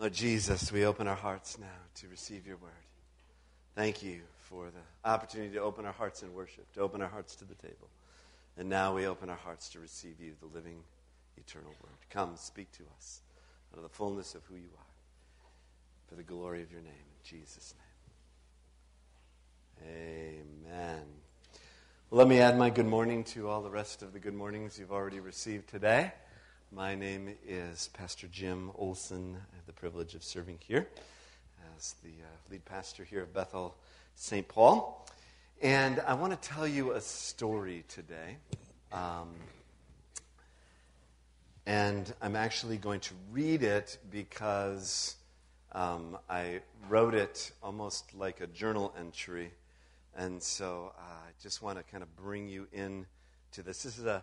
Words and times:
Lord 0.00 0.14
Jesus, 0.14 0.72
we 0.72 0.86
open 0.86 1.06
our 1.06 1.14
hearts 1.14 1.58
now 1.58 1.66
to 1.96 2.08
receive 2.08 2.46
your 2.46 2.56
word. 2.56 2.70
Thank 3.74 4.02
you 4.02 4.22
for 4.38 4.70
the 4.70 4.80
opportunity 5.10 5.52
to 5.52 5.60
open 5.60 5.84
our 5.84 5.92
hearts 5.92 6.22
in 6.22 6.32
worship, 6.32 6.72
to 6.72 6.80
open 6.80 7.02
our 7.02 7.08
hearts 7.08 7.36
to 7.36 7.44
the 7.44 7.54
table. 7.56 7.90
And 8.56 8.70
now 8.70 8.94
we 8.94 9.06
open 9.06 9.28
our 9.28 9.36
hearts 9.36 9.68
to 9.68 9.78
receive 9.78 10.18
you, 10.18 10.32
the 10.40 10.46
living, 10.46 10.78
eternal 11.36 11.74
word. 11.82 11.92
Come, 12.08 12.36
speak 12.36 12.72
to 12.78 12.82
us 12.96 13.20
out 13.70 13.76
of 13.76 13.82
the 13.82 13.90
fullness 13.90 14.34
of 14.34 14.42
who 14.46 14.54
you 14.54 14.70
are, 14.74 14.86
for 16.08 16.14
the 16.14 16.22
glory 16.22 16.62
of 16.62 16.72
your 16.72 16.80
name. 16.80 16.92
In 16.94 17.22
Jesus' 17.22 17.74
name. 19.84 19.90
Amen. 20.66 21.02
Well, 22.08 22.20
let 22.20 22.26
me 22.26 22.40
add 22.40 22.56
my 22.56 22.70
good 22.70 22.86
morning 22.86 23.22
to 23.24 23.50
all 23.50 23.60
the 23.60 23.68
rest 23.68 24.00
of 24.00 24.14
the 24.14 24.18
good 24.18 24.32
mornings 24.32 24.78
you've 24.78 24.92
already 24.92 25.20
received 25.20 25.68
today. 25.68 26.14
My 26.72 26.94
name 26.94 27.34
is 27.44 27.90
Pastor 27.94 28.28
Jim 28.28 28.70
Olson. 28.76 29.36
I 29.36 29.56
have 29.56 29.66
the 29.66 29.72
privilege 29.72 30.14
of 30.14 30.22
serving 30.22 30.58
here 30.60 30.86
as 31.76 31.96
the 32.04 32.10
uh, 32.10 32.36
lead 32.48 32.64
pastor 32.64 33.02
here 33.02 33.22
of 33.22 33.34
Bethel 33.34 33.74
St. 34.14 34.46
Paul. 34.46 35.04
And 35.60 35.98
I 36.06 36.14
want 36.14 36.40
to 36.40 36.48
tell 36.48 36.68
you 36.68 36.92
a 36.92 37.00
story 37.00 37.82
today. 37.88 38.36
Um, 38.92 39.30
and 41.66 42.14
I'm 42.22 42.36
actually 42.36 42.76
going 42.76 43.00
to 43.00 43.14
read 43.32 43.64
it 43.64 43.98
because 44.08 45.16
um, 45.72 46.18
I 46.28 46.60
wrote 46.88 47.16
it 47.16 47.50
almost 47.64 48.14
like 48.14 48.40
a 48.40 48.46
journal 48.46 48.94
entry. 48.96 49.50
And 50.16 50.40
so 50.40 50.92
uh, 50.96 51.00
I 51.00 51.30
just 51.42 51.62
want 51.62 51.78
to 51.78 51.84
kind 51.90 52.04
of 52.04 52.14
bring 52.14 52.46
you 52.46 52.68
in 52.72 53.06
to 53.52 53.64
this. 53.64 53.82
This 53.82 53.98
is 53.98 54.04
a 54.04 54.22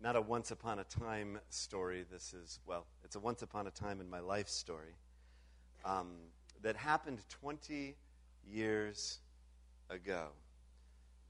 not 0.00 0.16
a 0.16 0.20
once 0.20 0.50
upon 0.50 0.78
a 0.78 0.84
time 0.84 1.38
story. 1.50 2.04
This 2.10 2.32
is, 2.34 2.60
well, 2.66 2.86
it's 3.04 3.16
a 3.16 3.20
once 3.20 3.42
upon 3.42 3.66
a 3.66 3.70
time 3.70 4.00
in 4.00 4.08
my 4.08 4.20
life 4.20 4.48
story 4.48 4.94
um, 5.84 6.08
that 6.62 6.76
happened 6.76 7.18
20 7.28 7.96
years 8.50 9.18
ago. 9.90 10.28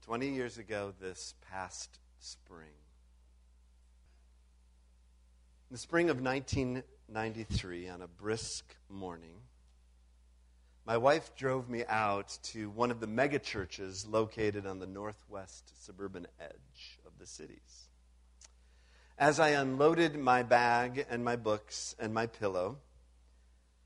20 0.05 0.29
years 0.29 0.57
ago, 0.57 0.93
this 0.99 1.33
past 1.49 1.99
spring. 2.19 2.69
In 5.69 5.75
the 5.75 5.79
spring 5.79 6.09
of 6.09 6.21
1993, 6.21 7.89
on 7.89 8.01
a 8.01 8.07
brisk 8.07 8.75
morning, 8.89 9.35
my 10.85 10.97
wife 10.97 11.35
drove 11.35 11.69
me 11.69 11.83
out 11.87 12.39
to 12.41 12.71
one 12.71 12.89
of 12.89 12.99
the 12.99 13.07
megachurches 13.07 14.09
located 14.09 14.65
on 14.65 14.79
the 14.79 14.87
northwest 14.87 15.85
suburban 15.85 16.25
edge 16.39 16.99
of 17.05 17.11
the 17.19 17.27
cities. 17.27 17.88
As 19.19 19.37
I 19.37 19.49
unloaded 19.49 20.17
my 20.17 20.43
bag 20.43 21.05
and 21.09 21.25
my 21.25 21.35
books 21.35 21.93
and 21.99 22.13
my 22.13 22.25
pillow, 22.25 22.77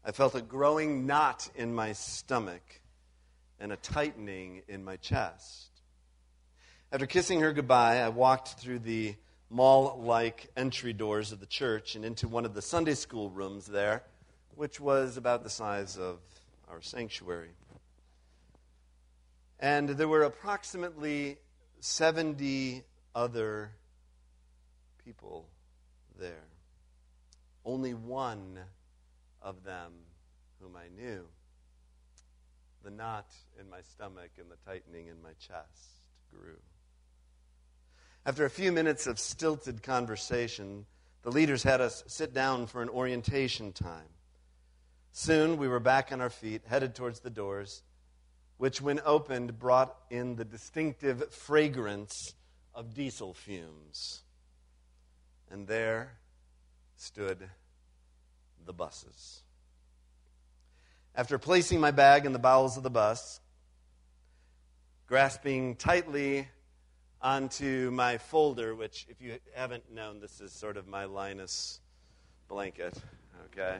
I 0.05 0.11
felt 0.11 0.35
a 0.35 0.43
growing 0.43 1.07
knot 1.07 1.49
in 1.55 1.73
my 1.73 1.93
stomach 1.93 2.81
and 3.59 3.71
a 3.71 3.77
tightening 3.77 4.61
in 4.67 4.83
my 4.83 4.97
chest. 4.97 5.71
After 6.91 7.07
kissing 7.07 7.39
her 7.39 7.51
goodbye, 7.51 8.01
I 8.01 8.09
walked 8.09 8.59
through 8.59 8.79
the 8.79 9.15
mall 9.49 9.99
like 10.05 10.51
entry 10.55 10.93
doors 10.93 11.31
of 11.31 11.39
the 11.39 11.47
church 11.47 11.95
and 11.95 12.05
into 12.05 12.27
one 12.27 12.45
of 12.45 12.53
the 12.53 12.61
Sunday 12.61 12.93
school 12.93 13.31
rooms 13.31 13.65
there, 13.65 14.03
which 14.53 14.79
was 14.79 15.17
about 15.17 15.43
the 15.43 15.49
size 15.49 15.97
of 15.97 16.19
our 16.69 16.83
sanctuary. 16.83 17.55
And 19.59 19.89
there 19.89 20.07
were 20.07 20.25
approximately 20.25 21.39
70 21.79 22.83
other 23.15 23.71
people 25.05 25.47
there. 26.19 26.45
Only 27.65 27.93
one 27.93 28.59
of 29.41 29.63
them 29.63 29.91
whom 30.61 30.75
I 30.75 30.87
knew. 30.95 31.25
The 32.83 32.91
knot 32.91 33.31
in 33.59 33.69
my 33.69 33.81
stomach 33.81 34.31
and 34.37 34.51
the 34.51 34.57
tightening 34.65 35.07
in 35.07 35.21
my 35.21 35.31
chest 35.39 35.89
grew. 36.31 36.57
After 38.25 38.45
a 38.45 38.49
few 38.49 38.71
minutes 38.71 39.07
of 39.07 39.19
stilted 39.19 39.83
conversation, 39.83 40.85
the 41.23 41.31
leaders 41.31 41.63
had 41.63 41.81
us 41.81 42.03
sit 42.07 42.33
down 42.33 42.67
for 42.67 42.81
an 42.81 42.89
orientation 42.89 43.73
time. 43.73 44.09
Soon 45.11 45.57
we 45.57 45.67
were 45.67 45.79
back 45.79 46.11
on 46.11 46.21
our 46.21 46.29
feet, 46.29 46.63
headed 46.65 46.95
towards 46.95 47.19
the 47.19 47.29
doors, 47.29 47.83
which, 48.57 48.81
when 48.81 48.99
opened, 49.05 49.59
brought 49.59 49.95
in 50.09 50.35
the 50.35 50.45
distinctive 50.45 51.33
fragrance 51.33 52.33
of 52.73 52.93
diesel 52.93 53.33
fumes. 53.33 54.23
And 55.53 55.67
there 55.67 56.13
stood 56.97 57.47
the 58.65 58.73
buses. 58.73 59.43
After 61.13 61.37
placing 61.37 61.79
my 61.79 61.91
bag 61.91 62.25
in 62.25 62.33
the 62.33 62.39
bowels 62.39 62.75
of 62.75 62.81
the 62.81 62.89
bus, 62.89 63.39
grasping 65.05 65.75
tightly 65.75 66.47
onto 67.21 67.91
my 67.91 68.17
folder, 68.17 68.73
which, 68.73 69.05
if 69.09 69.21
you 69.21 69.37
haven't 69.53 69.93
known, 69.93 70.19
this 70.19 70.41
is 70.41 70.51
sort 70.51 70.75
of 70.75 70.87
my 70.87 71.05
Linus 71.05 71.79
blanket, 72.47 72.97
okay? 73.45 73.77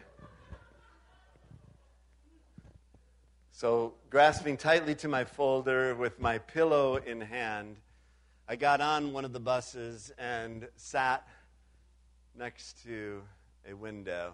So, 3.52 3.96
grasping 4.12 4.58
tightly 4.58 4.94
to 4.94 5.08
my 5.08 5.24
folder 5.24 5.96
with 5.96 6.20
my 6.20 6.38
pillow 6.38 6.98
in 6.98 7.20
hand, 7.20 7.78
I 8.48 8.58
got 8.58 8.80
on 8.80 9.12
one 9.12 9.26
of 9.26 9.34
the 9.34 9.40
buses 9.40 10.12
and 10.20 10.68
sat 10.76 11.28
next 12.36 12.84
to 12.84 13.22
a 13.70 13.74
window 13.74 14.34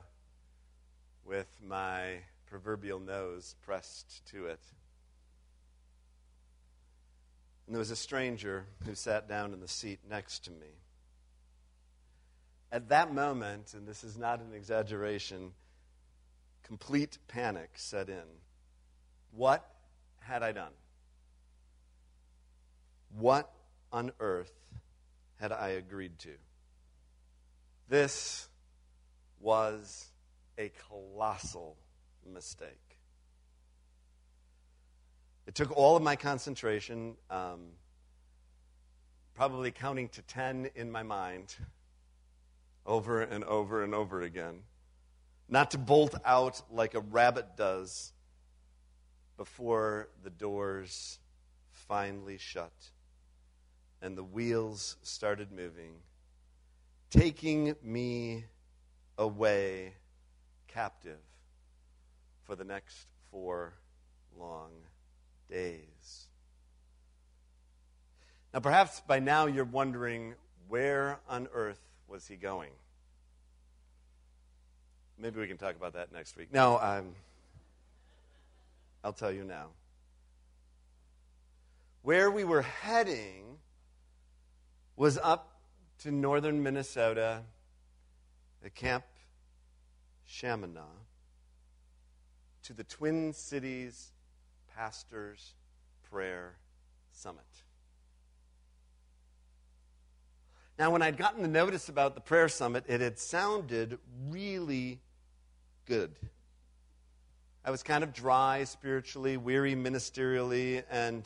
with 1.25 1.47
my 1.65 2.19
proverbial 2.47 2.99
nose 2.99 3.55
pressed 3.65 4.25
to 4.31 4.47
it. 4.47 4.61
And 7.67 7.75
there 7.75 7.79
was 7.79 7.91
a 7.91 7.95
stranger 7.95 8.65
who 8.85 8.95
sat 8.95 9.27
down 9.27 9.53
in 9.53 9.59
the 9.59 9.67
seat 9.67 9.99
next 10.09 10.45
to 10.45 10.51
me. 10.51 10.79
At 12.71 12.89
that 12.89 13.13
moment, 13.13 13.73
and 13.73 13.87
this 13.87 14.03
is 14.03 14.17
not 14.17 14.39
an 14.39 14.53
exaggeration, 14.55 15.51
complete 16.63 17.17
panic 17.27 17.71
set 17.75 18.09
in. 18.09 18.23
What 19.31 19.67
had 20.19 20.41
I 20.41 20.51
done? 20.51 20.71
What 23.17 23.51
on 23.91 24.11
earth 24.19 24.53
had 25.39 25.51
I 25.51 25.69
agreed 25.69 26.17
to? 26.19 26.31
This 27.89 28.47
was 29.39 30.11
a 30.59 30.71
colossal 30.87 31.75
mistake. 32.23 32.99
It 35.47 35.55
took 35.55 35.75
all 35.75 35.97
of 35.97 36.03
my 36.03 36.15
concentration, 36.15 37.15
um, 37.31 37.61
probably 39.33 39.71
counting 39.71 40.09
to 40.09 40.21
10 40.21 40.69
in 40.75 40.91
my 40.91 41.01
mind, 41.01 41.55
over 42.85 43.21
and 43.21 43.43
over 43.43 43.83
and 43.83 43.95
over 43.95 44.21
again, 44.21 44.59
not 45.47 45.71
to 45.71 45.79
bolt 45.79 46.13
out 46.23 46.61
like 46.71 46.93
a 46.93 46.99
rabbit 46.99 47.57
does 47.57 48.13
before 49.35 50.09
the 50.23 50.29
doors 50.29 51.17
finally 51.71 52.37
shut 52.37 52.91
and 53.99 54.15
the 54.15 54.23
wheels 54.23 54.97
started 55.01 55.51
moving, 55.51 55.95
taking 57.09 57.75
me 57.83 58.45
away 59.17 59.93
captive 60.67 61.19
for 62.43 62.55
the 62.55 62.63
next 62.63 63.07
four 63.31 63.73
long 64.37 64.71
days. 65.49 66.27
Now, 68.53 68.59
perhaps 68.59 69.01
by 69.01 69.19
now 69.19 69.45
you're 69.45 69.65
wondering 69.65 70.35
where 70.67 71.19
on 71.27 71.47
earth 71.53 71.79
was 72.07 72.27
he 72.27 72.35
going? 72.35 72.71
Maybe 75.17 75.39
we 75.39 75.47
can 75.47 75.57
talk 75.57 75.75
about 75.75 75.93
that 75.93 76.11
next 76.11 76.37
week. 76.37 76.53
No, 76.53 76.79
um, 76.79 77.13
I'll 79.03 79.13
tell 79.13 79.31
you 79.31 79.43
now. 79.43 79.67
Where 82.01 82.31
we 82.31 82.43
were 82.43 82.61
heading 82.61 83.57
was 84.95 85.17
up 85.17 85.48
to 85.99 86.11
northern 86.11 86.63
Minnesota, 86.63 87.41
the 88.63 88.69
Camp 88.69 89.03
Shamineau, 90.27 90.85
to 92.63 92.73
the 92.73 92.83
Twin 92.83 93.33
Cities 93.33 94.11
Pastor's 94.75 95.53
Prayer 96.09 96.55
Summit. 97.11 97.43
Now, 100.77 100.91
when 100.91 101.01
I'd 101.01 101.17
gotten 101.17 101.41
the 101.41 101.49
notice 101.49 101.89
about 101.89 102.15
the 102.15 102.21
prayer 102.21 102.47
summit, 102.47 102.85
it 102.87 103.01
had 103.01 103.19
sounded 103.19 103.99
really 104.29 105.01
good. 105.85 106.15
I 107.65 107.71
was 107.71 107.83
kind 107.83 108.01
of 108.01 108.13
dry 108.13 108.63
spiritually, 108.63 109.35
weary 109.35 109.75
ministerially, 109.75 110.83
and, 110.89 111.23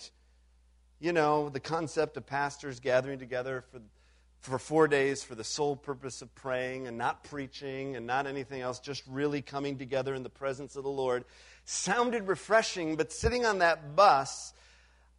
you 0.99 1.13
know, 1.13 1.49
the 1.49 1.59
concept 1.59 2.17
of 2.17 2.25
pastors 2.25 2.79
gathering 2.79 3.19
together 3.19 3.63
for 3.71 3.79
for 4.43 4.59
four 4.59 4.89
days 4.89 5.23
for 5.23 5.35
the 5.35 5.43
sole 5.43 5.77
purpose 5.77 6.21
of 6.21 6.35
praying 6.35 6.85
and 6.85 6.97
not 6.97 7.23
preaching 7.23 7.95
and 7.95 8.05
not 8.05 8.27
anything 8.27 8.59
else, 8.59 8.79
just 8.79 9.01
really 9.07 9.41
coming 9.41 9.77
together 9.77 10.13
in 10.13 10.21
the 10.21 10.29
presence 10.29 10.75
of 10.75 10.83
the 10.83 10.89
Lord, 10.89 11.23
sounded 11.63 12.27
refreshing, 12.27 12.97
but 12.97 13.13
sitting 13.13 13.45
on 13.45 13.59
that 13.59 13.95
bus, 13.95 14.53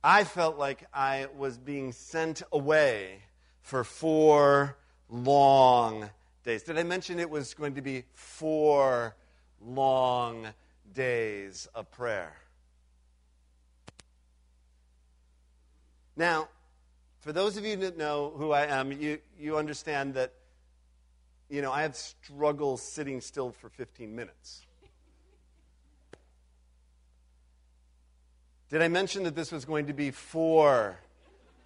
I 0.03 0.25
felt 0.25 0.59
like 0.59 0.85
I 0.93 1.29
was 1.38 1.56
being 1.56 1.93
sent 1.93 2.43
away 2.53 3.23
for 3.62 3.82
four 3.82 4.76
long 5.09 6.11
days. 6.44 6.62
Did 6.62 6.76
I 6.76 6.82
mention 6.82 7.19
it 7.19 7.31
was 7.31 7.55
going 7.55 7.76
to 7.76 7.82
be 7.82 8.05
four 8.12 9.17
long 9.65 10.49
days 10.93 11.67
of 11.75 11.91
prayer? 11.91 12.35
Now, 16.15 16.49
for 17.25 17.32
those 17.32 17.56
of 17.56 17.65
you 17.65 17.75
that 17.76 17.97
know 17.97 18.35
who 18.37 18.53
I 18.53 18.67
am, 18.67 18.93
you, 18.93 19.19
you 19.41 19.56
understand 19.56 20.12
that, 20.12 20.35
you 21.49 21.62
know, 21.62 21.73
I 21.73 21.81
have 21.81 21.97
struggle 21.97 22.76
sitting 22.76 23.23
still 23.23 23.50
for 23.50 23.71
15 23.71 24.15
minutes. 24.15 24.61
Did 28.69 28.82
I 28.82 28.88
mention 28.88 29.23
that 29.23 29.35
this 29.35 29.50
was 29.50 29.65
going 29.65 29.87
to 29.87 29.94
be 29.94 30.11
four 30.11 30.99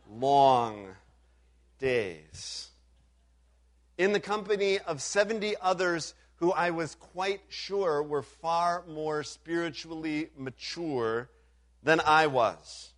long 0.08 0.90
days? 1.80 2.68
In 3.96 4.12
the 4.12 4.20
company 4.20 4.78
of 4.78 5.02
70 5.02 5.56
others 5.60 6.14
who 6.36 6.52
I 6.52 6.70
was 6.70 6.94
quite 6.94 7.40
sure 7.48 8.00
were 8.00 8.22
far 8.22 8.84
more 8.86 9.24
spiritually 9.24 10.30
mature 10.36 11.30
than 11.82 11.98
I 12.06 12.28
was. 12.28 12.92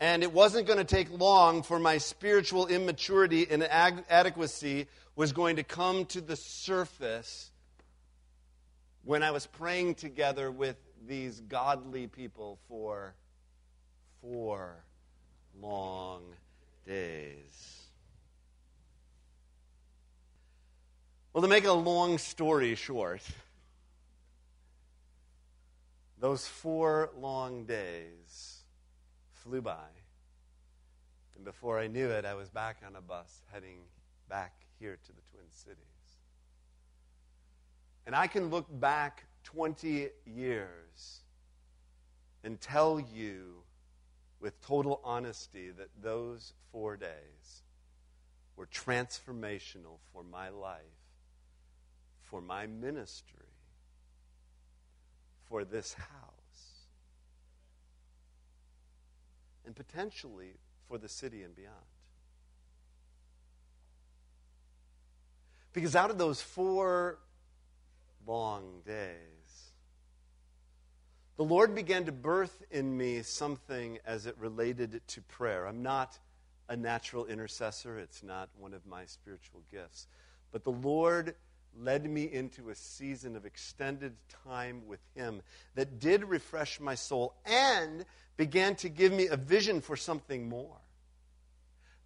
And 0.00 0.22
it 0.22 0.32
wasn't 0.32 0.66
going 0.66 0.78
to 0.78 0.84
take 0.84 1.10
long 1.10 1.62
for 1.62 1.78
my 1.78 1.98
spiritual 1.98 2.68
immaturity 2.68 3.46
and 3.50 3.62
inadequacy 3.62 4.86
was 5.16 5.32
going 5.32 5.56
to 5.56 5.64
come 5.64 6.04
to 6.06 6.20
the 6.20 6.36
surface 6.36 7.50
when 9.04 9.22
I 9.22 9.32
was 9.32 9.46
praying 9.46 9.96
together 9.96 10.50
with 10.50 10.76
these 11.06 11.40
godly 11.40 12.06
people 12.06 12.58
for 12.68 13.14
four 14.20 14.76
long 15.60 16.22
days. 16.86 17.82
Well, 21.32 21.42
to 21.42 21.48
make 21.48 21.64
a 21.64 21.72
long 21.72 22.18
story 22.18 22.74
short, 22.74 23.22
those 26.20 26.46
four 26.46 27.10
long 27.18 27.64
days 27.64 28.57
flew 29.48 29.62
by. 29.62 29.88
And 31.34 31.44
before 31.44 31.78
I 31.78 31.86
knew 31.86 32.08
it, 32.08 32.24
I 32.24 32.34
was 32.34 32.50
back 32.50 32.82
on 32.86 32.96
a 32.96 33.00
bus 33.00 33.42
heading 33.52 33.78
back 34.28 34.52
here 34.78 34.98
to 35.02 35.12
the 35.12 35.22
Twin 35.32 35.46
Cities. 35.50 35.78
And 38.06 38.14
I 38.14 38.26
can 38.26 38.50
look 38.50 38.66
back 38.80 39.24
20 39.44 40.08
years 40.26 41.20
and 42.44 42.60
tell 42.60 43.00
you 43.00 43.62
with 44.40 44.60
total 44.60 45.00
honesty 45.02 45.70
that 45.70 45.88
those 46.02 46.52
four 46.70 46.96
days 46.96 47.62
were 48.56 48.66
transformational 48.66 49.98
for 50.12 50.22
my 50.22 50.50
life, 50.50 50.82
for 52.22 52.42
my 52.42 52.66
ministry, 52.66 53.38
for 55.48 55.64
this 55.64 55.94
house. 55.94 56.37
And 59.68 59.76
potentially 59.76 60.54
for 60.88 60.96
the 60.96 61.10
city 61.10 61.42
and 61.42 61.54
beyond. 61.54 61.76
Because 65.74 65.94
out 65.94 66.10
of 66.10 66.16
those 66.16 66.40
four 66.40 67.18
long 68.26 68.80
days, 68.86 69.12
the 71.36 71.44
Lord 71.44 71.74
began 71.74 72.06
to 72.06 72.12
birth 72.12 72.62
in 72.70 72.96
me 72.96 73.20
something 73.20 73.98
as 74.06 74.24
it 74.24 74.36
related 74.38 75.02
to 75.06 75.20
prayer. 75.20 75.66
I'm 75.66 75.82
not 75.82 76.18
a 76.70 76.76
natural 76.76 77.26
intercessor, 77.26 77.98
it's 77.98 78.22
not 78.22 78.48
one 78.58 78.72
of 78.72 78.86
my 78.86 79.04
spiritual 79.04 79.60
gifts. 79.70 80.06
But 80.50 80.64
the 80.64 80.72
Lord 80.72 81.34
led 81.78 82.08
me 82.08 82.24
into 82.24 82.70
a 82.70 82.74
season 82.74 83.36
of 83.36 83.44
extended 83.44 84.14
time 84.46 84.86
with 84.86 85.00
Him 85.14 85.42
that 85.74 86.00
did 86.00 86.24
refresh 86.24 86.80
my 86.80 86.94
soul 86.94 87.34
and 87.44 88.06
began 88.38 88.76
to 88.76 88.88
give 88.88 89.12
me 89.12 89.26
a 89.26 89.36
vision 89.36 89.82
for 89.82 89.96
something 89.96 90.48
more. 90.48 90.78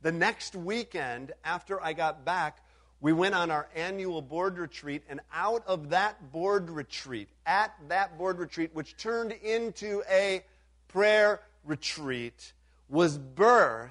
The 0.01 0.11
next 0.11 0.57
weekend 0.57 1.31
after 1.45 1.81
I 1.81 1.93
got 1.93 2.25
back, 2.25 2.59
we 3.01 3.13
went 3.13 3.35
on 3.35 3.51
our 3.51 3.69
annual 3.77 4.23
board 4.23 4.59
retreat, 4.59 5.03
and 5.09 5.21
out 5.33 5.63
of 5.67 5.91
that 5.91 6.33
board 6.33 6.71
retreat, 6.71 7.29
at 7.47 7.75
that 7.89 8.19
board 8.19 8.39
retreat, 8.39 8.71
which 8.73 8.97
turned 8.97 9.33
into 9.33 10.03
a 10.11 10.43
prayer 10.89 11.41
retreat, 11.65 12.53
was 12.89 13.19
birthed 13.19 13.91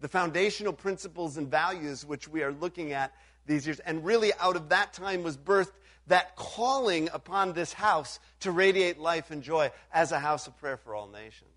the 0.00 0.08
foundational 0.08 0.72
principles 0.72 1.36
and 1.36 1.50
values 1.50 2.04
which 2.04 2.28
we 2.28 2.42
are 2.42 2.52
looking 2.52 2.92
at 2.92 3.12
these 3.46 3.66
years. 3.66 3.80
And 3.80 4.04
really, 4.04 4.32
out 4.40 4.56
of 4.56 4.68
that 4.68 4.92
time 4.92 5.22
was 5.22 5.36
birthed 5.36 5.72
that 6.06 6.36
calling 6.36 7.08
upon 7.12 7.52
this 7.52 7.72
house 7.72 8.20
to 8.40 8.50
radiate 8.50 8.98
life 8.98 9.30
and 9.30 9.42
joy 9.42 9.70
as 9.92 10.12
a 10.12 10.18
house 10.18 10.46
of 10.46 10.56
prayer 10.58 10.76
for 10.76 10.94
all 10.94 11.08
nations. 11.08 11.50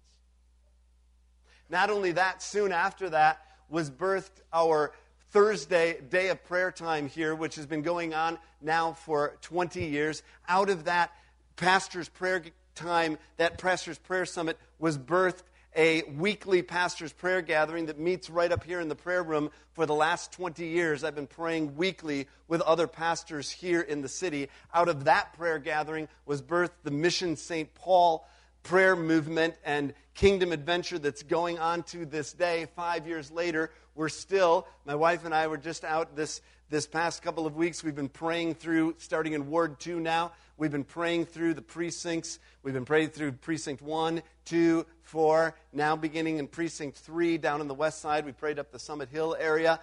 Not 1.69 1.89
only 1.89 2.13
that, 2.13 2.41
soon 2.41 2.71
after 2.71 3.09
that 3.11 3.45
was 3.69 3.91
birthed 3.91 4.41
our 4.51 4.91
Thursday 5.31 6.01
day 6.01 6.29
of 6.29 6.43
prayer 6.43 6.71
time 6.71 7.07
here, 7.07 7.35
which 7.35 7.55
has 7.55 7.67
been 7.67 7.83
going 7.83 8.13
on 8.15 8.39
now 8.61 8.93
for 8.93 9.37
20 9.41 9.85
years. 9.85 10.23
Out 10.47 10.69
of 10.69 10.85
that 10.85 11.11
pastor's 11.55 12.09
prayer 12.09 12.43
time, 12.73 13.19
that 13.37 13.59
pastor's 13.59 13.99
prayer 13.99 14.25
summit 14.25 14.57
was 14.79 14.97
birthed 14.97 15.43
a 15.75 16.03
weekly 16.03 16.61
pastor's 16.61 17.13
prayer 17.13 17.41
gathering 17.41 17.85
that 17.87 17.99
meets 17.99 18.29
right 18.29 18.51
up 18.51 18.63
here 18.63 18.79
in 18.79 18.89
the 18.89 18.95
prayer 18.95 19.23
room 19.23 19.51
for 19.73 19.85
the 19.85 19.93
last 19.93 20.31
20 20.31 20.65
years. 20.65 21.03
I've 21.03 21.15
been 21.15 21.27
praying 21.27 21.75
weekly 21.75 22.27
with 22.47 22.61
other 22.61 22.87
pastors 22.87 23.49
here 23.51 23.81
in 23.81 24.01
the 24.01 24.09
city. 24.09 24.49
Out 24.73 24.89
of 24.89 25.05
that 25.05 25.33
prayer 25.33 25.59
gathering 25.59 26.07
was 26.25 26.41
birthed 26.41 26.83
the 26.83 26.91
Mission 26.91 27.35
St. 27.35 27.73
Paul 27.75 28.27
prayer 28.63 28.95
movement 28.95 29.55
and 29.63 29.93
kingdom 30.13 30.51
adventure 30.51 30.99
that's 30.99 31.23
going 31.23 31.59
on 31.59 31.83
to 31.83 32.05
this 32.05 32.33
day. 32.33 32.67
Five 32.75 33.07
years 33.07 33.31
later, 33.31 33.71
we're 33.95 34.09
still, 34.09 34.67
my 34.85 34.95
wife 34.95 35.25
and 35.25 35.33
I 35.33 35.47
were 35.47 35.57
just 35.57 35.83
out 35.83 36.15
this, 36.15 36.41
this 36.69 36.85
past 36.85 37.23
couple 37.23 37.47
of 37.47 37.55
weeks. 37.55 37.83
We've 37.83 37.95
been 37.95 38.09
praying 38.09 38.55
through, 38.55 38.95
starting 38.99 39.33
in 39.33 39.49
Ward 39.49 39.79
2 39.79 39.99
now, 39.99 40.31
we've 40.57 40.71
been 40.71 40.83
praying 40.83 41.25
through 41.25 41.55
the 41.55 41.61
precincts. 41.61 42.39
We've 42.61 42.73
been 42.73 42.85
praying 42.85 43.09
through 43.09 43.31
Precinct 43.33 43.81
1, 43.81 44.21
2, 44.45 44.85
4, 45.01 45.55
now 45.73 45.95
beginning 45.95 46.37
in 46.37 46.47
Precinct 46.47 46.97
3 46.97 47.37
down 47.39 47.61
on 47.61 47.67
the 47.67 47.73
west 47.73 48.01
side. 48.01 48.25
We 48.25 48.33
prayed 48.33 48.59
up 48.59 48.71
the 48.71 48.79
Summit 48.79 49.09
Hill 49.09 49.35
area. 49.39 49.79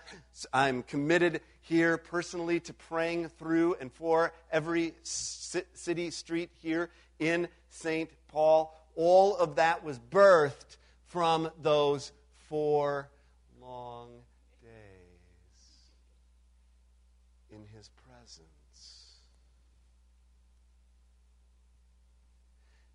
I'm 0.53 0.83
committed 0.85 1.41
here 1.63 1.99
personally 1.99 2.61
to 2.61 2.73
praying 2.73 3.31
through 3.31 3.77
and 3.81 3.93
for 3.93 4.33
every 4.53 4.95
city 5.03 6.11
street 6.11 6.51
here 6.63 6.91
in 7.19 7.49
St. 7.71 8.09
Paul. 8.29 8.73
All 8.95 9.37
of 9.37 9.57
that 9.57 9.83
was 9.83 9.99
birthed 9.99 10.77
from 11.07 11.51
those 11.61 12.13
four 12.49 13.09
long 13.61 14.11
days 14.63 14.71
in 17.51 17.65
his 17.77 17.91
presence. 18.07 18.43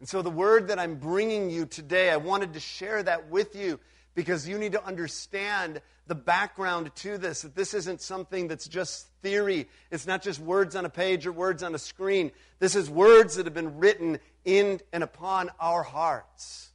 And 0.01 0.09
so, 0.09 0.23
the 0.23 0.31
word 0.31 0.69
that 0.69 0.79
I'm 0.79 0.95
bringing 0.95 1.51
you 1.51 1.67
today, 1.67 2.09
I 2.09 2.17
wanted 2.17 2.53
to 2.53 2.59
share 2.59 3.03
that 3.03 3.29
with 3.29 3.55
you 3.55 3.79
because 4.15 4.47
you 4.47 4.57
need 4.57 4.71
to 4.71 4.83
understand 4.83 5.79
the 6.07 6.15
background 6.15 6.89
to 6.95 7.19
this 7.19 7.43
that 7.43 7.55
this 7.55 7.75
isn't 7.75 8.01
something 8.01 8.47
that's 8.47 8.67
just 8.67 9.05
theory. 9.21 9.67
It's 9.91 10.07
not 10.07 10.23
just 10.23 10.39
words 10.39 10.75
on 10.75 10.85
a 10.85 10.89
page 10.89 11.27
or 11.27 11.31
words 11.31 11.61
on 11.61 11.75
a 11.75 11.77
screen. 11.77 12.31
This 12.57 12.75
is 12.75 12.89
words 12.89 13.35
that 13.35 13.45
have 13.45 13.53
been 13.53 13.77
written 13.77 14.17
in 14.43 14.81
and 14.91 15.03
upon 15.03 15.51
our 15.59 15.83
hearts 15.83 16.71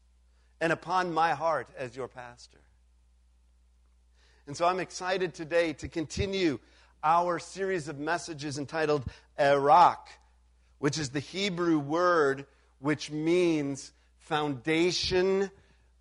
and 0.61 0.73
upon 0.73 1.13
my 1.13 1.35
heart 1.35 1.69
as 1.77 1.97
your 1.97 2.07
pastor. 2.07 2.61
And 4.47 4.57
so 4.57 4.67
i'm 4.67 4.79
excited 4.79 5.35
today 5.35 5.73
to 5.73 5.89
continue 5.89 6.61
our 7.03 7.41
series 7.41 7.89
of 7.89 7.99
messages 7.99 8.57
entitled 8.57 9.05
Arak, 9.37 10.07
which 10.79 10.97
is 10.97 11.11
the 11.11 11.19
hebrew 11.19 11.81
word 11.81 12.47
which 12.81 13.11
means 13.11 13.93
foundation 14.19 15.51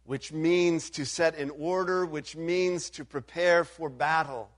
which 0.05 0.31
means 0.31 0.91
to 0.91 1.05
set 1.05 1.35
in 1.35 1.49
order, 1.49 2.05
which 2.05 2.35
means 2.35 2.91
to 2.91 3.03
prepare 3.03 3.63
for 3.63 3.89
battle. 3.89 4.49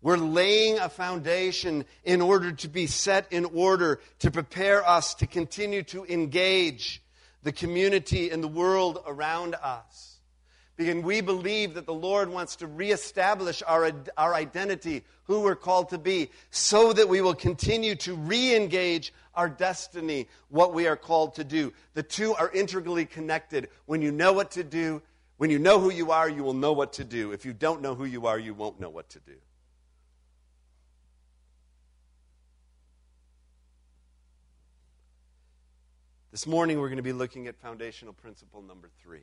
We're 0.00 0.16
laying 0.16 0.78
a 0.78 0.88
foundation 0.88 1.84
in 2.04 2.22
order 2.22 2.52
to 2.52 2.68
be 2.68 2.86
set 2.86 3.26
in 3.30 3.44
order 3.44 4.00
to 4.20 4.30
prepare 4.30 4.86
us 4.86 5.14
to 5.16 5.26
continue 5.26 5.82
to 5.84 6.04
engage 6.06 7.02
the 7.42 7.52
community 7.52 8.30
and 8.30 8.42
the 8.42 8.48
world 8.48 9.02
around 9.06 9.54
us. 9.54 10.15
Because 10.76 11.02
we 11.02 11.22
believe 11.22 11.74
that 11.74 11.86
the 11.86 11.94
Lord 11.94 12.28
wants 12.28 12.56
to 12.56 12.66
reestablish 12.66 13.62
our, 13.66 13.90
our 14.16 14.34
identity, 14.34 15.04
who 15.24 15.40
we're 15.40 15.56
called 15.56 15.88
to 15.90 15.98
be, 15.98 16.30
so 16.50 16.92
that 16.92 17.08
we 17.08 17.22
will 17.22 17.34
continue 17.34 17.94
to 17.96 18.14
re 18.14 18.54
engage 18.54 19.12
our 19.34 19.48
destiny, 19.48 20.28
what 20.50 20.74
we 20.74 20.86
are 20.86 20.96
called 20.96 21.36
to 21.36 21.44
do. 21.44 21.72
The 21.94 22.02
two 22.02 22.34
are 22.34 22.50
integrally 22.50 23.06
connected. 23.06 23.68
When 23.86 24.02
you 24.02 24.12
know 24.12 24.34
what 24.34 24.50
to 24.52 24.64
do, 24.64 25.00
when 25.38 25.50
you 25.50 25.58
know 25.58 25.80
who 25.80 25.90
you 25.90 26.10
are, 26.10 26.28
you 26.28 26.42
will 26.42 26.54
know 26.54 26.72
what 26.72 26.94
to 26.94 27.04
do. 27.04 27.32
If 27.32 27.46
you 27.46 27.54
don't 27.54 27.80
know 27.80 27.94
who 27.94 28.04
you 28.04 28.26
are, 28.26 28.38
you 28.38 28.52
won't 28.52 28.78
know 28.78 28.90
what 28.90 29.08
to 29.10 29.20
do. 29.20 29.34
This 36.32 36.46
morning, 36.46 36.78
we're 36.78 36.88
going 36.88 36.98
to 36.98 37.02
be 37.02 37.14
looking 37.14 37.46
at 37.46 37.56
foundational 37.56 38.12
principle 38.12 38.60
number 38.60 38.90
three. 39.02 39.22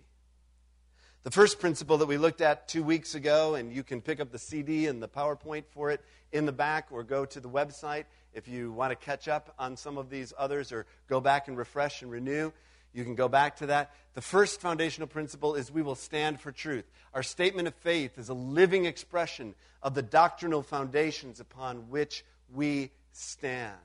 The 1.23 1.31
first 1.31 1.61
principle 1.61 1.99
that 1.99 2.05
we 2.05 2.17
looked 2.17 2.41
at 2.41 2.67
two 2.67 2.83
weeks 2.83 3.15
ago, 3.15 3.55
and 3.55 3.71
you 3.71 3.81
can 3.81 4.01
pick 4.01 4.19
up 4.19 4.29
the 4.29 4.37
CD 4.37 4.87
and 4.87 5.01
the 5.01 5.07
PowerPoint 5.07 5.63
for 5.69 5.89
it 5.89 6.01
in 6.33 6.45
the 6.45 6.51
back 6.51 6.87
or 6.91 7.01
go 7.01 7.23
to 7.23 7.39
the 7.39 7.47
website 7.47 8.03
if 8.33 8.49
you 8.49 8.73
want 8.73 8.91
to 8.91 8.97
catch 8.97 9.29
up 9.29 9.53
on 9.57 9.77
some 9.77 9.97
of 9.97 10.09
these 10.09 10.33
others 10.37 10.73
or 10.73 10.85
go 11.07 11.21
back 11.21 11.47
and 11.47 11.57
refresh 11.57 12.01
and 12.01 12.11
renew. 12.11 12.51
You 12.93 13.05
can 13.05 13.15
go 13.15 13.29
back 13.29 13.55
to 13.59 13.67
that. 13.67 13.93
The 14.15 14.21
first 14.21 14.59
foundational 14.59 15.07
principle 15.07 15.55
is 15.55 15.71
we 15.71 15.81
will 15.81 15.95
stand 15.95 16.41
for 16.41 16.51
truth. 16.51 16.83
Our 17.13 17.23
statement 17.23 17.69
of 17.69 17.75
faith 17.75 18.17
is 18.17 18.27
a 18.27 18.33
living 18.33 18.83
expression 18.83 19.55
of 19.81 19.95
the 19.95 20.01
doctrinal 20.01 20.61
foundations 20.61 21.39
upon 21.39 21.89
which 21.89 22.25
we 22.53 22.91
stand. 23.13 23.79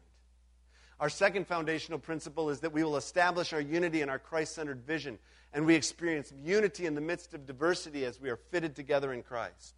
Our 1.00 1.09
second 1.09 1.47
foundational 1.47 2.00
principle 2.00 2.50
is 2.50 2.61
that 2.61 2.73
we 2.73 2.83
will 2.83 2.97
establish 2.97 3.52
our 3.52 3.61
unity 3.61 4.02
in 4.02 4.09
our 4.09 4.19
Christ 4.19 4.55
centered 4.55 4.85
vision, 4.85 5.19
and 5.52 5.64
we 5.64 5.76
experience 5.76 6.33
unity 6.45 6.87
in 6.87 6.95
the 6.95 7.00
midst 7.00 7.35
of 7.35 7.47
diversity 7.47 8.05
as 8.05 8.21
we 8.21 8.31
are 8.31 8.37
fitted 8.50 8.75
together 8.75 9.12
in 9.12 9.23
Christ. 9.23 9.75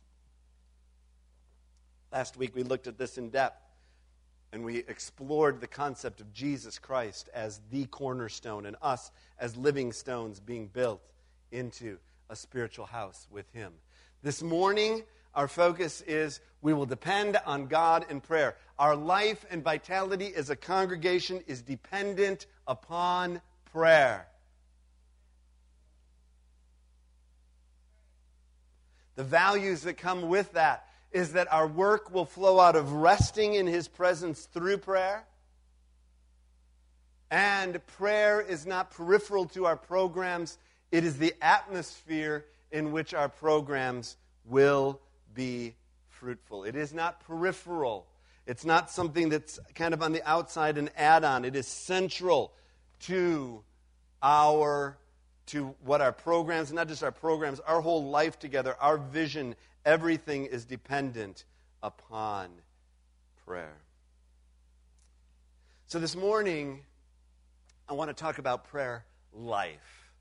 Last 2.10 2.36
week 2.36 2.56
we 2.56 2.62
looked 2.62 2.86
at 2.86 2.96
this 2.96 3.18
in 3.18 3.28
depth, 3.28 3.62
and 4.52 4.64
we 4.64 4.78
explored 4.78 5.60
the 5.60 5.66
concept 5.66 6.20
of 6.20 6.32
Jesus 6.32 6.78
Christ 6.78 7.28
as 7.34 7.60
the 7.70 7.84
cornerstone 7.86 8.64
and 8.64 8.76
us 8.80 9.10
as 9.38 9.56
living 9.56 9.92
stones 9.92 10.40
being 10.40 10.68
built 10.68 11.02
into 11.52 11.98
a 12.30 12.36
spiritual 12.36 12.86
house 12.86 13.28
with 13.30 13.52
Him. 13.52 13.74
This 14.22 14.42
morning, 14.42 15.02
our 15.34 15.48
focus 15.48 16.02
is 16.06 16.40
we 16.62 16.74
will 16.74 16.86
depend 16.86 17.38
on 17.46 17.66
God 17.66 18.06
in 18.10 18.20
prayer. 18.20 18.56
Our 18.78 18.96
life 18.96 19.44
and 19.50 19.62
vitality 19.62 20.32
as 20.34 20.50
a 20.50 20.56
congregation 20.56 21.42
is 21.46 21.62
dependent 21.62 22.46
upon 22.66 23.40
prayer. 23.72 24.26
The 29.16 29.24
values 29.24 29.82
that 29.82 29.94
come 29.94 30.28
with 30.28 30.52
that 30.54 30.86
is 31.12 31.32
that 31.34 31.52
our 31.52 31.66
work 31.66 32.12
will 32.12 32.24
flow 32.24 32.58
out 32.58 32.76
of 32.76 32.92
resting 32.92 33.54
in 33.54 33.66
His 33.66 33.88
presence 33.88 34.48
through 34.52 34.78
prayer. 34.78 35.24
And 37.30 37.84
prayer 37.86 38.40
is 38.40 38.66
not 38.66 38.90
peripheral 38.90 39.46
to 39.48 39.66
our 39.66 39.76
programs, 39.76 40.58
it 40.90 41.04
is 41.04 41.18
the 41.18 41.34
atmosphere 41.40 42.46
in 42.72 42.92
which 42.92 43.14
our 43.14 43.28
programs 43.28 44.16
will 44.44 45.00
be 45.34 45.74
fruitful. 46.08 46.64
It 46.64 46.76
is 46.76 46.92
not 46.92 47.20
peripheral, 47.20 48.06
it's 48.46 48.64
not 48.64 48.90
something 48.90 49.28
that's 49.28 49.58
kind 49.74 49.94
of 49.94 50.02
on 50.02 50.12
the 50.12 50.28
outside 50.28 50.78
and 50.78 50.90
add 50.96 51.24
on. 51.24 51.44
It 51.44 51.54
is 51.54 51.66
central 51.66 52.52
to 53.00 53.62
our 54.22 54.98
to 55.46 55.74
what 55.84 56.00
our 56.00 56.12
programs, 56.12 56.72
not 56.72 56.86
just 56.86 57.02
our 57.02 57.10
programs, 57.10 57.58
our 57.60 57.80
whole 57.80 58.04
life 58.04 58.38
together, 58.38 58.76
our 58.80 58.96
vision, 58.96 59.56
everything 59.84 60.46
is 60.46 60.64
dependent 60.64 61.44
upon 61.82 62.50
prayer. 63.44 63.76
So 65.88 65.98
this 65.98 66.14
morning, 66.14 66.82
I 67.88 67.94
want 67.94 68.10
to 68.10 68.14
talk 68.14 68.38
about 68.38 68.68
prayer 68.68 69.04
life. 69.32 70.12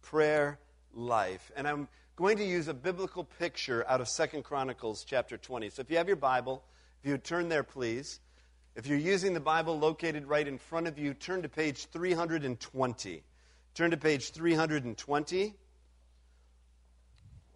Prayer 0.00 0.58
life. 0.94 1.52
And 1.54 1.68
I'm 1.68 1.88
going 2.22 2.38
to 2.38 2.44
use 2.44 2.68
a 2.68 2.74
biblical 2.74 3.24
picture 3.24 3.84
out 3.88 4.00
of 4.00 4.06
Second 4.06 4.44
Chronicles 4.44 5.02
chapter 5.02 5.36
20. 5.36 5.70
So 5.70 5.80
if 5.80 5.90
you 5.90 5.96
have 5.96 6.06
your 6.06 6.14
Bible, 6.14 6.62
if 7.00 7.06
you 7.06 7.14
would 7.14 7.24
turn 7.24 7.48
there, 7.48 7.64
please. 7.64 8.20
If 8.76 8.86
you're 8.86 8.96
using 8.96 9.34
the 9.34 9.40
Bible 9.40 9.76
located 9.76 10.28
right 10.28 10.46
in 10.46 10.56
front 10.56 10.86
of 10.86 11.00
you, 11.00 11.14
turn 11.14 11.42
to 11.42 11.48
page 11.48 11.86
320. 11.86 13.24
Turn 13.74 13.90
to 13.90 13.96
page 13.96 14.30
320. 14.30 15.54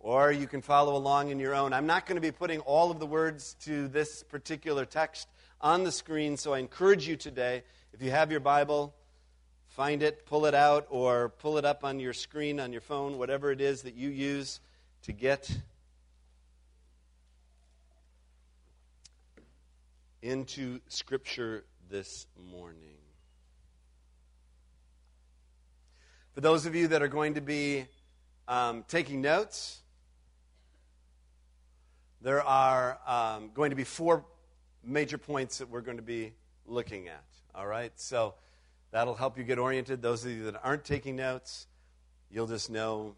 Or 0.01 0.33
you 0.33 0.49
can 0.49 0.63
follow 0.63 0.97
along 0.97 1.31
in 1.31 1.39
your 1.39 1.55
own. 1.55 1.73
I'm 1.73 1.87
not 1.87 2.05
going 2.05 2.17
to 2.17 2.21
be 2.21 2.33
putting 2.33 2.59
all 2.59 2.91
of 2.91 2.99
the 2.99 3.07
words 3.07 3.55
to 3.67 3.87
this 3.87 4.25
particular 4.25 4.85
text 4.85 5.29
on 5.61 5.85
the 5.85 5.93
screen, 5.93 6.37
so 6.37 6.55
I 6.55 6.59
encourage 6.59 7.07
you 7.07 7.15
today, 7.15 7.63
if 7.93 8.03
you 8.03 8.11
have 8.11 8.33
your 8.33 8.41
Bible, 8.41 8.97
find 9.77 10.03
it, 10.03 10.25
pull 10.25 10.47
it 10.47 10.55
out, 10.55 10.87
or 10.89 11.29
pull 11.29 11.59
it 11.59 11.67
up 11.67 11.85
on 11.85 12.01
your 12.01 12.15
screen 12.15 12.59
on 12.59 12.73
your 12.73 12.81
phone, 12.81 13.19
whatever 13.19 13.53
it 13.53 13.61
is 13.61 13.83
that 13.83 13.95
you 13.95 14.09
use 14.09 14.59
to 15.03 15.13
get 15.13 15.55
into 20.23 20.81
Scripture 20.89 21.63
this 21.91 22.27
morning. 22.51 22.97
For 26.33 26.41
those 26.41 26.65
of 26.65 26.75
you 26.75 26.89
that 26.89 27.03
are 27.03 27.09
going 27.09 27.35
to 27.35 27.43
be 27.43 27.85
um, 28.49 28.83
taking 28.89 29.21
notes, 29.21 29.83
there 32.23 32.43
are 32.43 32.99
um, 33.07 33.51
going 33.53 33.69
to 33.71 33.77
be 33.77 33.85
four 33.85 34.25
major 34.83 35.19
points 35.19 35.59
that 35.59 35.69
we're 35.69 35.83
going 35.83 35.99
to 35.99 36.03
be 36.03 36.33
looking 36.67 37.09
at. 37.09 37.25
All 37.55 37.67
right? 37.67 37.93
So, 37.97 38.33
That'll 38.97 39.15
help 39.15 39.37
you 39.37 39.45
get 39.45 39.59
oriented. 39.59 40.01
Those 40.01 40.25
of 40.25 40.31
you 40.31 40.45
that 40.45 40.59
aren't 40.65 40.87
taking 40.87 41.17
notes, 41.17 41.67
you'll 42.31 42.47
just 42.47 42.71
know 42.71 43.15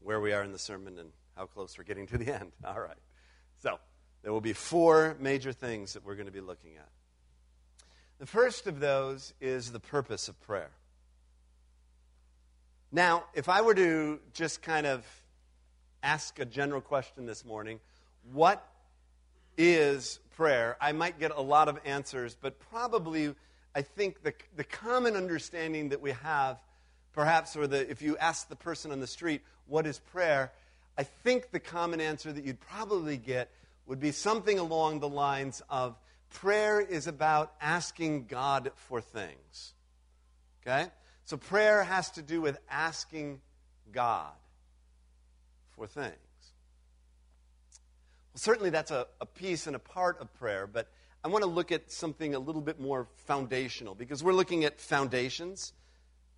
where 0.00 0.20
we 0.20 0.32
are 0.32 0.42
in 0.42 0.50
the 0.50 0.58
sermon 0.58 0.98
and 0.98 1.10
how 1.36 1.46
close 1.46 1.78
we're 1.78 1.84
getting 1.84 2.08
to 2.08 2.18
the 2.18 2.34
end. 2.34 2.50
All 2.64 2.80
right. 2.80 2.98
So, 3.62 3.78
there 4.24 4.32
will 4.32 4.40
be 4.40 4.52
four 4.52 5.16
major 5.20 5.52
things 5.52 5.92
that 5.92 6.04
we're 6.04 6.16
going 6.16 6.26
to 6.26 6.32
be 6.32 6.40
looking 6.40 6.72
at. 6.76 6.88
The 8.18 8.26
first 8.26 8.66
of 8.66 8.80
those 8.80 9.32
is 9.40 9.70
the 9.70 9.78
purpose 9.78 10.26
of 10.26 10.40
prayer. 10.40 10.72
Now, 12.90 13.26
if 13.32 13.48
I 13.48 13.60
were 13.60 13.74
to 13.74 14.18
just 14.32 14.60
kind 14.60 14.88
of 14.88 15.06
ask 16.02 16.40
a 16.40 16.44
general 16.44 16.80
question 16.80 17.26
this 17.26 17.44
morning, 17.44 17.78
what 18.32 18.66
is 19.56 20.18
prayer? 20.34 20.76
I 20.80 20.90
might 20.90 21.20
get 21.20 21.30
a 21.30 21.40
lot 21.40 21.68
of 21.68 21.78
answers, 21.84 22.34
but 22.34 22.58
probably 22.58 23.36
I 23.76 23.82
think 23.82 24.22
the, 24.22 24.32
the 24.56 24.64
common 24.64 25.16
understanding 25.16 25.90
that 25.90 26.00
we 26.00 26.12
have, 26.12 26.58
perhaps, 27.12 27.54
or 27.56 27.66
the, 27.66 27.88
if 27.90 28.00
you 28.00 28.16
ask 28.16 28.48
the 28.48 28.56
person 28.56 28.90
on 28.90 29.00
the 29.00 29.06
street, 29.06 29.42
what 29.66 29.86
is 29.86 29.98
prayer? 29.98 30.50
I 30.96 31.02
think 31.02 31.50
the 31.50 31.60
common 31.60 32.00
answer 32.00 32.32
that 32.32 32.42
you'd 32.42 32.58
probably 32.58 33.18
get 33.18 33.50
would 33.86 34.00
be 34.00 34.12
something 34.12 34.58
along 34.58 35.00
the 35.00 35.08
lines 35.10 35.60
of 35.68 35.94
prayer 36.30 36.80
is 36.80 37.06
about 37.06 37.52
asking 37.60 38.24
God 38.28 38.72
for 38.76 39.02
things. 39.02 39.74
Okay? 40.62 40.86
So 41.26 41.36
prayer 41.36 41.84
has 41.84 42.10
to 42.12 42.22
do 42.22 42.40
with 42.40 42.58
asking 42.70 43.42
God 43.92 44.32
for 45.72 45.86
things. 45.86 46.14
Well, 48.32 48.38
certainly 48.38 48.70
that's 48.70 48.90
a, 48.90 49.06
a 49.20 49.26
piece 49.26 49.66
and 49.66 49.76
a 49.76 49.80
part 49.80 50.18
of 50.22 50.32
prayer, 50.38 50.66
but 50.66 50.88
I 51.26 51.28
want 51.28 51.42
to 51.42 51.50
look 51.50 51.72
at 51.72 51.90
something 51.90 52.36
a 52.36 52.38
little 52.38 52.60
bit 52.60 52.78
more 52.78 53.08
foundational 53.24 53.96
because 53.96 54.22
we're 54.22 54.32
looking 54.32 54.62
at 54.62 54.78
foundations, 54.78 55.72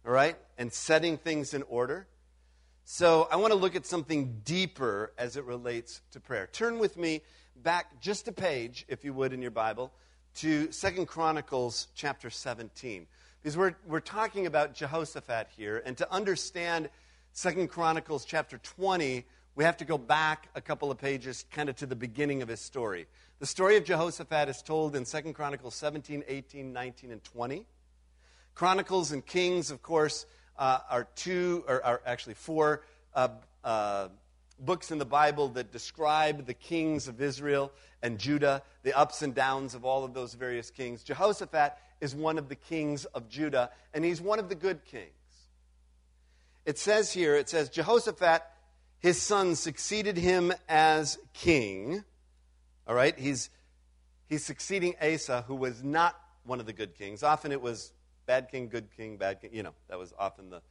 all 0.06 0.12
right, 0.12 0.34
and 0.56 0.72
setting 0.72 1.18
things 1.18 1.52
in 1.52 1.62
order. 1.64 2.06
So 2.84 3.28
I 3.30 3.36
want 3.36 3.52
to 3.52 3.58
look 3.58 3.76
at 3.76 3.84
something 3.84 4.40
deeper 4.46 5.12
as 5.18 5.36
it 5.36 5.44
relates 5.44 6.00
to 6.12 6.20
prayer. 6.20 6.48
Turn 6.50 6.78
with 6.78 6.96
me 6.96 7.20
back 7.54 8.00
just 8.00 8.28
a 8.28 8.32
page, 8.32 8.86
if 8.88 9.04
you 9.04 9.12
would, 9.12 9.34
in 9.34 9.42
your 9.42 9.50
Bible, 9.50 9.92
to 10.36 10.72
Second 10.72 11.04
Chronicles 11.04 11.88
chapter 11.94 12.30
17. 12.30 13.06
Because 13.42 13.58
we're, 13.58 13.74
we're 13.86 14.00
talking 14.00 14.46
about 14.46 14.72
Jehoshaphat 14.72 15.48
here, 15.54 15.82
and 15.84 15.98
to 15.98 16.10
understand 16.10 16.88
Second 17.34 17.68
Chronicles 17.68 18.24
chapter 18.24 18.56
20, 18.56 19.26
we 19.54 19.64
have 19.64 19.76
to 19.76 19.84
go 19.84 19.98
back 19.98 20.48
a 20.54 20.62
couple 20.62 20.90
of 20.90 20.96
pages, 20.96 21.44
kind 21.50 21.68
of 21.68 21.76
to 21.76 21.84
the 21.84 21.96
beginning 21.96 22.40
of 22.40 22.48
his 22.48 22.60
story. 22.60 23.06
The 23.40 23.46
story 23.46 23.76
of 23.76 23.84
Jehoshaphat 23.84 24.48
is 24.48 24.62
told 24.62 24.96
in 24.96 25.04
2 25.04 25.32
Chronicles 25.32 25.76
17, 25.76 26.24
18, 26.26 26.72
19, 26.72 27.12
and 27.12 27.22
20. 27.22 27.66
Chronicles 28.54 29.12
and 29.12 29.24
Kings, 29.24 29.70
of 29.70 29.80
course, 29.80 30.26
uh, 30.58 30.80
are 30.90 31.06
two, 31.14 31.64
or 31.68 31.84
are 31.84 32.02
actually 32.04 32.34
four 32.34 32.82
uh, 33.14 33.28
uh, 33.62 34.08
books 34.58 34.90
in 34.90 34.98
the 34.98 35.04
Bible 35.04 35.48
that 35.50 35.70
describe 35.70 36.46
the 36.46 36.54
kings 36.54 37.06
of 37.06 37.22
Israel 37.22 37.70
and 38.02 38.18
Judah, 38.18 38.62
the 38.82 38.92
ups 38.98 39.22
and 39.22 39.34
downs 39.34 39.74
of 39.76 39.84
all 39.84 40.04
of 40.04 40.14
those 40.14 40.34
various 40.34 40.70
kings. 40.72 41.04
Jehoshaphat 41.04 41.76
is 42.00 42.16
one 42.16 42.38
of 42.38 42.48
the 42.48 42.56
kings 42.56 43.04
of 43.04 43.28
Judah, 43.28 43.70
and 43.94 44.04
he's 44.04 44.20
one 44.20 44.40
of 44.40 44.48
the 44.48 44.56
good 44.56 44.84
kings. 44.84 45.12
It 46.66 46.76
says 46.76 47.12
here, 47.12 47.36
it 47.36 47.48
says, 47.48 47.68
Jehoshaphat 47.68 48.42
his 49.00 49.22
son 49.22 49.54
succeeded 49.54 50.16
him 50.16 50.52
as 50.68 51.18
king. 51.32 52.02
All 52.88 52.94
right, 52.94 53.16
he's, 53.18 53.50
he's 54.30 54.44
succeeding 54.44 54.94
Asa, 55.02 55.44
who 55.46 55.54
was 55.54 55.84
not 55.84 56.18
one 56.44 56.58
of 56.58 56.64
the 56.64 56.72
good 56.72 56.94
kings. 56.94 57.22
Often 57.22 57.52
it 57.52 57.60
was 57.60 57.92
bad 58.24 58.50
king, 58.50 58.68
good 58.68 58.88
king, 58.96 59.18
bad 59.18 59.42
king. 59.42 59.50
You 59.52 59.62
know, 59.62 59.74
that 59.88 59.98
was 59.98 60.14
often 60.18 60.48
the. 60.48 60.62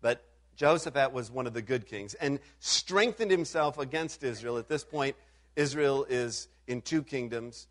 But 0.00 0.24
Jehoshaphat 0.56 1.12
was 1.12 1.30
one 1.30 1.46
of 1.46 1.52
the 1.52 1.60
good 1.60 1.86
kings 1.86 2.14
and 2.14 2.40
strengthened 2.60 3.30
himself 3.30 3.78
against 3.78 4.24
Israel. 4.24 4.56
At 4.56 4.68
this 4.68 4.84
point, 4.84 5.16
Israel 5.54 6.06
is 6.08 6.48
in 6.66 6.80
two 6.80 7.02
kingdoms 7.02 7.68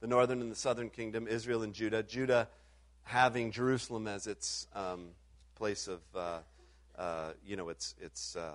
the 0.00 0.06
northern 0.06 0.40
and 0.40 0.52
the 0.52 0.56
southern 0.56 0.90
kingdom, 0.90 1.26
Israel 1.26 1.64
and 1.64 1.74
Judah. 1.74 2.04
Judah 2.04 2.48
having 3.02 3.50
Jerusalem 3.50 4.06
as 4.06 4.28
its 4.28 4.68
um, 4.74 5.08
place 5.56 5.88
of, 5.88 6.00
uh, 6.14 6.38
uh, 6.96 7.32
you 7.44 7.56
know, 7.56 7.70
its, 7.70 7.96
its 8.00 8.36
uh, 8.36 8.52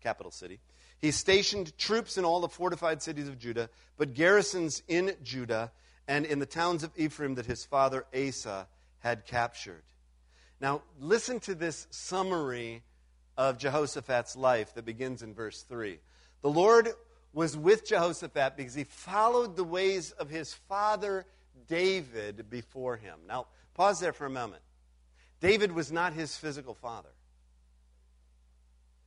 capital 0.00 0.32
city. 0.32 0.58
He 1.06 1.12
stationed 1.12 1.78
troops 1.78 2.18
in 2.18 2.24
all 2.24 2.40
the 2.40 2.48
fortified 2.48 3.00
cities 3.00 3.28
of 3.28 3.38
Judah, 3.38 3.70
but 3.96 4.12
garrisons 4.12 4.82
in 4.88 5.14
Judah 5.22 5.70
and 6.08 6.26
in 6.26 6.40
the 6.40 6.46
towns 6.46 6.82
of 6.82 6.90
Ephraim 6.96 7.36
that 7.36 7.46
his 7.46 7.64
father 7.64 8.04
Asa 8.12 8.66
had 8.98 9.24
captured. 9.24 9.84
Now, 10.60 10.82
listen 10.98 11.38
to 11.38 11.54
this 11.54 11.86
summary 11.90 12.82
of 13.36 13.56
Jehoshaphat's 13.56 14.34
life 14.34 14.74
that 14.74 14.84
begins 14.84 15.22
in 15.22 15.32
verse 15.32 15.62
3. 15.62 16.00
The 16.42 16.50
Lord 16.50 16.88
was 17.32 17.56
with 17.56 17.86
Jehoshaphat 17.86 18.56
because 18.56 18.74
he 18.74 18.82
followed 18.82 19.54
the 19.54 19.62
ways 19.62 20.10
of 20.10 20.28
his 20.28 20.54
father 20.54 21.24
David 21.68 22.50
before 22.50 22.96
him. 22.96 23.20
Now, 23.28 23.46
pause 23.74 24.00
there 24.00 24.12
for 24.12 24.26
a 24.26 24.30
moment. 24.30 24.62
David 25.38 25.70
was 25.70 25.92
not 25.92 26.14
his 26.14 26.36
physical 26.36 26.74
father, 26.74 27.14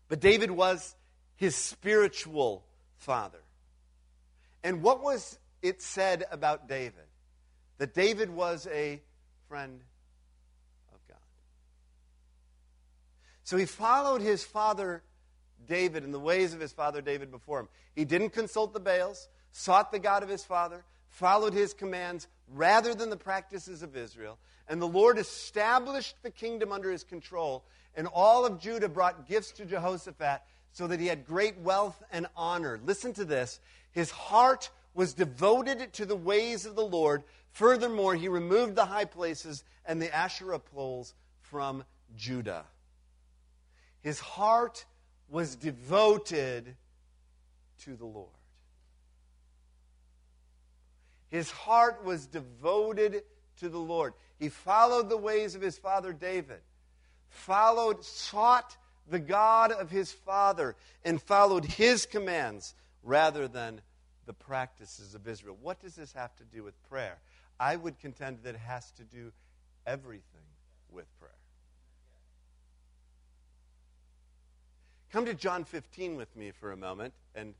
but 0.08 0.22
David 0.22 0.52
was 0.52 0.96
his 1.40 1.56
spiritual 1.56 2.66
father. 2.98 3.40
And 4.62 4.84
what 4.84 5.02
was 5.02 5.40
it 5.62 5.82
said 5.82 6.26
about 6.32 6.68
David? 6.68 7.06
That 7.78 7.94
David 7.94 8.30
was 8.30 8.68
a 8.68 9.02
friend 9.48 9.80
of 10.94 11.00
God. 11.08 11.18
So 13.46 13.56
he 13.56 13.66
followed 13.66 14.22
his 14.22 14.44
father 14.44 15.02
David 15.66 16.04
in 16.04 16.12
the 16.12 16.20
ways 16.20 16.54
of 16.54 16.60
his 16.60 16.74
father 16.74 17.02
David 17.02 17.32
before 17.32 17.62
him. 17.62 17.70
He 17.96 18.04
didn't 18.04 18.32
consult 18.32 18.74
the 18.74 18.82
Baals, 18.82 19.30
sought 19.54 19.94
the 19.94 20.00
God 20.00 20.24
of 20.24 20.30
his 20.30 20.44
father, 20.44 20.84
followed 21.08 21.54
his 21.54 21.74
commands 21.74 22.28
rather 22.54 22.94
than 22.94 23.10
the 23.10 23.16
practices 23.16 23.82
of 23.82 23.96
Israel. 23.96 24.38
And 24.68 24.82
the 24.82 24.88
Lord 24.88 25.18
established 25.18 26.18
the 26.22 26.32
kingdom 26.32 26.74
under 26.74 26.92
his 26.92 27.06
control. 27.06 27.64
And 27.96 28.08
all 28.08 28.46
of 28.46 28.60
Judah 28.60 28.90
brought 28.90 29.26
gifts 29.26 29.54
to 29.54 29.66
Jehoshaphat 29.66 30.42
so 30.72 30.88
that 30.88 31.00
he 31.00 31.08
had 31.08 31.26
great 31.26 31.58
wealth 31.60 32.02
and 32.12 32.28
honor. 32.36 32.80
Listen 32.86 33.14
to 33.14 33.26
this. 33.26 33.60
His 33.92 34.12
heart 34.12 34.70
was 34.94 35.14
devoted 35.14 35.94
to 35.94 36.06
the 36.06 36.16
ways 36.16 36.66
of 36.66 36.76
the 36.76 36.86
Lord. 36.86 37.24
Furthermore, 37.52 38.16
he 38.16 38.28
removed 38.28 38.76
the 38.76 38.86
high 38.86 39.06
places 39.06 39.64
and 39.86 40.02
the 40.02 40.14
Asherah 40.14 40.60
poles 40.60 41.14
from 41.42 41.84
Judah. 42.16 42.66
His 44.02 44.20
heart 44.20 44.86
was 45.30 45.56
devoted 45.56 46.76
to 47.84 47.96
the 47.96 48.06
Lord. 48.06 48.30
His 51.30 51.52
heart 51.52 52.04
was 52.04 52.26
devoted 52.26 53.24
to 53.60 53.70
the 53.70 53.78
Lord. 53.80 54.14
He 54.40 54.50
followed 54.50 55.10
the 55.10 55.18
ways 55.18 55.56
of 55.56 55.62
his 55.62 55.78
father 55.78 56.14
David, 56.14 56.62
followed, 57.30 58.04
sought 58.04 58.76
the 59.10 59.20
God 59.20 59.72
of 59.72 59.90
his 59.90 60.12
father, 60.12 60.76
and 61.04 61.22
followed 61.22 61.66
his 61.66 62.06
commands 62.06 62.76
rather 63.04 63.48
than 63.48 63.82
the 64.26 64.34
practices 64.34 65.16
of 65.16 65.28
Israel. 65.28 65.58
What 65.62 65.82
does 65.82 65.96
this 65.96 66.14
have 66.14 66.36
to 66.38 66.44
do 66.44 66.64
with 66.64 66.76
prayer? 66.90 67.18
I 67.60 67.76
would 67.76 68.00
contend 68.00 68.40
that 68.44 68.56
it 68.56 68.62
has 68.62 68.92
to 68.92 69.04
do 69.04 69.32
everything 69.86 70.24
with 70.92 71.06
prayer. 71.20 71.32
Come 75.12 75.26
to 75.26 75.34
John 75.34 75.64
15 75.64 76.16
with 76.16 76.36
me 76.36 76.52
for 76.52 76.72
a 76.72 76.78
moment. 76.78 77.14
And 77.34 77.56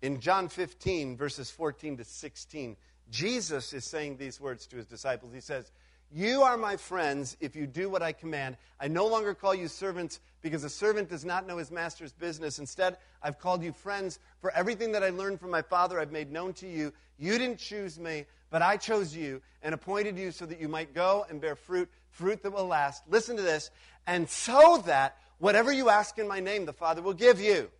in 0.00 0.20
John 0.20 0.48
15, 0.48 1.16
verses 1.16 1.50
14 1.50 1.96
to 1.96 2.04
16, 2.04 2.76
Jesus 3.10 3.72
is 3.72 3.84
saying 3.84 4.16
these 4.16 4.40
words 4.40 4.66
to 4.68 4.76
his 4.76 4.86
disciples. 4.86 5.32
He 5.34 5.40
says, 5.40 5.72
You 6.10 6.42
are 6.42 6.56
my 6.56 6.76
friends 6.76 7.36
if 7.40 7.54
you 7.54 7.66
do 7.66 7.90
what 7.90 8.02
I 8.02 8.12
command. 8.12 8.56
I 8.80 8.88
no 8.88 9.06
longer 9.06 9.34
call 9.34 9.54
you 9.54 9.68
servants 9.68 10.20
because 10.40 10.64
a 10.64 10.70
servant 10.70 11.10
does 11.10 11.24
not 11.24 11.46
know 11.46 11.58
his 11.58 11.70
master's 11.70 12.12
business. 12.12 12.58
Instead, 12.58 12.96
I've 13.22 13.38
called 13.38 13.62
you 13.62 13.72
friends, 13.72 14.18
for 14.40 14.50
everything 14.52 14.92
that 14.92 15.02
I 15.02 15.10
learned 15.10 15.40
from 15.40 15.50
my 15.50 15.62
Father 15.62 16.00
I've 16.00 16.12
made 16.12 16.32
known 16.32 16.54
to 16.54 16.68
you. 16.68 16.92
You 17.18 17.38
didn't 17.38 17.58
choose 17.58 17.98
me, 17.98 18.24
but 18.50 18.62
I 18.62 18.76
chose 18.76 19.14
you 19.14 19.42
and 19.62 19.74
appointed 19.74 20.16
you 20.16 20.30
so 20.30 20.46
that 20.46 20.60
you 20.60 20.68
might 20.68 20.94
go 20.94 21.26
and 21.28 21.40
bear 21.40 21.56
fruit, 21.56 21.90
fruit 22.10 22.42
that 22.42 22.52
will 22.52 22.66
last. 22.66 23.02
Listen 23.08 23.36
to 23.36 23.42
this. 23.42 23.70
And 24.06 24.28
so 24.28 24.82
that 24.86 25.16
Whatever 25.38 25.72
you 25.72 25.88
ask 25.88 26.18
in 26.18 26.26
my 26.26 26.40
name, 26.40 26.66
the 26.66 26.72
Father 26.72 27.00
will 27.00 27.14
give 27.14 27.40
you. 27.40 27.70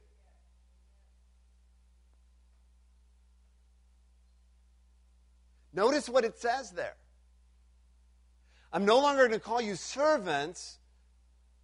Notice 5.73 6.09
what 6.09 6.25
it 6.25 6.39
says 6.39 6.71
there. 6.71 6.95
I'm 8.73 8.85
no 8.85 8.99
longer 8.99 9.27
going 9.29 9.39
to 9.39 9.45
call 9.45 9.61
you 9.61 9.77
servants, 9.77 10.79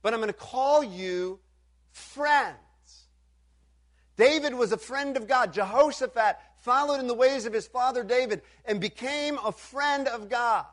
but 0.03 0.15
I'm 0.15 0.21
going 0.21 0.29
to 0.29 0.33
call 0.33 0.83
you 0.83 1.39
friends. 1.93 2.59
David 4.17 4.55
was 4.55 4.73
a 4.73 4.77
friend 4.77 5.17
of 5.17 5.27
God. 5.27 5.53
Jehoshaphat 5.53 6.39
followed 6.61 7.01
in 7.01 7.07
the 7.07 7.15
ways 7.15 7.47
of 7.47 7.53
his 7.53 7.67
father 7.67 8.05
David 8.05 8.43
and 8.65 8.81
became 8.81 9.39
a 9.45 9.53
friend 9.53 10.09
of 10.09 10.29
God. 10.29 10.65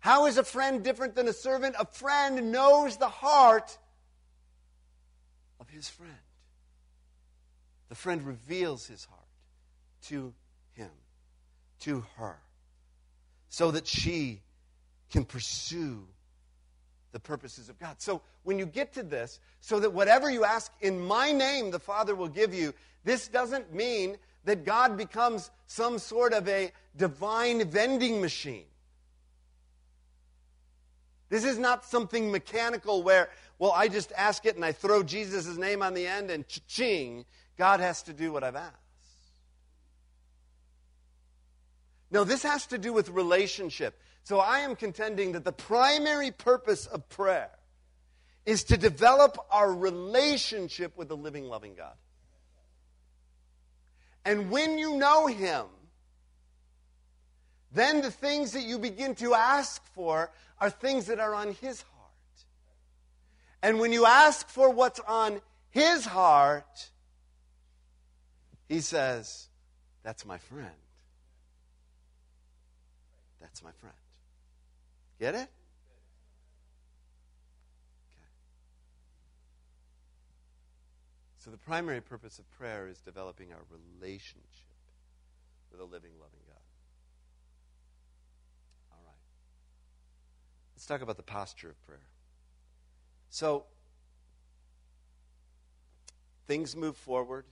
How 0.00 0.26
is 0.26 0.38
a 0.38 0.44
friend 0.44 0.84
different 0.84 1.16
than 1.16 1.26
a 1.26 1.32
servant? 1.32 1.74
A 1.78 1.86
friend 1.86 2.52
knows 2.52 2.96
the 2.96 3.08
heart 3.08 3.76
of 5.58 5.68
his 5.68 5.88
friend. 5.88 6.12
The 7.88 7.94
friend 7.94 8.24
reveals 8.24 8.86
his 8.86 9.04
heart 9.06 9.20
to 10.06 10.32
him, 10.74 10.90
to 11.80 12.04
her, 12.16 12.38
so 13.48 13.70
that 13.72 13.86
she 13.86 14.42
can 15.10 15.24
pursue 15.24 16.06
the 17.12 17.20
purposes 17.20 17.68
of 17.68 17.78
God. 17.78 17.96
So 17.98 18.20
when 18.42 18.58
you 18.58 18.66
get 18.66 18.92
to 18.94 19.02
this, 19.02 19.40
so 19.60 19.80
that 19.80 19.92
whatever 19.92 20.30
you 20.30 20.44
ask 20.44 20.70
in 20.80 21.00
my 21.00 21.32
name, 21.32 21.70
the 21.70 21.78
Father 21.78 22.14
will 22.14 22.28
give 22.28 22.52
you, 22.52 22.74
this 23.04 23.28
doesn't 23.28 23.72
mean 23.72 24.18
that 24.44 24.64
God 24.64 24.96
becomes 24.96 25.50
some 25.66 25.98
sort 25.98 26.32
of 26.32 26.48
a 26.48 26.72
divine 26.96 27.68
vending 27.68 28.20
machine. 28.20 28.64
This 31.28 31.44
is 31.44 31.58
not 31.58 31.84
something 31.84 32.30
mechanical 32.30 33.02
where, 33.02 33.28
well, 33.58 33.72
I 33.72 33.88
just 33.88 34.12
ask 34.16 34.46
it 34.46 34.56
and 34.56 34.64
I 34.64 34.72
throw 34.72 35.02
Jesus' 35.02 35.56
name 35.56 35.82
on 35.82 35.94
the 35.94 36.06
end 36.06 36.30
and 36.30 36.46
ching, 36.66 37.24
God 37.56 37.80
has 37.80 38.02
to 38.04 38.12
do 38.12 38.32
what 38.32 38.44
I've 38.44 38.56
asked. 38.56 38.76
No, 42.10 42.24
this 42.24 42.42
has 42.42 42.66
to 42.68 42.78
do 42.78 42.92
with 42.92 43.10
relationship. 43.10 44.00
So 44.28 44.40
I 44.40 44.58
am 44.58 44.76
contending 44.76 45.32
that 45.32 45.46
the 45.46 45.52
primary 45.52 46.32
purpose 46.32 46.84
of 46.84 47.08
prayer 47.08 47.48
is 48.44 48.64
to 48.64 48.76
develop 48.76 49.38
our 49.50 49.74
relationship 49.74 50.94
with 50.98 51.08
the 51.08 51.16
living, 51.16 51.48
loving 51.48 51.74
God. 51.74 51.94
And 54.26 54.50
when 54.50 54.76
you 54.76 54.96
know 54.98 55.28
Him, 55.28 55.64
then 57.72 58.02
the 58.02 58.10
things 58.10 58.52
that 58.52 58.64
you 58.64 58.78
begin 58.78 59.14
to 59.14 59.32
ask 59.32 59.82
for 59.94 60.30
are 60.60 60.68
things 60.68 61.06
that 61.06 61.20
are 61.20 61.34
on 61.34 61.54
His 61.54 61.80
heart. 61.80 62.44
And 63.62 63.80
when 63.80 63.94
you 63.94 64.04
ask 64.04 64.46
for 64.50 64.68
what's 64.68 65.00
on 65.00 65.40
His 65.70 66.04
heart, 66.04 66.90
He 68.68 68.82
says, 68.82 69.48
That's 70.02 70.26
my 70.26 70.36
friend. 70.36 70.68
That's 73.40 73.64
my 73.64 73.70
friend. 73.80 73.94
Get 75.18 75.34
it? 75.34 75.48
So, 81.38 81.50
the 81.50 81.56
primary 81.56 82.00
purpose 82.00 82.38
of 82.38 82.50
prayer 82.50 82.88
is 82.88 83.00
developing 83.00 83.52
our 83.52 83.62
relationship 83.70 84.42
with 85.70 85.80
a 85.80 85.84
living, 85.84 86.10
loving 86.20 86.40
God. 86.46 86.60
All 88.92 88.98
right. 89.06 89.14
Let's 90.74 90.84
talk 90.84 91.00
about 91.00 91.16
the 91.16 91.22
posture 91.22 91.70
of 91.70 91.86
prayer. 91.86 92.00
So, 93.30 93.64
things 96.46 96.76
move 96.76 96.96
forward. 96.96 97.44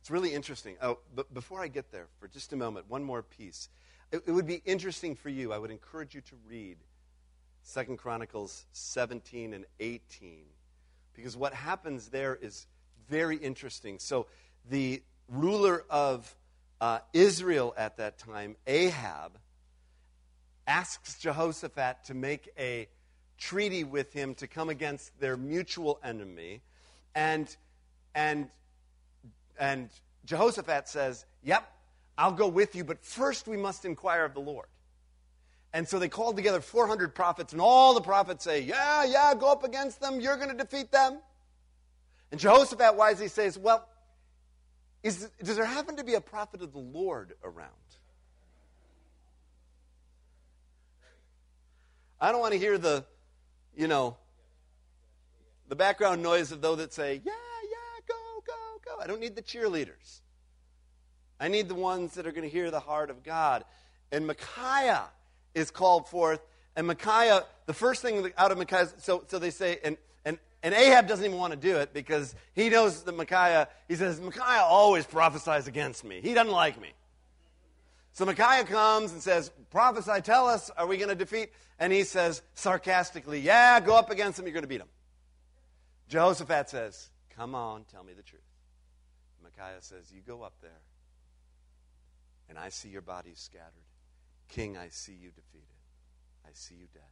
It's 0.00 0.10
really 0.10 0.34
interesting. 0.34 0.76
Oh, 0.82 0.98
but 1.14 1.32
before 1.32 1.60
I 1.60 1.68
get 1.68 1.92
there, 1.92 2.06
for 2.18 2.28
just 2.28 2.52
a 2.52 2.56
moment, 2.56 2.86
one 2.88 3.04
more 3.04 3.22
piece. 3.22 3.68
It, 4.12 4.22
it 4.26 4.32
would 4.32 4.46
be 4.46 4.62
interesting 4.66 5.14
for 5.16 5.30
you. 5.30 5.52
I 5.52 5.58
would 5.58 5.70
encourage 5.70 6.14
you 6.14 6.20
to 6.20 6.36
read 6.48 6.76
Second 7.62 7.96
Chronicles 7.96 8.66
17 8.72 9.54
and 9.54 9.64
18, 9.80 10.44
because 11.14 11.36
what 11.36 11.54
happens 11.54 12.08
there 12.08 12.36
is 12.36 12.66
very 13.08 13.36
interesting. 13.36 13.98
So, 13.98 14.26
the 14.68 15.02
ruler 15.28 15.84
of 15.88 16.36
uh, 16.80 16.98
Israel 17.12 17.74
at 17.76 17.96
that 17.96 18.18
time, 18.18 18.56
Ahab, 18.66 19.38
asks 20.66 21.18
Jehoshaphat 21.18 22.04
to 22.04 22.14
make 22.14 22.48
a 22.58 22.88
treaty 23.38 23.82
with 23.82 24.12
him 24.12 24.34
to 24.36 24.46
come 24.46 24.68
against 24.68 25.18
their 25.20 25.36
mutual 25.36 25.98
enemy. 26.04 26.60
And, 27.14 27.54
and, 28.14 28.48
and 29.58 29.88
Jehoshaphat 30.24 30.88
says, 30.88 31.24
Yep, 31.42 31.64
I'll 32.22 32.30
go 32.30 32.46
with 32.46 32.76
you, 32.76 32.84
but 32.84 33.04
first 33.04 33.48
we 33.48 33.56
must 33.56 33.84
inquire 33.84 34.24
of 34.24 34.32
the 34.32 34.40
Lord. 34.40 34.66
And 35.72 35.88
so 35.88 35.98
they 35.98 36.08
called 36.08 36.36
together 36.36 36.60
400 36.60 37.16
prophets, 37.16 37.52
and 37.52 37.60
all 37.60 37.94
the 37.94 38.00
prophets 38.00 38.44
say, 38.44 38.60
Yeah, 38.60 39.04
yeah, 39.04 39.34
go 39.34 39.50
up 39.50 39.64
against 39.64 40.00
them. 40.00 40.20
You're 40.20 40.36
going 40.36 40.50
to 40.50 40.54
defeat 40.56 40.92
them. 40.92 41.18
And 42.30 42.38
Jehoshaphat 42.38 42.94
wisely 42.94 43.26
says, 43.26 43.58
Well, 43.58 43.88
is, 45.02 45.28
does 45.42 45.56
there 45.56 45.64
happen 45.64 45.96
to 45.96 46.04
be 46.04 46.14
a 46.14 46.20
prophet 46.20 46.62
of 46.62 46.72
the 46.72 46.78
Lord 46.78 47.34
around? 47.42 47.70
I 52.20 52.30
don't 52.30 52.40
want 52.40 52.52
to 52.52 52.58
hear 52.60 52.78
the, 52.78 53.04
you 53.76 53.88
know, 53.88 54.16
the 55.66 55.74
background 55.74 56.22
noise 56.22 56.52
of 56.52 56.60
those 56.60 56.78
that 56.78 56.92
say, 56.92 57.20
Yeah, 57.24 57.32
yeah, 57.64 58.00
go, 58.06 58.14
go, 58.46 58.80
go. 58.84 59.02
I 59.02 59.08
don't 59.08 59.20
need 59.20 59.34
the 59.34 59.42
cheerleaders. 59.42 60.21
I 61.42 61.48
need 61.48 61.68
the 61.68 61.74
ones 61.74 62.14
that 62.14 62.24
are 62.24 62.30
going 62.30 62.48
to 62.48 62.48
hear 62.48 62.70
the 62.70 62.78
heart 62.78 63.10
of 63.10 63.24
God. 63.24 63.64
And 64.12 64.28
Micaiah 64.28 65.06
is 65.56 65.72
called 65.72 66.08
forth. 66.08 66.40
And 66.76 66.86
Micaiah, 66.86 67.42
the 67.66 67.74
first 67.74 68.00
thing 68.00 68.30
out 68.38 68.52
of 68.52 68.58
Micaiah, 68.58 68.88
so, 68.98 69.24
so 69.26 69.40
they 69.40 69.50
say, 69.50 69.80
and, 69.82 69.96
and, 70.24 70.38
and 70.62 70.72
Ahab 70.72 71.08
doesn't 71.08 71.24
even 71.24 71.38
want 71.38 71.52
to 71.52 71.58
do 71.58 71.78
it 71.78 71.92
because 71.92 72.36
he 72.54 72.68
knows 72.68 73.02
that 73.02 73.16
Micaiah, 73.16 73.68
he 73.88 73.96
says, 73.96 74.20
Micaiah 74.20 74.62
always 74.62 75.04
prophesies 75.04 75.66
against 75.66 76.04
me. 76.04 76.20
He 76.22 76.32
doesn't 76.32 76.52
like 76.52 76.80
me. 76.80 76.92
So 78.12 78.24
Micaiah 78.24 78.62
comes 78.62 79.12
and 79.12 79.20
says, 79.20 79.50
Prophesy, 79.70 80.20
tell 80.20 80.46
us, 80.46 80.70
are 80.70 80.86
we 80.86 80.96
going 80.96 81.08
to 81.08 81.16
defeat? 81.16 81.50
And 81.76 81.92
he 81.92 82.04
says 82.04 82.40
sarcastically, 82.54 83.40
Yeah, 83.40 83.80
go 83.80 83.96
up 83.96 84.10
against 84.10 84.38
him, 84.38 84.44
you're 84.44 84.54
going 84.54 84.62
to 84.62 84.68
beat 84.68 84.80
him. 84.80 84.88
Jehoshaphat 86.08 86.70
says, 86.70 87.10
Come 87.34 87.56
on, 87.56 87.84
tell 87.90 88.04
me 88.04 88.12
the 88.12 88.22
truth. 88.22 88.42
Micaiah 89.42 89.80
says, 89.80 90.12
You 90.14 90.20
go 90.24 90.42
up 90.42 90.54
there, 90.62 90.70
and 92.52 92.58
I 92.58 92.68
see 92.68 92.90
your 92.90 93.00
bodies 93.00 93.38
scattered. 93.38 93.86
King, 94.50 94.76
I 94.76 94.88
see 94.90 95.12
you 95.12 95.30
defeated. 95.30 95.64
I 96.44 96.50
see 96.52 96.74
you 96.74 96.86
dead. 96.92 97.02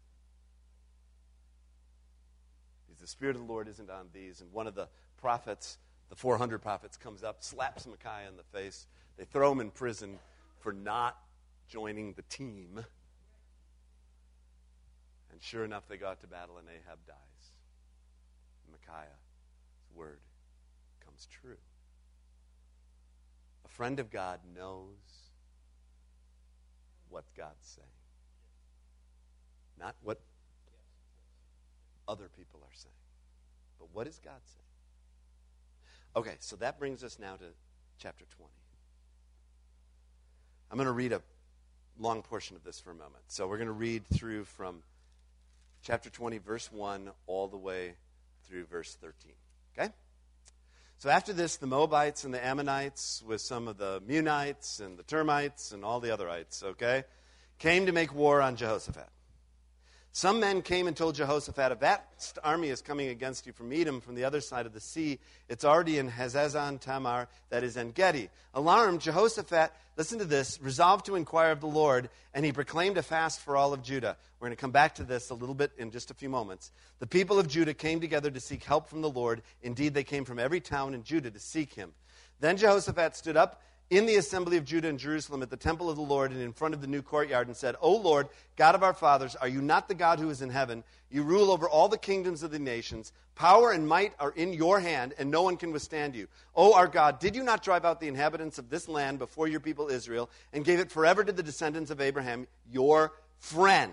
Because 2.87 3.01
the 3.01 3.07
Spirit 3.07 3.37
of 3.37 3.47
the 3.47 3.51
Lord 3.51 3.67
isn't 3.67 3.89
on 3.89 4.09
these. 4.13 4.43
And 4.43 4.53
one 4.53 4.67
of 4.67 4.75
the 4.75 4.87
prophets, 5.17 5.79
the 6.11 6.15
400 6.15 6.61
prophets, 6.61 6.99
comes 6.99 7.25
up, 7.25 7.43
slaps 7.43 7.87
Micaiah 7.87 8.29
in 8.29 8.37
the 8.37 8.43
face. 8.53 8.87
They 9.17 9.25
throw 9.25 9.51
him 9.51 9.61
in 9.61 9.71
prison 9.71 10.19
for 10.59 10.75
not 10.75 11.17
joining 11.69 12.13
the 12.13 12.23
team. 12.29 12.85
And 15.33 15.41
sure 15.41 15.65
enough, 15.65 15.89
they 15.89 15.97
got 15.97 16.21
to 16.21 16.27
battle, 16.27 16.59
and 16.59 16.69
Ahab 16.69 16.99
dies. 17.07 17.17
Micaiah's 18.71 19.09
word 19.97 20.21
comes 21.03 21.27
true. 21.41 21.57
A 23.65 23.69
friend 23.69 23.99
of 23.99 24.11
God 24.11 24.41
knows 24.55 25.20
what 27.11 27.25
God's 27.37 27.67
saying, 27.67 27.89
not 29.79 29.95
what 30.03 30.21
other 32.09 32.29
people 32.37 32.61
are 32.63 32.75
saying. 32.75 32.95
But 33.79 33.89
what 33.93 34.07
is 34.07 34.21
God 34.23 34.41
saying? 34.45 34.67
Okay, 36.17 36.37
so 36.41 36.57
that 36.57 36.79
brings 36.79 37.05
us 37.05 37.19
now 37.19 37.37
to 37.37 37.45
chapter 37.99 38.25
20. 38.37 38.51
I'm 40.71 40.77
going 40.77 40.87
to 40.87 40.93
read 40.93 41.13
a 41.13 41.23
long 41.99 42.23
portion 42.23 42.57
of 42.57 42.65
this 42.65 42.81
for 42.81 42.91
a 42.91 42.95
moment. 42.95 43.25
So 43.29 43.47
we're 43.47 43.59
going 43.59 43.69
to 43.69 43.73
read 43.73 44.07
through 44.07 44.45
from 44.45 44.83
chapter 45.83 46.11
20, 46.11 46.39
verse 46.39 46.71
1, 46.73 47.11
all 47.27 47.49
the 47.49 47.57
way 47.57 47.95
through 48.47 48.65
verse 48.67 48.97
13. 49.01 49.33
Okay? 49.77 49.93
So 51.01 51.09
after 51.09 51.33
this, 51.33 51.57
the 51.57 51.67
Moabites 51.67 52.25
and 52.25 52.35
the 52.35 52.45
Ammonites, 52.45 53.23
with 53.27 53.41
some 53.41 53.69
of 53.69 53.79
the 53.79 54.03
Meunites 54.07 54.81
and 54.81 54.99
the 54.99 55.03
termites 55.03 55.73
and 55.73 55.83
all 55.83 55.99
the 55.99 56.09
otherites, 56.09 56.63
okay, 56.63 57.05
came 57.59 57.87
to 57.87 57.93
make 57.93 58.15
war 58.15 58.43
on 58.43 58.55
Jehoshaphat. 58.55 59.09
Some 60.13 60.41
men 60.41 60.63
came 60.63 60.89
and 60.89 60.97
told 60.97 61.15
Jehoshaphat, 61.15 61.71
A 61.71 61.77
vast 61.77 62.41
army 62.43 62.69
is 62.69 62.83
coming 62.83 63.11
against 63.11 63.47
you 63.47 63.53
from 63.53 63.73
Edom, 63.73 64.01
from 64.01 64.17
the 64.17 64.25
other 64.25 64.41
side 64.41 64.67
of 64.67 64.73
the 64.73 64.81
sea. 64.81 65.21
It's 65.49 65.65
already 65.65 65.99
in 65.99 66.11
Hazazon 66.11 66.81
Tamar, 66.81 67.29
that 67.51 67.63
is 67.63 67.77
En 67.77 67.93
Gedi. 67.93 68.29
Alarmed, 68.53 69.01
Jehoshaphat, 69.01 69.71
listen 69.97 70.19
to 70.19 70.25
this, 70.25 70.61
resolved 70.61 71.07
to 71.07 71.15
inquire 71.15 71.53
of 71.53 71.61
the 71.61 71.69
Lord, 71.69 72.11
and 72.35 72.45
he 72.45 72.51
proclaimed 72.51 72.99
a 72.99 73.05
fast 73.05 73.39
for 73.39 73.57
all 73.57 73.73
of 73.73 73.85
Judah. 73.85 74.17
We're 74.41 74.49
going 74.49 74.57
to 74.57 74.61
come 74.61 74.73
back 74.73 74.97
to 74.97 75.05
this 75.05 75.31
a 75.31 75.35
little 75.35 75.55
bit 75.55 75.71
in 75.79 75.93
just 75.93 76.11
a 76.11 76.15
few 76.15 76.29
moments. 76.29 76.73
The 76.99 77.07
people 77.07 77.39
of 77.39 77.47
Judah 77.47 77.75
came 77.75 78.01
together 78.01 78.33
to 78.33 78.41
seek 78.41 78.65
help 78.65 78.89
from 78.89 79.03
the 79.03 79.11
Lord. 79.11 79.43
Indeed, 79.63 79.95
they 79.95 80.03
came 80.03 80.25
from 80.25 80.41
every 80.41 80.61
town 80.61 80.93
in 80.93 81.05
Judah 81.05 81.31
to 81.31 81.39
seek 81.39 81.75
him. 81.75 81.93
Then 82.41 82.57
Jehoshaphat 82.57 83.15
stood 83.15 83.37
up 83.37 83.63
in 83.91 84.07
the 84.07 84.17
assembly 84.17 84.57
of 84.57 84.65
Judah 84.65 84.89
and 84.89 85.01
Jerusalem 85.01 85.43
at 85.43 85.51
the 85.51 85.57
temple 85.57 85.91
of 85.91 85.97
the 85.97 86.03
Lord 86.03 86.31
and 86.31 86.41
in 86.41 86.53
front 86.53 86.75
of 86.75 86.81
the 86.81 86.87
new 86.87 87.03
courtyard 87.03 87.49
and 87.49 87.57
said, 87.57 87.75
O 87.81 87.97
Lord, 87.97 88.29
God 88.57 88.77
of 88.77 88.85
our 88.85 88.95
fathers, 88.95 89.35
are 89.35 89.49
you 89.49 89.61
not 89.61 89.89
the 89.89 89.95
God 89.95 90.21
who 90.21 90.31
is 90.31 90.43
in 90.43 90.51
heaven? 90.51 90.85
You 91.11 91.25
rule 91.25 91.51
over 91.51 91.69
all 91.69 91.89
the 91.89 91.99
kingdoms 91.99 92.45
of 92.45 92.53
the 92.53 92.61
nations. 92.61 93.13
Power 93.35 93.73
and 93.73 93.89
might 93.89 94.15
are 94.21 94.31
in 94.31 94.53
your 94.53 94.79
hand, 94.79 95.15
and 95.19 95.29
no 95.29 95.43
one 95.43 95.57
can 95.57 95.73
withstand 95.73 96.15
you. 96.15 96.29
O 96.55 96.75
our 96.75 96.87
God, 96.87 97.19
did 97.19 97.35
you 97.35 97.43
not 97.43 97.65
drive 97.65 97.85
out 97.85 98.01
the 98.01 98.09
inhabitants 98.09 98.59
of 98.59 98.71
this 98.71 98.89
land 98.89 99.19
before 99.19 99.49
your 99.49 99.61
people 99.61 99.89
Israel 99.89 100.31
and 100.53 100.65
gave 100.65 100.79
it 100.79 100.93
forever 100.93 101.25
to 101.25 101.33
the 101.33 101.43
descendants 101.43 101.91
of 101.91 102.01
Abraham, 102.01 102.47
your 102.71 103.13
friend? 103.39 103.93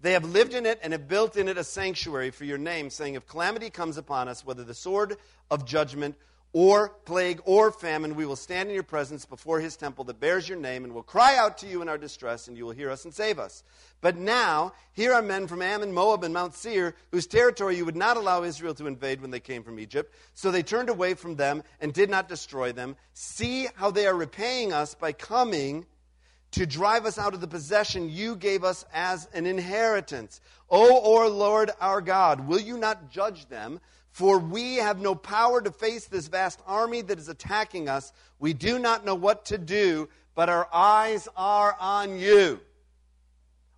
They 0.00 0.12
have 0.12 0.24
lived 0.24 0.54
in 0.54 0.64
it 0.66 0.78
and 0.82 0.92
have 0.92 1.08
built 1.08 1.36
in 1.36 1.48
it 1.48 1.58
a 1.58 1.64
sanctuary 1.64 2.30
for 2.30 2.44
your 2.44 2.58
name, 2.58 2.90
saying, 2.90 3.14
If 3.14 3.26
calamity 3.26 3.70
comes 3.70 3.96
upon 3.96 4.28
us, 4.28 4.44
whether 4.44 4.64
the 4.64 4.74
sword 4.74 5.16
of 5.50 5.64
judgment 5.64 6.16
or 6.52 6.90
plague 7.06 7.40
or 7.44 7.70
famine, 7.70 8.14
we 8.14 8.26
will 8.26 8.36
stand 8.36 8.68
in 8.68 8.74
your 8.74 8.82
presence 8.82 9.24
before 9.24 9.58
his 9.60 9.76
temple 9.76 10.04
that 10.04 10.20
bears 10.20 10.48
your 10.48 10.58
name 10.58 10.84
and 10.84 10.92
will 10.92 11.02
cry 11.02 11.36
out 11.36 11.58
to 11.58 11.66
you 11.66 11.80
in 11.80 11.88
our 11.88 11.96
distress, 11.96 12.46
and 12.46 12.56
you 12.58 12.64
will 12.66 12.72
hear 12.72 12.90
us 12.90 13.04
and 13.04 13.14
save 13.14 13.38
us. 13.38 13.64
But 14.02 14.18
now, 14.18 14.72
here 14.92 15.14
are 15.14 15.22
men 15.22 15.46
from 15.46 15.62
Ammon, 15.62 15.94
Moab, 15.94 16.24
and 16.24 16.34
Mount 16.34 16.54
Seir, 16.54 16.94
whose 17.10 17.26
territory 17.26 17.76
you 17.76 17.86
would 17.86 17.96
not 17.96 18.18
allow 18.18 18.42
Israel 18.42 18.74
to 18.74 18.86
invade 18.86 19.22
when 19.22 19.30
they 19.30 19.40
came 19.40 19.62
from 19.62 19.80
Egypt. 19.80 20.14
So 20.34 20.50
they 20.50 20.62
turned 20.62 20.90
away 20.90 21.14
from 21.14 21.36
them 21.36 21.62
and 21.80 21.92
did 21.92 22.10
not 22.10 22.28
destroy 22.28 22.72
them. 22.72 22.96
See 23.14 23.68
how 23.76 23.90
they 23.90 24.06
are 24.06 24.14
repaying 24.14 24.72
us 24.72 24.94
by 24.94 25.12
coming 25.12 25.86
to 26.52 26.66
drive 26.66 27.06
us 27.06 27.18
out 27.18 27.32
of 27.32 27.40
the 27.40 27.48
possession 27.48 28.10
you 28.10 28.36
gave 28.36 28.62
us 28.62 28.84
as 28.92 29.26
an 29.32 29.46
inheritance. 29.46 30.40
O, 30.68 30.98
or 30.98 31.28
Lord 31.28 31.70
our 31.80 32.00
God, 32.00 32.46
will 32.46 32.60
you 32.60 32.76
not 32.76 33.10
judge 33.10 33.48
them? 33.48 33.80
For 34.12 34.38
we 34.38 34.76
have 34.76 35.00
no 35.00 35.14
power 35.14 35.60
to 35.62 35.70
face 35.70 36.06
this 36.06 36.28
vast 36.28 36.60
army 36.66 37.00
that 37.02 37.18
is 37.18 37.28
attacking 37.28 37.88
us. 37.88 38.12
We 38.38 38.52
do 38.52 38.78
not 38.78 39.04
know 39.04 39.14
what 39.14 39.46
to 39.46 39.58
do, 39.58 40.08
but 40.34 40.50
our 40.50 40.68
eyes 40.72 41.28
are 41.34 41.74
on 41.80 42.18
you. 42.18 42.60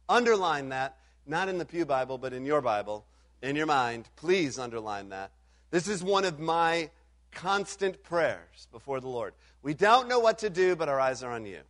Underline 0.08 0.70
that, 0.70 0.98
not 1.26 1.48
in 1.48 1.58
the 1.58 1.64
Pew 1.64 1.84
Bible, 1.84 2.18
but 2.18 2.32
in 2.32 2.44
your 2.44 2.60
Bible, 2.60 3.06
in 3.42 3.54
your 3.54 3.66
mind. 3.66 4.08
Please 4.16 4.58
underline 4.58 5.10
that. 5.10 5.30
This 5.70 5.86
is 5.88 6.02
one 6.02 6.24
of 6.24 6.40
my 6.40 6.90
constant 7.30 8.02
prayers 8.02 8.68
before 8.72 9.00
the 9.00 9.08
Lord. 9.08 9.34
We 9.62 9.72
don't 9.72 10.08
know 10.08 10.18
what 10.18 10.40
to 10.40 10.50
do, 10.50 10.74
but 10.74 10.88
our 10.88 11.00
eyes 11.00 11.22
are 11.22 11.32
on 11.32 11.46
you. 11.46 11.60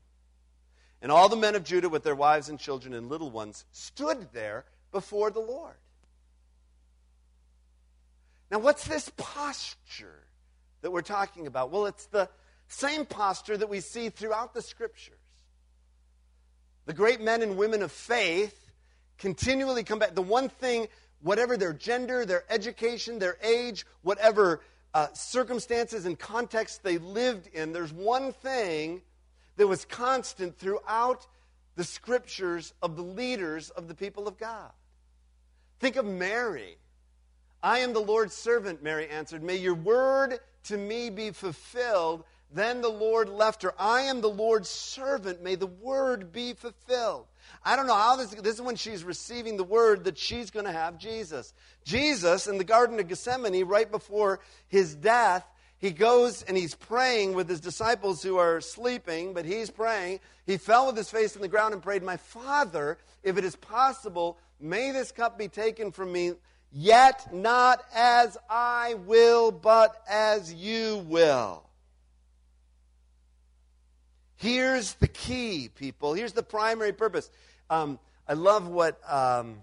And 1.02 1.12
all 1.12 1.28
the 1.28 1.36
men 1.36 1.54
of 1.54 1.64
Judah, 1.64 1.90
with 1.90 2.02
their 2.02 2.14
wives 2.14 2.48
and 2.48 2.58
children 2.58 2.94
and 2.94 3.10
little 3.10 3.30
ones, 3.30 3.66
stood 3.72 4.32
there 4.32 4.64
before 4.90 5.30
the 5.30 5.40
Lord. 5.40 5.74
Now, 8.50 8.58
what's 8.58 8.86
this 8.86 9.10
posture 9.16 10.22
that 10.82 10.90
we're 10.90 11.02
talking 11.02 11.46
about? 11.46 11.70
Well, 11.70 11.86
it's 11.86 12.06
the 12.06 12.28
same 12.68 13.06
posture 13.06 13.56
that 13.56 13.68
we 13.68 13.80
see 13.80 14.10
throughout 14.10 14.54
the 14.54 14.62
scriptures. 14.62 15.18
The 16.86 16.92
great 16.92 17.20
men 17.20 17.42
and 17.42 17.56
women 17.56 17.82
of 17.82 17.90
faith 17.90 18.70
continually 19.18 19.84
come 19.84 19.98
back. 19.98 20.14
The 20.14 20.22
one 20.22 20.48
thing, 20.48 20.88
whatever 21.22 21.56
their 21.56 21.72
gender, 21.72 22.26
their 22.26 22.44
education, 22.50 23.18
their 23.18 23.38
age, 23.42 23.86
whatever 24.02 24.60
uh, 24.92 25.08
circumstances 25.14 26.04
and 26.04 26.18
context 26.18 26.82
they 26.82 26.98
lived 26.98 27.48
in, 27.48 27.72
there's 27.72 27.92
one 27.92 28.32
thing 28.32 29.02
that 29.56 29.66
was 29.66 29.84
constant 29.84 30.58
throughout 30.58 31.26
the 31.76 31.84
scriptures 31.84 32.72
of 32.82 32.96
the 32.96 33.02
leaders 33.02 33.70
of 33.70 33.88
the 33.88 33.94
people 33.94 34.28
of 34.28 34.38
God. 34.38 34.70
Think 35.80 35.96
of 35.96 36.04
Mary. 36.04 36.76
I 37.64 37.78
am 37.78 37.94
the 37.94 38.00
Lord's 38.00 38.34
servant, 38.34 38.82
Mary 38.82 39.08
answered. 39.08 39.42
May 39.42 39.56
your 39.56 39.74
word 39.74 40.38
to 40.64 40.76
me 40.76 41.08
be 41.08 41.30
fulfilled. 41.30 42.22
Then 42.52 42.82
the 42.82 42.90
Lord 42.90 43.30
left 43.30 43.62
her. 43.62 43.72
I 43.78 44.02
am 44.02 44.20
the 44.20 44.28
Lord's 44.28 44.68
servant. 44.68 45.42
May 45.42 45.54
the 45.54 45.66
word 45.66 46.30
be 46.30 46.52
fulfilled. 46.52 47.24
I 47.64 47.74
don't 47.74 47.86
know 47.86 47.94
how 47.94 48.16
this, 48.16 48.34
this 48.34 48.56
is 48.56 48.60
when 48.60 48.76
she's 48.76 49.02
receiving 49.02 49.56
the 49.56 49.64
word 49.64 50.04
that 50.04 50.18
she's 50.18 50.50
going 50.50 50.66
to 50.66 50.72
have 50.72 50.98
Jesus. 50.98 51.54
Jesus 51.84 52.46
in 52.46 52.58
the 52.58 52.64
Garden 52.64 53.00
of 53.00 53.08
Gethsemane, 53.08 53.64
right 53.64 53.90
before 53.90 54.40
his 54.68 54.94
death, 54.94 55.46
he 55.78 55.90
goes 55.90 56.42
and 56.42 56.58
he's 56.58 56.74
praying 56.74 57.32
with 57.32 57.48
his 57.48 57.60
disciples 57.60 58.22
who 58.22 58.36
are 58.36 58.60
sleeping, 58.60 59.32
but 59.32 59.46
he's 59.46 59.70
praying. 59.70 60.20
He 60.44 60.58
fell 60.58 60.86
with 60.86 60.98
his 60.98 61.10
face 61.10 61.34
in 61.34 61.40
the 61.40 61.48
ground 61.48 61.72
and 61.72 61.82
prayed, 61.82 62.02
My 62.02 62.18
Father, 62.18 62.98
if 63.22 63.38
it 63.38 63.44
is 63.44 63.56
possible, 63.56 64.36
may 64.60 64.92
this 64.92 65.12
cup 65.12 65.38
be 65.38 65.48
taken 65.48 65.92
from 65.92 66.12
me, 66.12 66.32
yet 66.74 67.32
not 67.32 67.82
as 67.94 68.36
I 68.50 68.94
will, 69.06 69.50
but 69.50 70.02
as 70.08 70.52
you 70.52 71.04
will. 71.06 71.62
Here's 74.36 74.94
the 74.94 75.08
key, 75.08 75.70
people. 75.74 76.12
Here's 76.12 76.32
the 76.32 76.42
primary 76.42 76.92
purpose. 76.92 77.30
Um, 77.70 77.98
I 78.28 78.34
love 78.34 78.68
what, 78.68 79.00
um, 79.10 79.60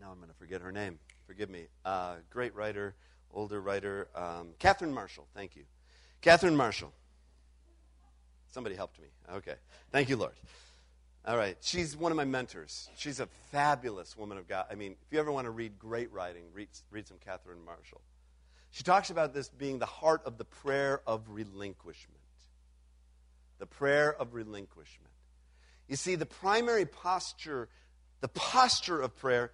now 0.00 0.10
I'm 0.10 0.16
going 0.16 0.28
to 0.28 0.36
forget 0.38 0.62
her 0.62 0.72
name. 0.72 0.98
Forgive 1.26 1.50
me. 1.50 1.66
Uh, 1.84 2.16
great 2.30 2.54
writer 2.54 2.94
older 3.32 3.60
writer, 3.60 4.08
um, 4.14 4.48
Catherine 4.58 4.92
Marshall. 4.92 5.26
Thank 5.34 5.56
you. 5.56 5.64
Catherine 6.20 6.56
Marshall. 6.56 6.92
Somebody 8.52 8.74
helped 8.74 9.00
me. 9.00 9.06
Okay. 9.32 9.54
Thank 9.92 10.08
you, 10.08 10.16
Lord. 10.16 10.32
All 11.26 11.36
right. 11.36 11.56
She's 11.60 11.96
one 11.96 12.12
of 12.12 12.16
my 12.16 12.24
mentors. 12.24 12.88
She's 12.96 13.20
a 13.20 13.26
fabulous 13.52 14.16
woman 14.16 14.38
of 14.38 14.48
God. 14.48 14.66
I 14.70 14.74
mean, 14.74 14.96
if 15.06 15.12
you 15.12 15.18
ever 15.18 15.30
want 15.30 15.44
to 15.44 15.50
read 15.50 15.78
great 15.78 16.10
writing, 16.12 16.44
read, 16.54 16.68
read 16.90 17.06
some 17.06 17.18
Catherine 17.24 17.64
Marshall. 17.64 18.00
She 18.70 18.84
talks 18.84 19.10
about 19.10 19.34
this 19.34 19.48
being 19.48 19.78
the 19.78 19.86
heart 19.86 20.22
of 20.24 20.38
the 20.38 20.44
prayer 20.44 21.02
of 21.06 21.22
relinquishment. 21.28 22.16
The 23.58 23.66
prayer 23.66 24.14
of 24.14 24.32
relinquishment. 24.32 25.10
You 25.88 25.96
see, 25.96 26.14
the 26.14 26.24
primary 26.24 26.86
posture, 26.86 27.68
the 28.20 28.28
posture 28.28 29.00
of 29.00 29.16
prayer, 29.16 29.52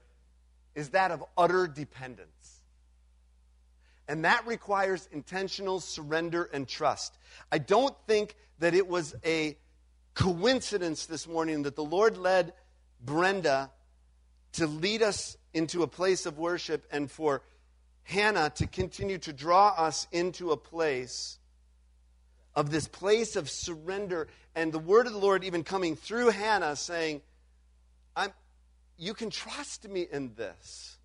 is 0.75 0.91
that 0.91 1.11
of 1.11 1.25
utter 1.37 1.67
dependence. 1.67 2.61
And 4.07 4.25
that 4.25 4.47
requires 4.47 5.09
intentional 5.11 5.81
surrender 5.81 6.49
and 6.53 6.69
trust. 6.69 7.19
I 7.51 7.59
don't 7.59 7.95
think 8.07 8.37
that 8.61 8.75
it 8.75 8.87
was 8.87 9.17
a 9.25 9.57
coincidence 10.17 11.07
this 11.07 11.29
morning 11.29 11.63
that 11.63 11.77
the 11.77 11.85
Lord 11.85 12.17
led 12.17 12.55
Brenda 13.05 13.71
to 14.53 14.67
lead 14.67 15.03
us 15.03 15.37
into 15.53 15.83
a 15.83 15.87
place 15.87 16.27
of 16.27 16.39
worship 16.39 16.85
and 16.91 17.09
for 17.11 17.43
Hannah 18.03 18.51
to 18.57 18.67
continue 18.67 19.19
to 19.19 19.33
draw 19.33 19.69
us 19.69 20.09
into 20.11 20.51
a 20.51 20.57
place 20.57 21.39
of 22.55 22.71
this 22.71 22.89
place 22.89 23.37
of 23.37 23.51
surrender 23.51 24.29
and 24.55 24.73
the 24.73 24.79
word 24.79 25.07
of 25.07 25.13
the 25.13 25.19
Lord 25.19 25.45
even 25.45 25.63
coming 25.63 25.95
through 25.95 26.31
Hannah 26.31 26.77
saying, 26.77 27.21
I'm, 28.17 28.33
You 28.97 29.13
can 29.13 29.29
trust 29.29 29.87
me 29.87 30.07
in 30.11 30.33
this 30.35 30.97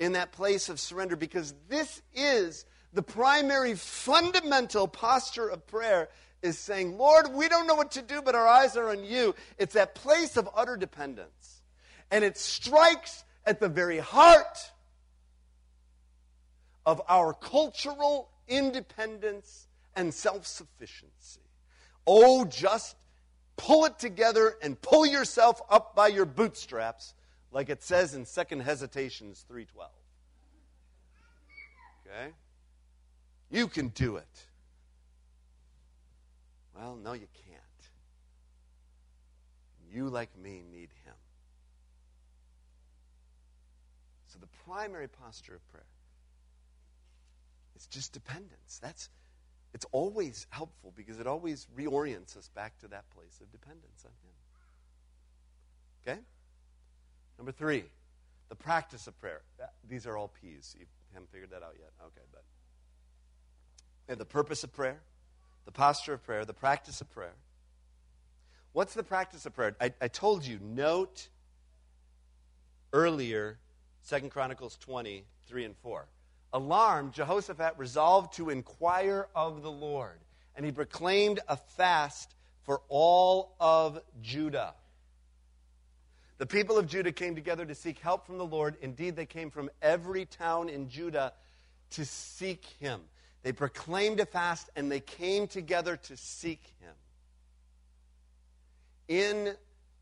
in 0.00 0.12
that 0.12 0.32
place 0.32 0.68
of 0.68 0.80
surrender 0.80 1.14
because 1.14 1.54
this 1.68 2.02
is 2.12 2.64
the 2.92 3.02
primary 3.02 3.76
fundamental 3.76 4.88
posture 4.88 5.46
of 5.46 5.64
prayer 5.68 6.08
is 6.42 6.58
saying, 6.58 6.98
Lord, 6.98 7.32
we 7.32 7.48
don't 7.48 7.66
know 7.66 7.74
what 7.74 7.92
to 7.92 8.02
do, 8.02 8.20
but 8.20 8.34
our 8.34 8.46
eyes 8.46 8.76
are 8.76 8.90
on 8.90 9.04
you. 9.04 9.34
It's 9.58 9.74
that 9.74 9.94
place 9.94 10.36
of 10.36 10.48
utter 10.54 10.76
dependence. 10.76 11.62
And 12.10 12.24
it 12.24 12.36
strikes 12.36 13.24
at 13.46 13.60
the 13.60 13.68
very 13.68 13.98
heart 13.98 14.58
of 16.84 17.00
our 17.08 17.32
cultural 17.32 18.28
independence 18.48 19.68
and 19.94 20.12
self 20.12 20.46
sufficiency. 20.46 21.40
Oh, 22.06 22.44
just 22.44 22.96
pull 23.56 23.84
it 23.84 23.98
together 23.98 24.56
and 24.62 24.80
pull 24.80 25.06
yourself 25.06 25.62
up 25.70 25.94
by 25.94 26.08
your 26.08 26.24
bootstraps 26.24 27.14
like 27.52 27.68
it 27.68 27.82
says 27.82 28.14
in 28.14 28.24
Second 28.24 28.60
Hesitations 28.60 29.44
3:12. 29.48 29.88
Okay? 32.06 32.32
You 33.50 33.68
can 33.68 33.88
do 33.88 34.16
it. 34.16 34.46
Well, 36.76 36.96
no 36.96 37.12
you 37.12 37.28
can't. 37.46 37.60
You 39.92 40.08
like 40.08 40.30
me 40.38 40.62
need 40.70 40.90
him. 41.04 41.14
So 44.26 44.38
the 44.40 44.48
primary 44.64 45.08
posture 45.08 45.56
of 45.56 45.68
prayer 45.70 45.84
is 47.76 47.86
just 47.86 48.12
dependence. 48.12 48.78
That's 48.82 49.10
it's 49.74 49.86
always 49.92 50.46
helpful 50.50 50.92
because 50.94 51.18
it 51.18 51.26
always 51.26 51.66
reorients 51.76 52.36
us 52.36 52.48
back 52.54 52.78
to 52.80 52.88
that 52.88 53.08
place 53.10 53.40
of 53.40 53.50
dependence 53.52 54.04
on 54.04 54.12
him. 54.22 54.34
Okay? 56.14 56.20
Number 57.38 57.52
three, 57.52 57.84
the 58.48 58.54
practice 58.54 59.06
of 59.06 59.18
prayer. 59.18 59.40
These 59.88 60.06
are 60.06 60.16
all 60.16 60.28
P's. 60.28 60.76
You 60.78 60.84
haven't 61.14 61.30
figured 61.30 61.50
that 61.50 61.62
out 61.62 61.74
yet. 61.78 61.90
Okay, 62.04 62.26
but. 62.32 62.44
And 64.08 64.20
the 64.20 64.26
purpose 64.26 64.62
of 64.62 64.72
prayer, 64.72 65.00
the 65.64 65.72
posture 65.72 66.14
of 66.14 66.22
prayer, 66.24 66.44
the 66.44 66.54
practice 66.54 67.00
of 67.00 67.10
prayer. 67.10 67.34
What's 68.72 68.94
the 68.94 69.02
practice 69.02 69.44
of 69.46 69.54
prayer? 69.54 69.76
I, 69.80 69.92
I 70.00 70.08
told 70.08 70.46
you, 70.46 70.58
note 70.62 71.28
earlier, 72.92 73.58
Second 74.02 74.30
Chronicles 74.30 74.76
20, 74.78 75.24
3 75.46 75.64
and 75.64 75.76
4. 75.76 76.06
Alarmed, 76.54 77.12
Jehoshaphat 77.12 77.74
resolved 77.76 78.34
to 78.34 78.50
inquire 78.50 79.28
of 79.34 79.62
the 79.62 79.70
Lord, 79.70 80.20
and 80.56 80.66
he 80.66 80.72
proclaimed 80.72 81.40
a 81.48 81.56
fast 81.56 82.34
for 82.62 82.80
all 82.88 83.54
of 83.58 84.00
Judah. 84.20 84.74
The 86.38 86.46
people 86.46 86.76
of 86.76 86.86
Judah 86.88 87.12
came 87.12 87.34
together 87.34 87.64
to 87.64 87.74
seek 87.74 87.98
help 87.98 88.26
from 88.26 88.38
the 88.38 88.44
Lord. 88.44 88.76
Indeed, 88.80 89.16
they 89.16 89.26
came 89.26 89.50
from 89.50 89.70
every 89.80 90.24
town 90.24 90.68
in 90.68 90.88
Judah 90.88 91.32
to 91.90 92.04
seek 92.04 92.64
him. 92.80 93.00
They 93.42 93.52
proclaimed 93.52 94.20
a 94.20 94.26
fast 94.26 94.70
and 94.76 94.90
they 94.90 95.00
came 95.00 95.46
together 95.46 95.96
to 95.96 96.16
seek 96.16 96.62
him. 96.80 96.94
In 99.08 99.54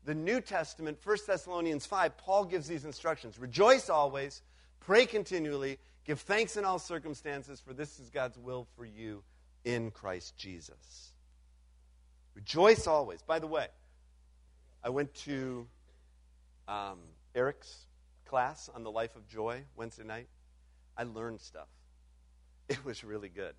the 0.05 0.13
New 0.13 0.41
Testament, 0.41 0.99
1 1.03 1.17
Thessalonians 1.27 1.85
5, 1.85 2.17
Paul 2.17 2.45
gives 2.45 2.67
these 2.67 2.85
instructions 2.85 3.39
Rejoice 3.39 3.89
always, 3.89 4.41
pray 4.79 5.05
continually, 5.05 5.79
give 6.05 6.21
thanks 6.21 6.57
in 6.57 6.65
all 6.65 6.79
circumstances, 6.79 7.59
for 7.59 7.73
this 7.73 7.99
is 7.99 8.09
God's 8.09 8.37
will 8.37 8.67
for 8.75 8.85
you 8.85 9.23
in 9.65 9.91
Christ 9.91 10.37
Jesus. 10.37 11.11
Rejoice 12.35 12.87
always. 12.87 13.21
By 13.21 13.39
the 13.39 13.47
way, 13.47 13.67
I 14.83 14.89
went 14.89 15.13
to 15.25 15.67
um, 16.67 16.99
Eric's 17.35 17.85
class 18.25 18.69
on 18.73 18.83
the 18.83 18.91
life 18.91 19.15
of 19.15 19.27
joy 19.27 19.63
Wednesday 19.75 20.03
night, 20.03 20.27
I 20.97 21.03
learned 21.03 21.41
stuff. 21.41 21.67
It 22.79 22.85
was 22.85 23.03
really 23.03 23.27
good. 23.27 23.53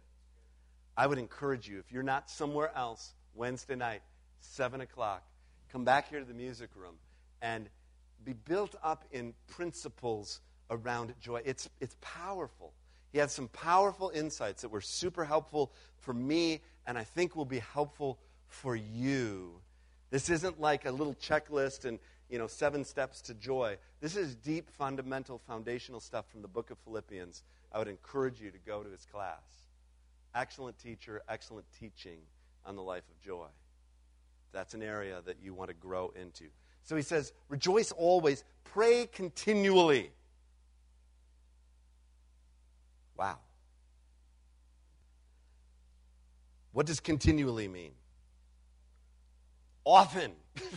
I 0.96 1.06
would 1.06 1.18
encourage 1.18 1.68
you, 1.68 1.78
if 1.78 1.92
you're 1.92 2.02
not 2.02 2.30
somewhere 2.30 2.72
else, 2.74 3.12
Wednesday 3.34 3.76
night, 3.76 4.00
7 4.40 4.80
o'clock, 4.80 5.22
come 5.70 5.84
back 5.84 6.08
here 6.08 6.18
to 6.18 6.24
the 6.24 6.32
music 6.32 6.70
room 6.74 6.94
and 7.42 7.68
be 8.24 8.32
built 8.32 8.74
up 8.82 9.04
in 9.10 9.34
principles 9.48 10.40
around 10.70 11.12
joy. 11.20 11.42
It's, 11.44 11.68
it's 11.78 11.94
powerful. 12.00 12.72
He 13.12 13.18
had 13.18 13.30
some 13.30 13.48
powerful 13.48 14.10
insights 14.14 14.62
that 14.62 14.70
were 14.70 14.80
super 14.80 15.26
helpful 15.26 15.72
for 15.98 16.14
me, 16.14 16.62
and 16.86 16.96
I 16.96 17.04
think 17.04 17.36
will 17.36 17.44
be 17.44 17.58
helpful 17.58 18.18
for 18.48 18.74
you. 18.74 19.60
This 20.08 20.30
isn't 20.30 20.58
like 20.58 20.86
a 20.86 20.90
little 20.90 21.14
checklist 21.14 21.84
and 21.84 21.98
you 22.30 22.38
know, 22.38 22.46
seven 22.46 22.82
steps 22.82 23.20
to 23.20 23.34
joy. 23.34 23.76
This 24.00 24.16
is 24.16 24.34
deep, 24.36 24.70
fundamental, 24.70 25.38
foundational 25.46 26.00
stuff 26.00 26.24
from 26.30 26.40
the 26.40 26.48
book 26.48 26.70
of 26.70 26.78
Philippians. 26.78 27.42
I 27.72 27.78
would 27.78 27.88
encourage 27.88 28.40
you 28.40 28.50
to 28.50 28.58
go 28.58 28.82
to 28.82 28.90
his 28.90 29.04
class. 29.06 29.40
Excellent 30.34 30.78
teacher, 30.78 31.22
excellent 31.28 31.66
teaching 31.78 32.18
on 32.64 32.76
the 32.76 32.82
life 32.82 33.04
of 33.10 33.20
joy. 33.20 33.48
That's 34.52 34.74
an 34.74 34.82
area 34.82 35.22
that 35.24 35.36
you 35.42 35.54
want 35.54 35.68
to 35.68 35.74
grow 35.74 36.12
into. 36.20 36.44
So 36.82 36.96
he 36.96 37.02
says, 37.02 37.32
rejoice 37.48 37.92
always, 37.92 38.44
pray 38.64 39.08
continually. 39.10 40.10
Wow. 43.16 43.38
What 46.72 46.86
does 46.86 47.00
continually 47.00 47.68
mean? 47.68 47.92
Often. 49.84 50.32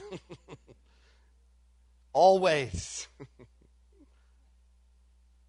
always, 2.15 3.07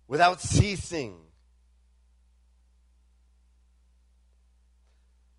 without 0.08 0.40
ceasing. 0.40 1.16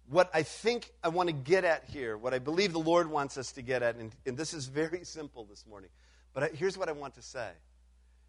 What 0.10 0.30
I 0.34 0.44
think 0.44 0.92
I 1.04 1.10
want 1.10 1.28
to 1.28 1.34
get 1.34 1.66
at 1.66 1.84
here, 1.86 2.18
what 2.18 2.34
I 2.34 2.40
believe 2.40 2.72
the 2.72 2.80
Lord 2.80 3.10
wants 3.10 3.38
us 3.38 3.52
to 3.54 3.62
get 3.62 3.84
at, 3.84 3.96
and, 3.96 4.12
and 4.26 4.38
this 4.38 4.54
is 4.54 4.68
very 4.68 5.00
simple 5.04 5.46
this 5.46 5.66
morning, 5.66 5.90
but 6.34 6.44
I, 6.44 6.48
here's 6.50 6.78
what 6.78 6.90
I 6.90 6.94
want 6.94 7.16
to 7.16 7.22
say 7.22 7.50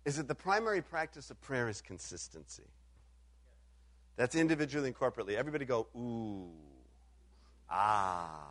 is 0.05 0.17
that 0.17 0.27
the 0.27 0.35
primary 0.35 0.81
practice 0.81 1.31
of 1.31 1.41
prayer 1.41 1.69
is 1.69 1.81
consistency. 1.81 2.63
That's 4.17 4.35
individually 4.35 4.89
and 4.89 4.97
corporately. 4.97 5.37
Everybody 5.37 5.65
go, 5.65 5.87
ooh, 5.95 6.51
ah. 7.71 8.49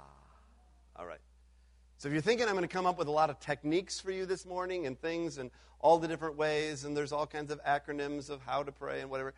All 0.95 1.05
right. 1.05 1.19
So 1.97 2.07
if 2.07 2.13
you're 2.13 2.21
thinking 2.21 2.47
I'm 2.47 2.53
going 2.53 2.61
to 2.61 2.67
come 2.67 2.85
up 2.85 2.97
with 2.97 3.07
a 3.07 3.11
lot 3.11 3.29
of 3.29 3.39
techniques 3.39 3.99
for 3.99 4.11
you 4.11 4.25
this 4.25 4.45
morning 4.45 4.85
and 4.85 4.99
things 4.99 5.39
and 5.39 5.49
all 5.79 5.97
the 5.97 6.07
different 6.07 6.37
ways, 6.37 6.85
and 6.85 6.95
there's 6.95 7.11
all 7.11 7.25
kinds 7.25 7.51
of 7.51 7.63
acronyms 7.63 8.29
of 8.29 8.41
how 8.41 8.63
to 8.63 8.71
pray 8.71 9.01
and 9.01 9.09
whatever, 9.09 9.33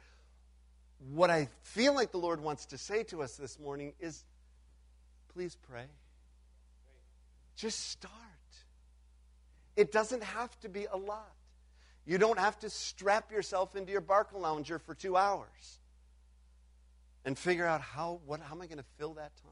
what 1.00 1.30
I 1.30 1.48
feel 1.64 1.96
like 1.96 2.12
the 2.12 2.18
Lord 2.18 2.42
wants 2.42 2.68
to 2.68 2.78
say 2.78 3.04
to 3.04 3.24
us 3.24 3.36
this 3.38 3.58
morning 3.60 3.94
is 4.00 4.24
please 5.34 5.56
pray. 5.56 5.86
Just 7.56 7.90
start. 7.90 8.14
It 9.76 9.92
doesn't 9.92 10.24
have 10.24 10.60
to 10.62 10.70
be 10.70 10.86
a 10.92 10.98
lot. 10.98 11.34
You 12.06 12.18
don't 12.18 12.40
have 12.40 12.60
to 12.60 12.70
strap 12.70 13.32
yourself 13.32 13.76
into 13.76 13.92
your 13.92 14.02
Barcalounger 14.02 14.82
for 14.82 14.96
two 14.96 15.16
hours 15.16 15.80
and 17.24 17.38
figure 17.38 17.66
out 17.66 17.82
how, 17.82 18.20
what, 18.26 18.42
how 18.42 18.56
am 18.56 18.62
I 18.62 18.66
going 18.66 18.80
to 18.80 18.86
fill 18.98 19.14
that 19.14 19.32
time? 19.38 19.52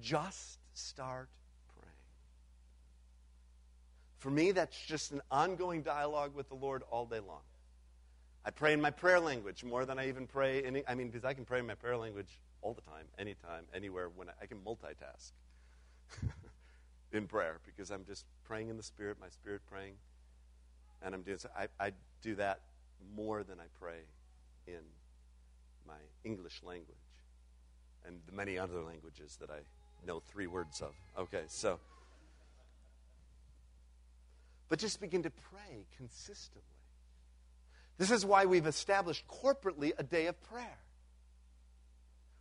Just 0.00 0.58
start 0.74 1.28
praying. 1.80 1.94
For 4.18 4.30
me, 4.30 4.52
that's 4.52 4.80
just 4.86 5.12
an 5.12 5.22
ongoing 5.30 5.82
dialogue 5.82 6.34
with 6.34 6.48
the 6.48 6.54
Lord 6.54 6.82
all 6.90 7.06
day 7.06 7.20
long. 7.20 7.42
I 8.44 8.50
pray 8.50 8.72
in 8.72 8.80
my 8.80 8.90
prayer 8.90 9.20
language 9.20 9.62
more 9.62 9.84
than 9.84 9.98
I 9.98 10.08
even 10.08 10.26
pray 10.26 10.64
in, 10.64 10.82
I 10.88 10.94
mean, 10.94 11.08
because 11.08 11.24
I 11.24 11.32
can 11.32 11.44
pray 11.44 11.60
in 11.60 11.66
my 11.66 11.74
prayer 11.74 11.96
language 11.96 12.38
all 12.60 12.74
the 12.74 12.80
time, 12.82 13.06
anytime, 13.18 13.64
anywhere, 13.74 14.08
when 14.08 14.28
I, 14.28 14.32
I 14.42 14.46
can 14.46 14.58
multitask 14.58 15.30
in 17.12 17.26
prayer 17.26 17.60
because 17.64 17.90
I'm 17.90 18.04
just 18.04 18.24
praying 18.44 18.68
in 18.68 18.76
the 18.76 18.82
Spirit, 18.82 19.18
my 19.20 19.28
spirit 19.28 19.62
praying. 19.70 19.94
And 21.04 21.14
I'm 21.14 21.22
doing 21.22 21.38
so. 21.38 21.48
I, 21.56 21.68
I 21.80 21.92
do 22.20 22.34
that 22.36 22.60
more 23.14 23.42
than 23.42 23.58
I 23.58 23.64
pray 23.80 24.00
in 24.66 24.80
my 25.86 25.98
English 26.24 26.62
language 26.64 26.96
and 28.06 28.20
the 28.26 28.32
many 28.32 28.58
other 28.58 28.82
languages 28.82 29.36
that 29.40 29.50
I 29.50 29.60
know 30.06 30.20
three 30.20 30.46
words 30.46 30.80
of. 30.80 30.94
Okay, 31.18 31.42
so. 31.46 31.78
But 34.68 34.78
just 34.78 35.00
begin 35.00 35.22
to 35.24 35.30
pray 35.30 35.86
consistently. 35.96 36.62
This 37.98 38.10
is 38.10 38.24
why 38.24 38.46
we've 38.46 38.66
established 38.66 39.26
corporately 39.28 39.92
a 39.98 40.02
day 40.02 40.26
of 40.26 40.40
prayer. 40.42 40.78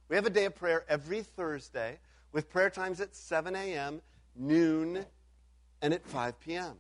We 0.09 0.15
have 0.15 0.25
a 0.25 0.31
day 0.31 0.45
of 0.45 0.55
prayer 0.55 0.83
every 0.89 1.21
Thursday 1.21 1.99
with 2.31 2.49
prayer 2.49 2.69
times 2.69 2.99
at 2.99 3.15
7 3.15 3.55
a.m., 3.55 4.01
noon, 4.35 5.05
and 5.81 5.93
at 5.93 6.05
5 6.05 6.39
p.m. 6.39 6.75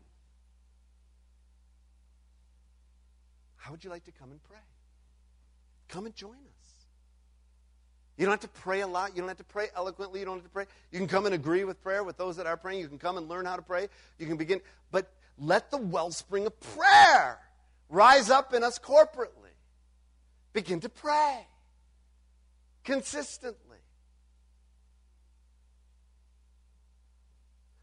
How 3.57 3.71
would 3.71 3.83
you 3.83 3.89
like 3.89 4.05
to 4.05 4.11
come 4.11 4.31
and 4.31 4.43
pray? 4.43 4.57
Come 5.87 6.05
and 6.05 6.15
join 6.15 6.31
us. 6.31 6.61
You 8.17 8.25
don't 8.25 8.33
have 8.33 8.41
to 8.41 8.59
pray 8.61 8.81
a 8.81 8.87
lot. 8.87 9.15
You 9.15 9.21
don't 9.21 9.29
have 9.29 9.37
to 9.37 9.43
pray 9.43 9.67
eloquently. 9.75 10.19
You 10.19 10.25
don't 10.25 10.35
have 10.35 10.43
to 10.43 10.49
pray. 10.49 10.65
You 10.91 10.99
can 10.99 11.07
come 11.07 11.25
and 11.25 11.35
agree 11.35 11.63
with 11.63 11.81
prayer 11.81 12.03
with 12.03 12.17
those 12.17 12.37
that 12.37 12.47
are 12.47 12.57
praying. 12.57 12.79
You 12.79 12.87
can 12.87 12.99
come 12.99 13.17
and 13.17 13.27
learn 13.27 13.45
how 13.45 13.55
to 13.55 13.61
pray. 13.61 13.87
You 14.19 14.27
can 14.27 14.37
begin. 14.37 14.61
But 14.91 15.11
let 15.37 15.71
the 15.71 15.77
wellspring 15.77 16.45
of 16.45 16.59
prayer 16.59 17.39
rise 17.91 18.31
up 18.31 18.53
in 18.53 18.63
us 18.63 18.79
corporately. 18.79 19.53
Begin 20.53 20.79
to 20.79 20.89
pray 20.89 21.45
consistently. 22.83 23.77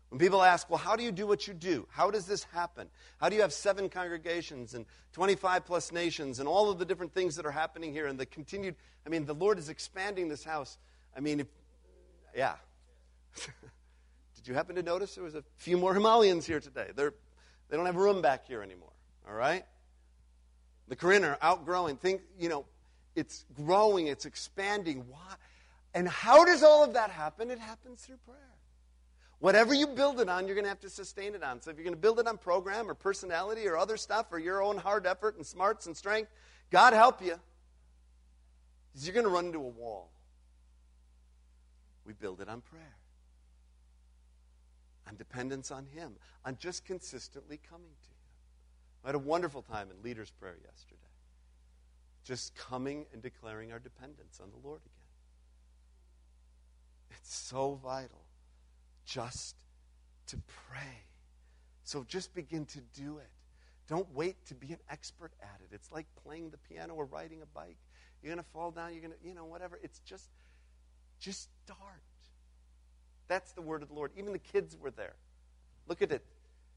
When 0.08 0.18
people 0.18 0.42
ask, 0.42 0.70
well, 0.70 0.78
how 0.78 0.96
do 0.96 1.02
you 1.02 1.12
do 1.12 1.26
what 1.26 1.46
you 1.46 1.52
do? 1.52 1.86
How 1.90 2.10
does 2.10 2.24
this 2.24 2.44
happen? 2.44 2.88
How 3.18 3.28
do 3.28 3.36
you 3.36 3.42
have 3.42 3.52
seven 3.52 3.90
congregations 3.90 4.72
and 4.72 4.86
25 5.12 5.66
plus 5.66 5.92
nations 5.92 6.40
and 6.40 6.48
all 6.48 6.70
of 6.70 6.78
the 6.78 6.86
different 6.86 7.12
things 7.12 7.36
that 7.36 7.44
are 7.44 7.50
happening 7.50 7.92
here 7.92 8.06
and 8.06 8.18
the 8.18 8.24
continued, 8.24 8.74
I 9.06 9.10
mean, 9.10 9.26
the 9.26 9.34
Lord 9.34 9.58
is 9.58 9.68
expanding 9.68 10.28
this 10.28 10.44
house. 10.44 10.78
I 11.14 11.20
mean, 11.20 11.40
if, 11.40 11.46
yeah. 12.34 12.54
Did 14.34 14.48
you 14.48 14.54
happen 14.54 14.76
to 14.76 14.82
notice 14.82 15.14
there 15.14 15.24
was 15.24 15.34
a 15.34 15.44
few 15.56 15.76
more 15.76 15.94
Himalayans 15.94 16.44
here 16.44 16.60
today? 16.60 16.88
They're, 16.94 17.12
they 17.68 17.76
don't 17.76 17.86
have 17.86 17.96
room 17.96 18.22
back 18.22 18.46
here 18.46 18.62
anymore, 18.62 18.92
all 19.28 19.34
right? 19.34 19.64
The 20.88 20.96
Korean 20.96 21.24
are 21.24 21.38
outgrowing. 21.42 21.96
Think, 21.96 22.22
you 22.38 22.48
know, 22.48 22.64
it's 23.14 23.44
growing, 23.54 24.06
it's 24.06 24.26
expanding. 24.26 25.04
Why? 25.08 25.34
And 25.94 26.08
how 26.08 26.44
does 26.44 26.62
all 26.62 26.84
of 26.84 26.94
that 26.94 27.10
happen? 27.10 27.50
It 27.50 27.58
happens 27.58 28.02
through 28.02 28.18
prayer. 28.26 28.38
Whatever 29.40 29.72
you 29.72 29.86
build 29.86 30.20
it 30.20 30.28
on, 30.28 30.46
you're 30.46 30.56
going 30.56 30.64
to 30.64 30.70
have 30.70 30.80
to 30.80 30.90
sustain 30.90 31.34
it 31.34 31.44
on. 31.44 31.60
So 31.60 31.70
if 31.70 31.76
you're 31.76 31.84
going 31.84 31.94
to 31.94 32.00
build 32.00 32.18
it 32.18 32.26
on 32.26 32.38
program 32.38 32.90
or 32.90 32.94
personality 32.94 33.68
or 33.68 33.76
other 33.76 33.96
stuff 33.96 34.26
or 34.32 34.38
your 34.38 34.62
own 34.62 34.76
hard 34.78 35.06
effort 35.06 35.36
and 35.36 35.46
smarts 35.46 35.86
and 35.86 35.96
strength, 35.96 36.30
God 36.70 36.92
help 36.92 37.22
you. 37.22 37.38
Because 38.92 39.06
you're 39.06 39.14
going 39.14 39.26
to 39.26 39.30
run 39.30 39.46
into 39.46 39.58
a 39.58 39.68
wall. 39.68 40.10
We 42.04 42.14
build 42.14 42.40
it 42.40 42.48
on 42.48 42.62
prayer, 42.62 42.96
on 45.06 45.16
dependence 45.16 45.70
on 45.70 45.86
Him, 45.86 46.14
on 46.44 46.56
just 46.58 46.84
consistently 46.84 47.60
coming 47.68 47.90
to. 48.04 48.07
I 49.04 49.08
had 49.08 49.14
a 49.14 49.20
wonderful 49.20 49.62
time 49.62 49.88
in 49.90 50.02
leaders' 50.02 50.30
prayer 50.30 50.56
yesterday. 50.64 50.96
Just 52.24 52.54
coming 52.54 53.06
and 53.12 53.22
declaring 53.22 53.72
our 53.72 53.78
dependence 53.78 54.40
on 54.42 54.50
the 54.50 54.66
Lord 54.66 54.80
again. 54.80 54.92
It's 57.10 57.34
so 57.34 57.80
vital 57.82 58.24
just 59.06 59.56
to 60.26 60.36
pray. 60.68 61.04
So 61.84 62.04
just 62.06 62.34
begin 62.34 62.66
to 62.66 62.80
do 62.94 63.18
it. 63.18 63.30
Don't 63.88 64.06
wait 64.14 64.44
to 64.46 64.54
be 64.54 64.72
an 64.72 64.78
expert 64.90 65.32
at 65.40 65.60
it. 65.62 65.74
It's 65.74 65.90
like 65.90 66.06
playing 66.22 66.50
the 66.50 66.58
piano 66.58 66.94
or 66.94 67.06
riding 67.06 67.40
a 67.40 67.46
bike. 67.46 67.78
You're 68.22 68.34
going 68.34 68.44
to 68.44 68.50
fall 68.52 68.70
down, 68.70 68.92
you're 68.92 69.00
going 69.00 69.14
to, 69.14 69.26
you 69.26 69.34
know, 69.34 69.46
whatever. 69.46 69.78
It's 69.82 70.00
just, 70.00 70.28
just 71.18 71.48
start. 71.64 72.02
That's 73.28 73.52
the 73.52 73.62
word 73.62 73.82
of 73.82 73.88
the 73.88 73.94
Lord. 73.94 74.12
Even 74.18 74.32
the 74.32 74.38
kids 74.38 74.76
were 74.76 74.90
there. 74.90 75.14
Look 75.86 76.02
at 76.02 76.12
it. 76.12 76.22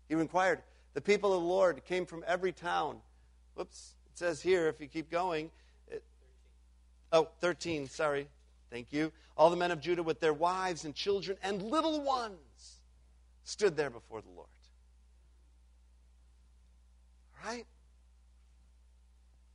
He 0.07 0.15
inquired. 0.15 0.61
The 0.93 1.01
people 1.01 1.33
of 1.33 1.41
the 1.41 1.47
Lord 1.47 1.83
came 1.85 2.05
from 2.05 2.23
every 2.27 2.51
town. 2.51 2.97
Whoops. 3.55 3.93
It 4.11 4.17
says 4.17 4.41
here, 4.41 4.67
if 4.67 4.81
you 4.81 4.87
keep 4.87 5.09
going, 5.09 5.49
it, 5.87 6.03
oh, 7.11 7.29
13, 7.39 7.87
sorry. 7.87 8.27
Thank 8.69 8.91
you. 8.91 9.11
All 9.37 9.49
the 9.49 9.55
men 9.55 9.71
of 9.71 9.79
Judah 9.79 10.03
with 10.03 10.19
their 10.19 10.33
wives 10.33 10.85
and 10.85 10.93
children 10.93 11.37
and 11.43 11.61
little 11.61 12.01
ones 12.01 12.79
stood 13.43 13.75
there 13.75 13.89
before 13.89 14.21
the 14.21 14.29
Lord. 14.29 14.47
All 17.43 17.51
right? 17.51 17.65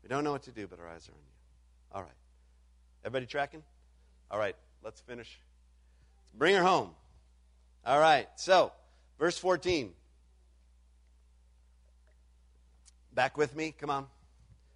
We 0.02 0.08
don't 0.08 0.24
know 0.24 0.32
what 0.32 0.44
to 0.44 0.52
do, 0.52 0.66
but 0.66 0.78
our 0.78 0.88
eyes 0.88 1.08
are 1.08 1.12
on 1.12 1.18
you. 1.18 1.96
All 1.96 2.02
right. 2.02 2.10
Everybody 3.04 3.26
tracking? 3.26 3.62
All 4.30 4.38
right, 4.38 4.56
let's 4.82 5.00
finish. 5.00 5.38
Bring 6.34 6.56
her 6.56 6.62
home. 6.62 6.90
All 7.84 8.00
right, 8.00 8.28
so, 8.36 8.72
verse 9.18 9.38
14. 9.38 9.92
Back 13.16 13.38
with 13.38 13.56
me, 13.56 13.74
come 13.76 13.88
on. 13.88 14.06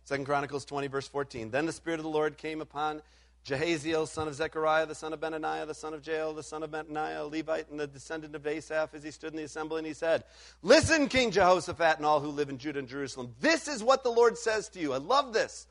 Second 0.06 0.24
Chronicles 0.24 0.64
20, 0.64 0.86
verse 0.86 1.06
14. 1.06 1.50
Then 1.50 1.66
the 1.66 1.72
Spirit 1.72 2.00
of 2.00 2.04
the 2.04 2.10
Lord 2.10 2.38
came 2.38 2.62
upon 2.62 3.02
Jahaziel, 3.46 4.08
son 4.08 4.28
of 4.28 4.34
Zechariah, 4.34 4.86
the 4.86 4.94
son 4.94 5.12
of 5.12 5.20
Benaiah, 5.20 5.66
the 5.66 5.74
son 5.74 5.92
of 5.92 6.00
Jeiel, 6.00 6.34
the 6.34 6.42
son 6.42 6.62
of 6.62 6.70
Mattaniah, 6.70 7.20
a 7.20 7.24
Levite, 7.24 7.68
and 7.70 7.78
the 7.78 7.86
descendant 7.86 8.34
of 8.34 8.46
Asaph, 8.46 8.94
as 8.94 9.02
he 9.02 9.10
stood 9.10 9.32
in 9.32 9.36
the 9.36 9.44
assembly, 9.44 9.76
and 9.76 9.86
he 9.86 9.92
said, 9.92 10.24
Listen, 10.62 11.06
King 11.08 11.30
Jehoshaphat, 11.30 11.98
and 11.98 12.06
all 12.06 12.20
who 12.20 12.30
live 12.30 12.48
in 12.48 12.56
Judah 12.56 12.78
and 12.78 12.88
Jerusalem. 12.88 13.34
This 13.42 13.68
is 13.68 13.84
what 13.84 14.04
the 14.04 14.10
Lord 14.10 14.38
says 14.38 14.70
to 14.70 14.80
you. 14.80 14.94
I 14.94 14.98
love 14.98 15.34
this. 15.34 15.66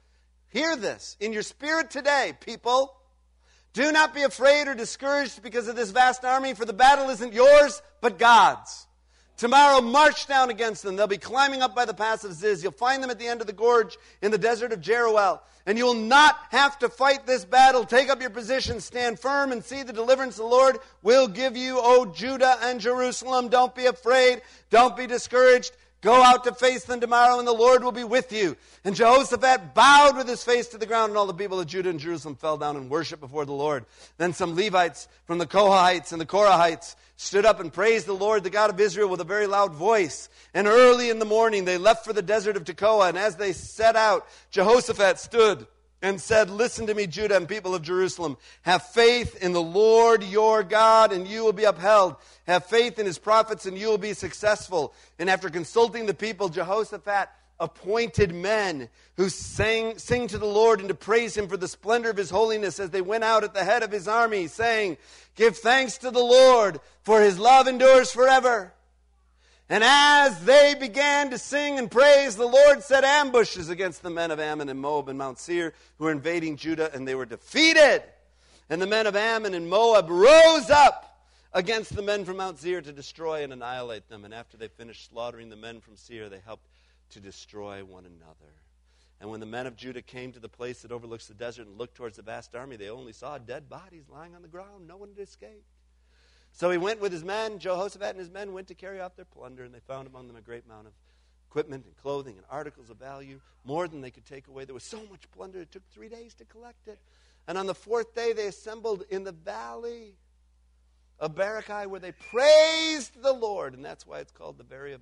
Hear 0.49 0.75
this 0.75 1.17
in 1.19 1.34
your 1.34 1.41
spirit 1.41 1.89
today, 1.89 2.38
people. 2.39 2.95
Do 3.73 3.91
not 3.91 4.13
be 4.13 4.21
afraid 4.21 4.67
or 4.67 4.75
discouraged 4.75 5.41
because 5.41 5.67
of 5.67 5.75
this 5.75 5.89
vast 5.89 6.23
army, 6.23 6.53
for 6.53 6.65
the 6.65 6.73
battle 6.73 7.10
isn't 7.10 7.34
yours, 7.34 7.82
but 7.99 8.19
God's. 8.19 8.86
Tomorrow, 9.39 9.80
march 9.80 10.28
down 10.28 10.49
against 10.49 10.84
them. 10.84 10.97
They'll 10.97 11.08
be 11.08 11.17
climbing 11.17 11.62
up 11.62 11.73
by 11.73 11.86
the 11.86 11.93
pass 11.93 12.25
of 12.25 12.34
Ziz. 12.34 12.62
You'll 12.62 12.73
find 12.73 13.02
them 13.02 13.10
at 13.10 13.17
the 13.17 13.25
end 13.25 13.39
of 13.39 13.47
the 13.47 13.54
gorge 13.54 13.97
in 14.21 14.32
the 14.32 14.38
desert 14.38 14.73
of 14.73 14.82
Jeruel. 14.82 15.39
And 15.65 15.78
you 15.78 15.86
will 15.86 15.93
not 15.93 16.38
have 16.49 16.78
to 16.80 16.89
fight 16.89 17.25
this 17.25 17.45
battle. 17.45 17.86
Take 17.86 18.10
up 18.10 18.19
your 18.19 18.32
position, 18.32 18.82
stand 18.82 19.17
firm, 19.17 19.54
and 19.54 19.63
see 19.63 19.82
the 19.82 19.93
deliverance 19.93 20.36
the 20.36 20.43
Lord 20.43 20.80
will 21.04 21.25
give 21.30 21.56
you, 21.56 21.80
O 21.80 22.06
Judah 22.06 22.58
and 22.63 22.82
Jerusalem. 22.82 23.47
Don't 23.47 23.73
be 23.73 23.86
afraid. 23.86 24.41
Don't 24.71 24.97
be 24.97 25.08
discouraged. 25.08 25.71
Go 26.01 26.13
out 26.23 26.45
to 26.45 26.53
face 26.53 26.85
them 26.85 27.01
tomorrow, 27.01 27.39
and 27.39 27.47
the 27.47 27.51
Lord 27.51 27.83
will 27.83 27.91
be 27.91 28.05
with 28.05 28.31
you. 28.31 28.55
And 28.85 28.95
Jehoshaphat 28.95 29.73
bowed 29.73 30.15
with 30.15 30.30
his 30.30 30.43
face 30.43 30.67
to 30.69 30.78
the 30.78 30.86
ground, 30.86 31.09
and 31.09 31.17
all 31.17 31.28
the 31.28 31.34
people 31.34 31.59
of 31.59 31.67
Judah 31.67 31.89
and 31.89 31.99
Jerusalem 31.99 32.36
fell 32.36 32.57
down 32.57 32.78
and 32.78 32.89
worshiped 32.89 33.19
before 33.19 33.45
the 33.45 33.51
Lord. 33.51 33.86
Then 34.17 34.32
some 34.32 34.55
Levites 34.55 35.09
from 35.26 35.39
the 35.39 35.45
Kohathites 35.45 36.13
and 36.13 36.21
the 36.21 36.26
Korahites 36.26 36.95
stood 37.17 37.45
up 37.45 37.59
and 37.59 37.74
praised 37.74 38.05
the 38.05 38.13
Lord, 38.13 38.45
the 38.45 38.49
God 38.49 38.69
of 38.69 38.80
Israel, 38.80 39.09
with 39.09 39.19
a 39.19 39.26
very 39.26 39.45
loud 39.45 39.74
voice. 39.74 40.30
And 40.53 40.67
early 40.67 41.09
in 41.09 41.19
the 41.19 41.26
morning 41.26 41.65
they 41.65 41.78
left 41.78 42.05
for 42.05 42.13
the 42.13 42.21
desert 42.21 42.55
of 42.55 42.63
Tekoa, 42.63 43.09
and 43.09 43.17
as 43.17 43.36
they 43.36 43.51
set 43.51 43.97
out, 43.97 44.26
Jehoshaphat 44.51 45.19
stood 45.19 45.67
and 46.02 46.20
said, 46.20 46.50
Listen 46.50 46.88
to 46.88 46.93
me, 46.93 47.08
Judah 47.08 47.38
and 47.38 47.47
people 47.47 47.76
of 47.76 47.82
Jerusalem. 47.82 48.38
Have 48.62 48.84
faith 48.84 49.41
in 49.43 49.54
the 49.54 49.62
Lord 49.62 50.24
your 50.24 50.64
God, 50.64 51.12
and 51.12 51.28
you 51.28 51.43
will 51.43 51.54
be 51.54 51.66
upheld. 51.66 52.16
Have 52.47 52.66
faith 52.66 53.00
in 53.00 53.06
his 53.06 53.20
prophets, 53.20 53.66
and 53.66 53.78
you 53.78 53.88
will 53.88 53.97
be 53.97 54.14
successful. 54.14 54.93
And 55.18 55.30
after 55.30 55.50
consulting 55.50 56.06
the 56.06 56.14
people, 56.14 56.50
Jehoshaphat 56.50 57.30
appointed 57.60 58.34
men 58.34 58.88
who 59.18 59.28
sang, 59.28 59.97
sing 59.97 60.28
to 60.28 60.38
the 60.38 60.45
Lord 60.45 60.80
and 60.80 60.88
to 60.88 60.95
praise 60.95 61.36
him 61.36 61.47
for 61.47 61.58
the 61.58 61.68
splendor 61.68 62.10
of 62.10 62.18
his 62.18 62.30
holiness 62.30 62.80
as 62.80 62.89
they 62.89 63.02
went 63.02 63.26
out 63.26 63.43
at 63.43 63.54
the 63.54 63.66
head 63.66 63.84
of 63.84 63.91
his 63.91 64.08
army, 64.08 64.47
saying, 64.47 64.97
Give 65.36 65.58
thanks 65.58 65.97
to 66.00 66.12
the 66.12 66.24
Lord, 66.24 66.80
for 67.04 67.22
his 67.22 67.38
love 67.38 67.68
endures 67.68 68.12
forever. 68.12 68.74
And 69.70 69.84
as 69.84 70.43
they 70.45 70.76
began 70.80 71.30
to 71.30 71.38
sing 71.38 71.78
and 71.78 71.91
praise, 71.91 72.36
the 72.36 72.47
Lord 72.47 72.82
set 72.82 73.03
ambushes 73.03 73.70
against 73.70 74.01
the 74.01 74.09
men 74.09 74.32
of 74.32 74.39
Ammon 74.39 74.67
and 74.67 74.80
Moab 74.80 75.09
and 75.09 75.17
Mount 75.17 75.38
Seir 75.38 75.74
who 75.97 76.05
were 76.05 76.11
invading 76.11 76.57
Judah, 76.57 76.91
and 76.91 77.07
they 77.07 77.13
were 77.13 77.26
defeated. 77.26 78.01
And 78.72 78.82
the 78.82 78.88
men 78.88 79.05
of 79.05 79.15
Ammon 79.15 79.53
and 79.53 79.70
Moab 79.70 80.09
rose 80.09 80.72
up 80.72 81.05
against 81.53 81.95
the 81.95 82.01
men 82.01 82.26
from 82.26 82.38
Mount 82.38 82.57
Seir 82.57 82.82
to 82.82 82.91
destroy 82.91 83.43
and 83.43 83.53
annihilate 83.53 84.09
them. 84.09 84.26
And 84.26 84.34
after 84.34 84.57
they 84.57 84.70
finished 84.70 85.11
slaughtering 85.11 85.49
the 85.49 85.55
men 85.55 85.82
from 85.82 85.95
Seir, 85.95 86.30
they 86.30 86.41
helped 86.43 86.67
to 87.11 87.20
destroy 87.20 87.84
one 87.86 88.05
another. 88.05 88.53
And 89.22 89.30
when 89.30 89.39
the 89.39 89.45
men 89.45 89.67
of 89.67 89.76
Judah 89.76 90.01
came 90.01 90.32
to 90.32 90.39
the 90.39 90.49
place 90.49 90.82
that 90.82 90.91
overlooks 90.91 91.28
the 91.28 91.34
desert 91.34 91.67
and 91.67 91.78
looked 91.78 91.95
towards 91.95 92.17
the 92.17 92.24
vast 92.24 92.55
army, 92.55 92.76
they 92.76 92.89
only 92.89 93.13
saw 93.13 93.38
dead 93.38 93.70
bodies 93.70 94.05
lying 94.11 94.34
on 94.34 94.41
the 94.41 94.47
ground. 94.47 94.88
No 94.88 94.97
one 94.97 95.09
had 95.09 95.20
escaped. 95.20 95.67
So 96.52 96.72
he 96.72 96.78
went 96.78 97.00
with 97.00 97.12
his 97.12 97.24
men, 97.24 97.60
Jehoshaphat 97.60 98.10
and 98.10 98.20
his 98.20 98.30
men 98.30 98.54
went 98.54 98.68
to 98.68 98.76
carry 98.76 99.00
off 99.00 99.16
their 99.16 99.26
plunder, 99.26 99.64
and 99.64 99.74
they 99.74 99.80
found 99.80 100.08
among 100.08 100.28
them 100.28 100.36
a 100.36 100.41
great 100.41 100.66
amount 100.66 100.88
of 100.88 100.93
equipment 101.50 101.86
and 101.86 101.95
clothing 101.97 102.36
and 102.36 102.45
articles 102.50 102.89
of 102.89 102.97
value, 102.97 103.39
more 103.64 103.88
than 103.88 104.02
they 104.02 104.12
could 104.12 104.26
take 104.26 104.47
away. 104.47 104.66
There 104.66 104.74
was 104.74 104.84
so 104.84 105.00
much 105.10 105.30
plunder, 105.32 105.62
it 105.62 105.72
took 105.72 105.88
three 105.89 106.10
days 106.10 106.34
to 106.36 106.45
collect 106.45 106.88
it. 106.88 107.00
And 107.47 107.58
on 107.58 107.66
the 107.66 107.74
fourth 107.74 108.14
day, 108.14 108.34
they 108.34 108.47
assembled 108.47 109.04
in 109.10 109.24
the 109.24 109.32
valley 109.32 110.16
of 111.20 111.36
Berakah, 111.36 111.88
where 111.88 112.00
they 112.00 112.12
praised 112.12 113.22
the 113.22 113.34
Lord. 113.34 113.74
And 113.74 113.84
that's 113.84 114.06
why 114.06 114.20
it's 114.20 114.32
called 114.32 114.58
the 114.58 114.64
valley 114.64 114.93
of, 114.93 115.02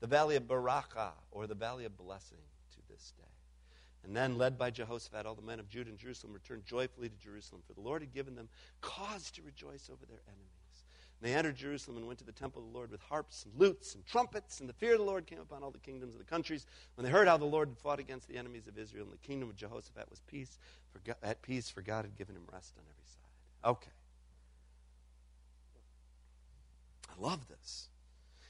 the 0.00 0.06
valley 0.06 0.36
of 0.36 0.50
or 1.30 1.46
the 1.46 1.54
valley 1.54 1.84
of 1.84 1.96
blessing 1.96 2.38
to 2.70 2.78
this 2.88 3.12
day. 3.18 3.24
And 4.04 4.16
then, 4.16 4.38
led 4.38 4.58
by 4.58 4.70
Jehoshaphat, 4.70 5.26
all 5.26 5.34
the 5.34 5.42
men 5.42 5.60
of 5.60 5.68
Judah 5.68 5.90
and 5.90 5.98
Jerusalem 5.98 6.32
returned 6.32 6.64
joyfully 6.64 7.08
to 7.08 7.16
Jerusalem, 7.16 7.62
for 7.66 7.74
the 7.74 7.80
Lord 7.80 8.02
had 8.02 8.12
given 8.12 8.34
them 8.34 8.48
cause 8.80 9.30
to 9.32 9.42
rejoice 9.42 9.88
over 9.92 10.06
their 10.06 10.22
enemies. 10.26 10.61
And 11.22 11.30
they 11.30 11.36
entered 11.36 11.54
Jerusalem 11.54 11.98
and 11.98 12.06
went 12.08 12.18
to 12.18 12.24
the 12.24 12.32
temple 12.32 12.62
of 12.62 12.68
the 12.68 12.74
Lord 12.76 12.90
with 12.90 13.00
harps 13.02 13.44
and 13.44 13.54
lutes 13.56 13.94
and 13.94 14.04
trumpets, 14.04 14.58
and 14.58 14.68
the 14.68 14.72
fear 14.72 14.94
of 14.94 14.98
the 14.98 15.04
Lord 15.04 15.24
came 15.24 15.38
upon 15.38 15.62
all 15.62 15.70
the 15.70 15.78
kingdoms 15.78 16.14
of 16.14 16.18
the 16.18 16.26
countries 16.26 16.66
when 16.96 17.04
they 17.04 17.12
heard 17.12 17.28
how 17.28 17.36
the 17.36 17.44
Lord 17.44 17.68
had 17.68 17.78
fought 17.78 18.00
against 18.00 18.26
the 18.26 18.36
enemies 18.36 18.66
of 18.66 18.76
Israel, 18.76 19.04
and 19.04 19.12
the 19.12 19.18
kingdom 19.18 19.48
of 19.48 19.54
Jehoshaphat 19.54 20.10
was 20.10 20.20
peace, 20.26 20.58
for 20.92 20.98
God, 21.04 21.14
at 21.22 21.40
peace, 21.40 21.70
for 21.70 21.80
God 21.80 22.04
had 22.04 22.16
given 22.16 22.34
him 22.34 22.42
rest 22.52 22.74
on 22.76 22.82
every 22.90 23.04
side. 23.06 23.70
Okay. 23.70 23.92
I 27.08 27.22
love 27.22 27.46
this. 27.46 27.88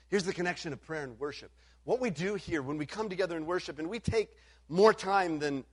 Here's 0.08 0.24
the 0.24 0.32
connection 0.32 0.72
of 0.72 0.80
prayer 0.80 1.04
and 1.04 1.20
worship. 1.20 1.50
What 1.84 2.00
we 2.00 2.08
do 2.08 2.36
here 2.36 2.62
when 2.62 2.78
we 2.78 2.86
come 2.86 3.10
together 3.10 3.36
in 3.36 3.44
worship, 3.44 3.80
and 3.80 3.90
we 3.90 3.98
take 3.98 4.30
more 4.70 4.94
time 4.94 5.38
than 5.38 5.64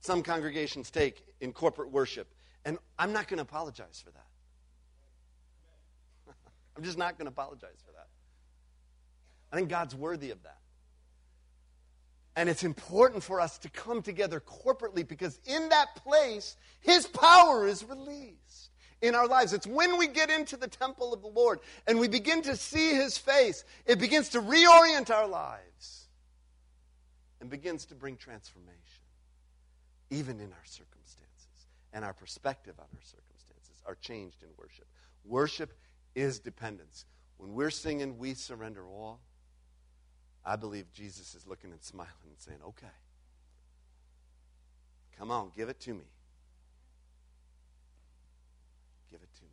some 0.00 0.22
congregations 0.22 0.90
take 0.90 1.22
in 1.42 1.52
corporate 1.52 1.90
worship, 1.90 2.28
and 2.64 2.78
I'm 2.98 3.12
not 3.12 3.28
going 3.28 3.36
to 3.36 3.42
apologize 3.42 4.02
for 4.02 4.10
that. 4.12 4.24
I'm 6.80 6.84
just 6.84 6.96
not 6.96 7.18
going 7.18 7.26
to 7.26 7.30
apologize 7.30 7.76
for 7.84 7.92
that. 7.92 8.06
I 9.52 9.56
think 9.56 9.68
God's 9.68 9.94
worthy 9.94 10.30
of 10.30 10.42
that. 10.44 10.56
And 12.36 12.48
it's 12.48 12.64
important 12.64 13.22
for 13.22 13.38
us 13.38 13.58
to 13.58 13.68
come 13.68 14.00
together 14.00 14.40
corporately 14.40 15.06
because 15.06 15.38
in 15.44 15.68
that 15.68 15.94
place, 15.96 16.56
His 16.80 17.06
power 17.06 17.66
is 17.66 17.84
released 17.84 18.70
in 19.02 19.14
our 19.14 19.28
lives. 19.28 19.52
It's 19.52 19.66
when 19.66 19.98
we 19.98 20.06
get 20.06 20.30
into 20.30 20.56
the 20.56 20.68
temple 20.68 21.12
of 21.12 21.20
the 21.20 21.28
Lord 21.28 21.60
and 21.86 22.00
we 22.00 22.08
begin 22.08 22.40
to 22.44 22.56
see 22.56 22.94
His 22.94 23.18
face, 23.18 23.62
it 23.84 23.98
begins 23.98 24.30
to 24.30 24.40
reorient 24.40 25.10
our 25.10 25.28
lives 25.28 26.06
and 27.42 27.50
begins 27.50 27.84
to 27.86 27.94
bring 27.94 28.16
transformation, 28.16 29.04
even 30.08 30.40
in 30.40 30.50
our 30.50 30.64
circumstances. 30.64 31.26
And 31.92 32.06
our 32.06 32.14
perspective 32.14 32.76
on 32.78 32.86
our 32.90 33.02
circumstances 33.02 33.82
are 33.84 33.96
changed 33.96 34.42
in 34.42 34.48
worship. 34.56 34.86
Worship 35.26 35.74
is 36.14 36.38
dependence. 36.38 37.06
When 37.38 37.54
we're 37.54 37.70
singing, 37.70 38.18
we 38.18 38.34
surrender 38.34 38.86
all. 38.86 39.20
I 40.44 40.56
believe 40.56 40.92
Jesus 40.92 41.34
is 41.34 41.46
looking 41.46 41.70
and 41.70 41.82
smiling 41.82 42.10
and 42.28 42.38
saying, 42.38 42.58
okay, 42.66 42.86
come 45.18 45.30
on, 45.30 45.52
give 45.56 45.68
it 45.68 45.80
to 45.80 45.90
me. 45.94 46.04
Give 49.10 49.20
it 49.22 49.34
to 49.36 49.42
me. 49.42 49.48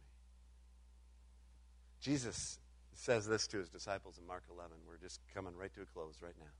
Jesus 1.99 2.59
says 2.93 3.27
this 3.27 3.47
to 3.47 3.57
his 3.57 3.69
disciples 3.69 4.17
in 4.17 4.25
Mark 4.25 4.43
11. 4.51 4.71
We're 4.87 4.97
just 4.97 5.19
coming 5.33 5.55
right 5.55 5.73
to 5.73 5.81
a 5.81 5.85
close 5.85 6.15
right 6.21 6.35
now. 6.39 6.51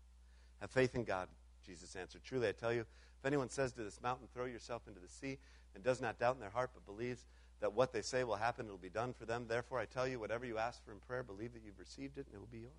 Have 0.61 0.71
faith 0.71 0.95
in 0.95 1.03
God, 1.03 1.29
Jesus 1.65 1.95
answered. 1.95 2.21
Truly, 2.23 2.49
I 2.49 2.51
tell 2.51 2.73
you, 2.73 2.81
if 2.81 3.25
anyone 3.25 3.49
says 3.49 3.71
to 3.73 3.83
this 3.83 4.01
mountain, 4.01 4.27
throw 4.33 4.45
yourself 4.45 4.83
into 4.87 4.99
the 4.99 5.07
sea, 5.07 5.37
and 5.73 5.83
does 5.83 6.01
not 6.01 6.19
doubt 6.19 6.35
in 6.35 6.41
their 6.41 6.49
heart, 6.49 6.71
but 6.73 6.85
believes 6.85 7.25
that 7.59 7.73
what 7.73 7.93
they 7.93 8.01
say 8.01 8.23
will 8.23 8.35
happen, 8.35 8.67
it 8.67 8.69
will 8.69 8.77
be 8.77 8.89
done 8.89 9.13
for 9.13 9.25
them. 9.25 9.45
Therefore, 9.47 9.79
I 9.79 9.85
tell 9.85 10.07
you, 10.07 10.19
whatever 10.19 10.45
you 10.45 10.57
ask 10.57 10.83
for 10.85 10.91
in 10.91 10.99
prayer, 10.99 11.23
believe 11.23 11.53
that 11.53 11.61
you've 11.65 11.79
received 11.79 12.17
it, 12.17 12.25
and 12.27 12.35
it 12.35 12.39
will 12.39 12.47
be 12.51 12.59
yours. 12.59 12.73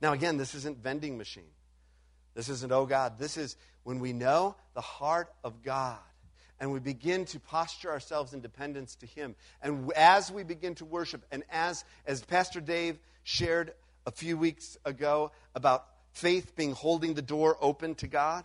Now, 0.00 0.12
again, 0.12 0.36
this 0.36 0.54
isn't 0.54 0.82
vending 0.82 1.16
machine. 1.16 1.50
This 2.34 2.48
isn't, 2.48 2.72
oh 2.72 2.86
God. 2.86 3.18
This 3.18 3.36
is 3.36 3.56
when 3.84 4.00
we 4.00 4.12
know 4.12 4.56
the 4.74 4.80
heart 4.80 5.32
of 5.44 5.62
God 5.62 5.98
and 6.62 6.72
we 6.72 6.78
begin 6.78 7.24
to 7.24 7.40
posture 7.40 7.90
ourselves 7.90 8.32
in 8.32 8.40
dependence 8.40 8.94
to 8.94 9.06
Him. 9.06 9.34
And 9.62 9.92
as 9.96 10.30
we 10.30 10.44
begin 10.44 10.76
to 10.76 10.84
worship, 10.84 11.24
and 11.32 11.42
as, 11.50 11.84
as 12.06 12.22
Pastor 12.22 12.60
Dave 12.60 13.00
shared 13.24 13.74
a 14.06 14.12
few 14.12 14.36
weeks 14.36 14.76
ago 14.84 15.32
about 15.56 15.86
faith 16.12 16.54
being 16.54 16.72
holding 16.72 17.14
the 17.14 17.22
door 17.22 17.56
open 17.60 17.96
to 17.96 18.06
God, 18.06 18.44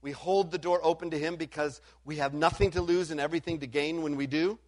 we 0.00 0.12
hold 0.12 0.50
the 0.50 0.58
door 0.58 0.80
open 0.82 1.10
to 1.10 1.18
Him 1.18 1.36
because 1.36 1.80
we 2.04 2.16
have 2.16 2.34
nothing 2.34 2.70
to 2.72 2.82
lose 2.82 3.10
and 3.10 3.20
everything 3.20 3.60
to 3.60 3.66
gain 3.66 4.02
when 4.02 4.16
we 4.16 4.26
do. 4.26 4.58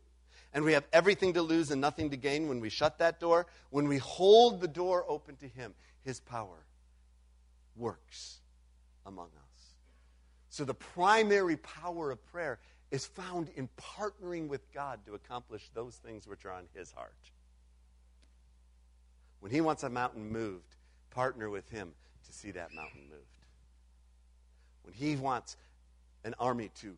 And 0.53 0.65
we 0.65 0.73
have 0.73 0.85
everything 0.93 1.35
to 1.35 1.43
lose 1.43 1.71
and 1.71 1.81
nothing 1.81 2.11
to 2.11 2.17
gain 2.17 2.49
when 2.49 2.61
we 2.61 2.71
shut 2.71 2.99
that 2.99 3.21
door. 3.21 3.47
When 3.71 3.87
we 3.87 3.99
hold 3.99 4.61
the 4.61 4.69
door 4.69 5.05
open 5.07 5.37
to 5.37 5.49
Him, 5.49 5.75
His 6.03 6.19
power 6.19 6.67
works 7.77 8.41
among 9.07 9.27
us. 9.29 9.75
So 10.49 10.65
the 10.65 10.75
primary 10.75 11.57
power 11.57 12.11
of 12.11 12.25
prayer 12.33 12.59
is 12.91 13.07
found 13.07 13.51
in 13.55 13.69
partnering 13.79 14.49
with 14.49 14.73
God 14.73 14.99
to 15.07 15.15
accomplish 15.15 15.71
those 15.75 15.95
things 15.95 16.27
which 16.27 16.45
are 16.45 16.53
on 16.53 16.65
His 16.75 16.91
heart. 16.91 17.15
When 19.39 19.53
He 19.53 19.61
wants 19.61 19.85
a 19.85 19.89
mountain 19.89 20.29
moved, 20.29 20.75
partner 21.11 21.49
with 21.49 21.69
Him 21.71 21.93
to 22.27 22.33
see 22.33 22.51
that 22.51 22.75
mountain 22.75 23.03
moved. 23.09 23.40
When 24.91 25.09
he 25.09 25.15
wants 25.15 25.57
an 26.25 26.35
army 26.41 26.71
to 26.81 26.97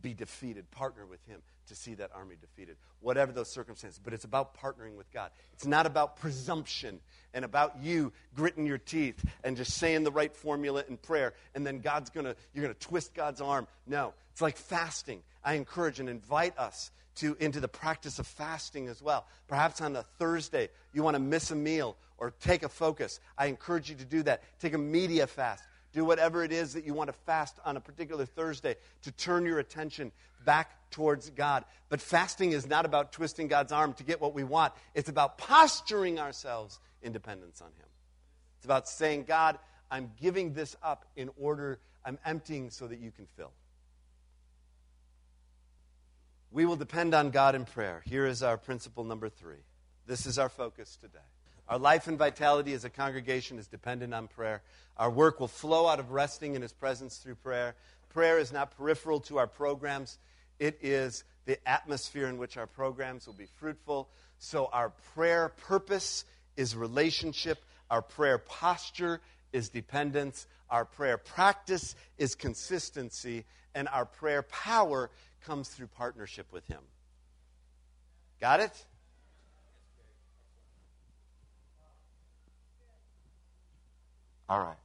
be 0.00 0.14
defeated, 0.14 0.70
partner 0.70 1.04
with 1.04 1.22
him 1.26 1.42
to 1.68 1.74
see 1.74 1.94
that 1.94 2.10
army 2.14 2.36
defeated, 2.40 2.76
whatever 3.00 3.32
those 3.32 3.50
circumstances. 3.50 4.00
But 4.02 4.14
it's 4.14 4.24
about 4.24 4.56
partnering 4.58 4.96
with 4.96 5.10
God. 5.12 5.30
It's 5.52 5.66
not 5.66 5.84
about 5.86 6.16
presumption 6.16 7.00
and 7.34 7.44
about 7.44 7.82
you 7.82 8.12
gritting 8.34 8.66
your 8.66 8.78
teeth 8.78 9.22
and 9.42 9.56
just 9.56 9.74
saying 9.74 10.04
the 10.04 10.10
right 10.10 10.34
formula 10.34 10.84
in 10.88 10.96
prayer, 10.96 11.34
and 11.54 11.66
then 11.66 11.80
God's 11.80 12.10
gonna, 12.10 12.34
you're 12.54 12.62
gonna 12.62 12.74
twist 12.74 13.14
God's 13.14 13.40
arm. 13.40 13.66
No, 13.86 14.14
it's 14.32 14.42
like 14.42 14.56
fasting. 14.56 15.22
I 15.44 15.54
encourage 15.54 16.00
and 16.00 16.08
invite 16.08 16.58
us 16.58 16.90
to 17.16 17.36
into 17.40 17.60
the 17.60 17.68
practice 17.68 18.18
of 18.18 18.26
fasting 18.26 18.88
as 18.88 19.02
well. 19.02 19.26
Perhaps 19.48 19.80
on 19.82 19.96
a 19.96 20.02
Thursday 20.18 20.70
you 20.92 21.02
want 21.02 21.14
to 21.14 21.20
miss 21.20 21.50
a 21.50 21.56
meal 21.56 21.96
or 22.16 22.32
take 22.40 22.62
a 22.62 22.68
focus. 22.68 23.20
I 23.36 23.46
encourage 23.46 23.90
you 23.90 23.96
to 23.96 24.04
do 24.04 24.22
that. 24.22 24.42
Take 24.60 24.72
a 24.72 24.78
media 24.78 25.26
fast. 25.26 25.62
Do 25.94 26.04
whatever 26.04 26.42
it 26.42 26.50
is 26.50 26.72
that 26.72 26.84
you 26.84 26.92
want 26.92 27.06
to 27.06 27.12
fast 27.24 27.56
on 27.64 27.76
a 27.76 27.80
particular 27.80 28.26
Thursday 28.26 28.74
to 29.02 29.12
turn 29.12 29.46
your 29.46 29.60
attention 29.60 30.10
back 30.44 30.90
towards 30.90 31.30
God. 31.30 31.64
But 31.88 32.00
fasting 32.00 32.50
is 32.50 32.66
not 32.66 32.84
about 32.84 33.12
twisting 33.12 33.46
God's 33.46 33.70
arm 33.70 33.92
to 33.94 34.02
get 34.02 34.20
what 34.20 34.34
we 34.34 34.42
want, 34.42 34.72
it's 34.94 35.08
about 35.08 35.38
posturing 35.38 36.18
ourselves 36.18 36.80
in 37.00 37.12
dependence 37.12 37.60
on 37.62 37.68
Him. 37.68 37.86
It's 38.56 38.64
about 38.64 38.88
saying, 38.88 39.24
God, 39.24 39.56
I'm 39.88 40.10
giving 40.20 40.52
this 40.52 40.74
up 40.82 41.06
in 41.14 41.30
order, 41.40 41.78
I'm 42.04 42.18
emptying 42.26 42.70
so 42.70 42.88
that 42.88 42.98
you 42.98 43.12
can 43.12 43.26
fill. 43.36 43.52
We 46.50 46.66
will 46.66 46.76
depend 46.76 47.14
on 47.14 47.30
God 47.30 47.54
in 47.54 47.66
prayer. 47.66 48.02
Here 48.04 48.26
is 48.26 48.42
our 48.42 48.56
principle 48.56 49.04
number 49.04 49.28
three. 49.28 49.62
This 50.06 50.26
is 50.26 50.40
our 50.40 50.48
focus 50.48 50.96
today. 51.00 51.18
Our 51.68 51.78
life 51.78 52.08
and 52.08 52.18
vitality 52.18 52.74
as 52.74 52.84
a 52.84 52.90
congregation 52.90 53.58
is 53.58 53.66
dependent 53.66 54.12
on 54.12 54.28
prayer. 54.28 54.62
Our 54.96 55.10
work 55.10 55.40
will 55.40 55.48
flow 55.48 55.86
out 55.88 55.98
of 55.98 56.10
resting 56.10 56.54
in 56.54 56.62
His 56.62 56.72
presence 56.72 57.16
through 57.16 57.36
prayer. 57.36 57.74
Prayer 58.10 58.38
is 58.38 58.52
not 58.52 58.76
peripheral 58.76 59.20
to 59.20 59.38
our 59.38 59.46
programs, 59.46 60.18
it 60.58 60.78
is 60.82 61.24
the 61.46 61.58
atmosphere 61.68 62.28
in 62.28 62.38
which 62.38 62.56
our 62.56 62.66
programs 62.66 63.26
will 63.26 63.34
be 63.34 63.48
fruitful. 63.58 64.08
So, 64.38 64.68
our 64.72 64.90
prayer 65.14 65.48
purpose 65.48 66.24
is 66.56 66.76
relationship, 66.76 67.64
our 67.90 68.02
prayer 68.02 68.38
posture 68.38 69.20
is 69.52 69.68
dependence, 69.68 70.46
our 70.70 70.84
prayer 70.84 71.18
practice 71.18 71.96
is 72.18 72.34
consistency, 72.34 73.44
and 73.74 73.88
our 73.88 74.04
prayer 74.04 74.42
power 74.42 75.10
comes 75.44 75.68
through 75.68 75.88
partnership 75.88 76.46
with 76.52 76.66
Him. 76.66 76.80
Got 78.40 78.60
it? 78.60 78.84
All 84.48 84.60
right. 84.60 84.76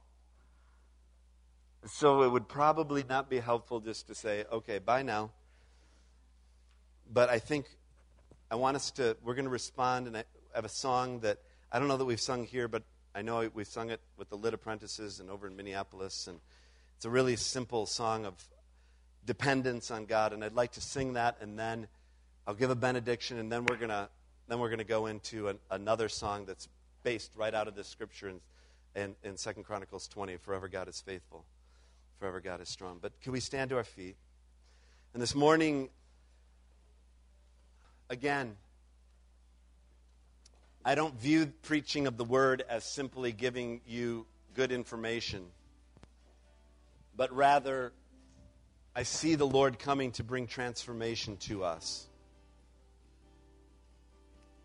so 1.86 2.22
it 2.22 2.28
would 2.30 2.48
probably 2.48 3.04
not 3.08 3.28
be 3.28 3.38
helpful 3.38 3.80
just 3.80 4.06
to 4.08 4.14
say, 4.14 4.44
okay, 4.52 4.78
bye 4.78 5.02
now. 5.02 5.30
But 7.12 7.28
I 7.28 7.38
think 7.38 7.66
I 8.50 8.54
want 8.54 8.76
us 8.76 8.90
to, 8.92 9.16
we're 9.22 9.34
going 9.34 9.44
to 9.44 9.50
respond, 9.50 10.06
and 10.06 10.16
I 10.16 10.24
have 10.54 10.64
a 10.64 10.70
song 10.70 11.20
that 11.20 11.38
I 11.70 11.78
don't 11.78 11.88
know 11.88 11.96
that 11.96 12.04
we've 12.04 12.20
sung 12.20 12.44
here, 12.44 12.68
but 12.68 12.82
I 13.14 13.22
know 13.22 13.48
we've 13.52 13.66
sung 13.66 13.90
it 13.90 14.00
with 14.16 14.30
the 14.30 14.36
Lit 14.36 14.54
Apprentices 14.54 15.20
and 15.20 15.30
over 15.30 15.46
in 15.46 15.56
Minneapolis. 15.56 16.26
And 16.26 16.40
it's 16.96 17.04
a 17.04 17.10
really 17.10 17.36
simple 17.36 17.86
song 17.86 18.24
of 18.24 18.34
dependence 19.26 19.90
on 19.90 20.06
God. 20.06 20.32
And 20.32 20.44
I'd 20.44 20.54
like 20.54 20.72
to 20.72 20.80
sing 20.80 21.14
that, 21.14 21.36
and 21.40 21.58
then 21.58 21.86
I'll 22.46 22.54
give 22.54 22.70
a 22.70 22.74
benediction, 22.74 23.38
and 23.38 23.50
then 23.52 23.66
we're 23.66 23.76
going 23.76 23.90
to 23.90 24.08
then 24.48 24.58
we're 24.58 24.68
going 24.68 24.78
to 24.78 24.84
go 24.84 25.06
into 25.06 25.46
an, 25.46 25.58
another 25.70 26.08
song 26.08 26.44
that's 26.44 26.66
based 27.04 27.30
right 27.36 27.54
out 27.54 27.68
of 27.68 27.76
this 27.76 27.86
scripture 27.86 28.28
in, 28.28 28.40
in, 28.94 29.14
in 29.22 29.36
2 29.36 29.52
Chronicles 29.62 30.08
20 30.08 30.36
Forever 30.38 30.68
God 30.68 30.88
is 30.88 31.00
faithful, 31.00 31.44
forever 32.18 32.40
God 32.40 32.60
is 32.60 32.68
strong. 32.68 32.98
But 33.00 33.12
can 33.20 33.32
we 33.32 33.40
stand 33.40 33.70
to 33.70 33.76
our 33.76 33.84
feet? 33.84 34.16
And 35.12 35.22
this 35.22 35.34
morning, 35.34 35.88
again, 38.08 38.56
I 40.84 40.94
don't 40.94 41.14
view 41.14 41.52
preaching 41.62 42.06
of 42.06 42.16
the 42.16 42.24
word 42.24 42.64
as 42.68 42.84
simply 42.84 43.32
giving 43.32 43.80
you 43.86 44.26
good 44.54 44.72
information, 44.72 45.46
but 47.16 47.34
rather, 47.34 47.92
I 48.94 49.04
see 49.04 49.34
the 49.34 49.46
Lord 49.46 49.78
coming 49.78 50.10
to 50.12 50.24
bring 50.24 50.46
transformation 50.46 51.36
to 51.38 51.64
us. 51.64 52.06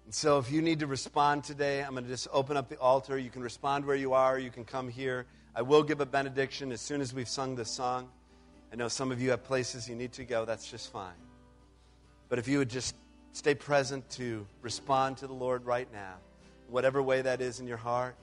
And 0.05 0.13
so, 0.13 0.37
if 0.37 0.51
you 0.51 0.61
need 0.61 0.79
to 0.79 0.87
respond 0.87 1.43
today, 1.43 1.83
I'm 1.83 1.91
going 1.91 2.03
to 2.03 2.09
just 2.09 2.27
open 2.31 2.57
up 2.57 2.69
the 2.69 2.79
altar. 2.79 3.17
You 3.17 3.31
can 3.31 3.41
respond 3.41 3.85
where 3.85 3.95
you 3.95 4.13
are, 4.13 4.37
you 4.37 4.51
can 4.51 4.63
come 4.63 4.87
here. 4.87 5.25
I 5.55 5.63
will 5.63 5.83
give 5.83 5.99
a 5.99 6.05
benediction 6.05 6.71
as 6.71 6.79
soon 6.79 7.01
as 7.01 7.13
we've 7.13 7.29
sung 7.29 7.55
this 7.55 7.71
song. 7.71 8.09
I 8.71 8.75
know 8.75 8.87
some 8.87 9.11
of 9.11 9.21
you 9.21 9.31
have 9.31 9.43
places 9.43 9.89
you 9.89 9.95
need 9.95 10.13
to 10.13 10.23
go, 10.23 10.45
that's 10.45 10.69
just 10.69 10.91
fine. 10.91 11.15
But 12.29 12.39
if 12.39 12.47
you 12.47 12.59
would 12.59 12.69
just 12.69 12.95
stay 13.31 13.55
present 13.55 14.07
to 14.11 14.45
respond 14.61 15.17
to 15.17 15.27
the 15.27 15.33
Lord 15.33 15.65
right 15.65 15.87
now, 15.91 16.15
whatever 16.69 17.01
way 17.01 17.21
that 17.21 17.41
is 17.41 17.59
in 17.59 17.67
your 17.67 17.77
heart, 17.77 18.15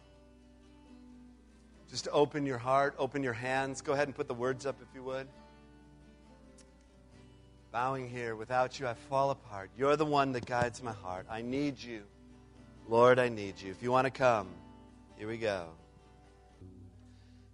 just 1.91 2.07
open 2.12 2.47
your 2.47 2.59
heart, 2.59 2.95
open 2.99 3.22
your 3.22 3.33
hands. 3.33 3.83
Go 3.83 3.93
ahead 3.93 4.09
and 4.09 4.14
put 4.14 4.28
the 4.28 4.35
words 4.35 4.66
up 4.66 4.76
if 4.80 4.89
you 4.95 5.03
would 5.03 5.26
bowing 7.72 8.06
here. 8.08 8.36
Without 8.36 8.78
you, 8.78 8.86
I 8.86 8.92
fall 8.92 9.30
apart. 9.30 9.70
You're 9.78 9.96
the 9.96 10.04
one 10.04 10.32
that 10.32 10.44
guides 10.44 10.82
my 10.82 10.92
heart. 10.92 11.26
I 11.30 11.40
need 11.40 11.82
you. 11.82 12.02
Lord, 12.86 13.18
I 13.18 13.30
need 13.30 13.60
you. 13.60 13.70
If 13.70 13.82
you 13.82 13.90
want 13.90 14.04
to 14.04 14.10
come, 14.10 14.48
here 15.16 15.26
we 15.26 15.38
go. 15.38 15.68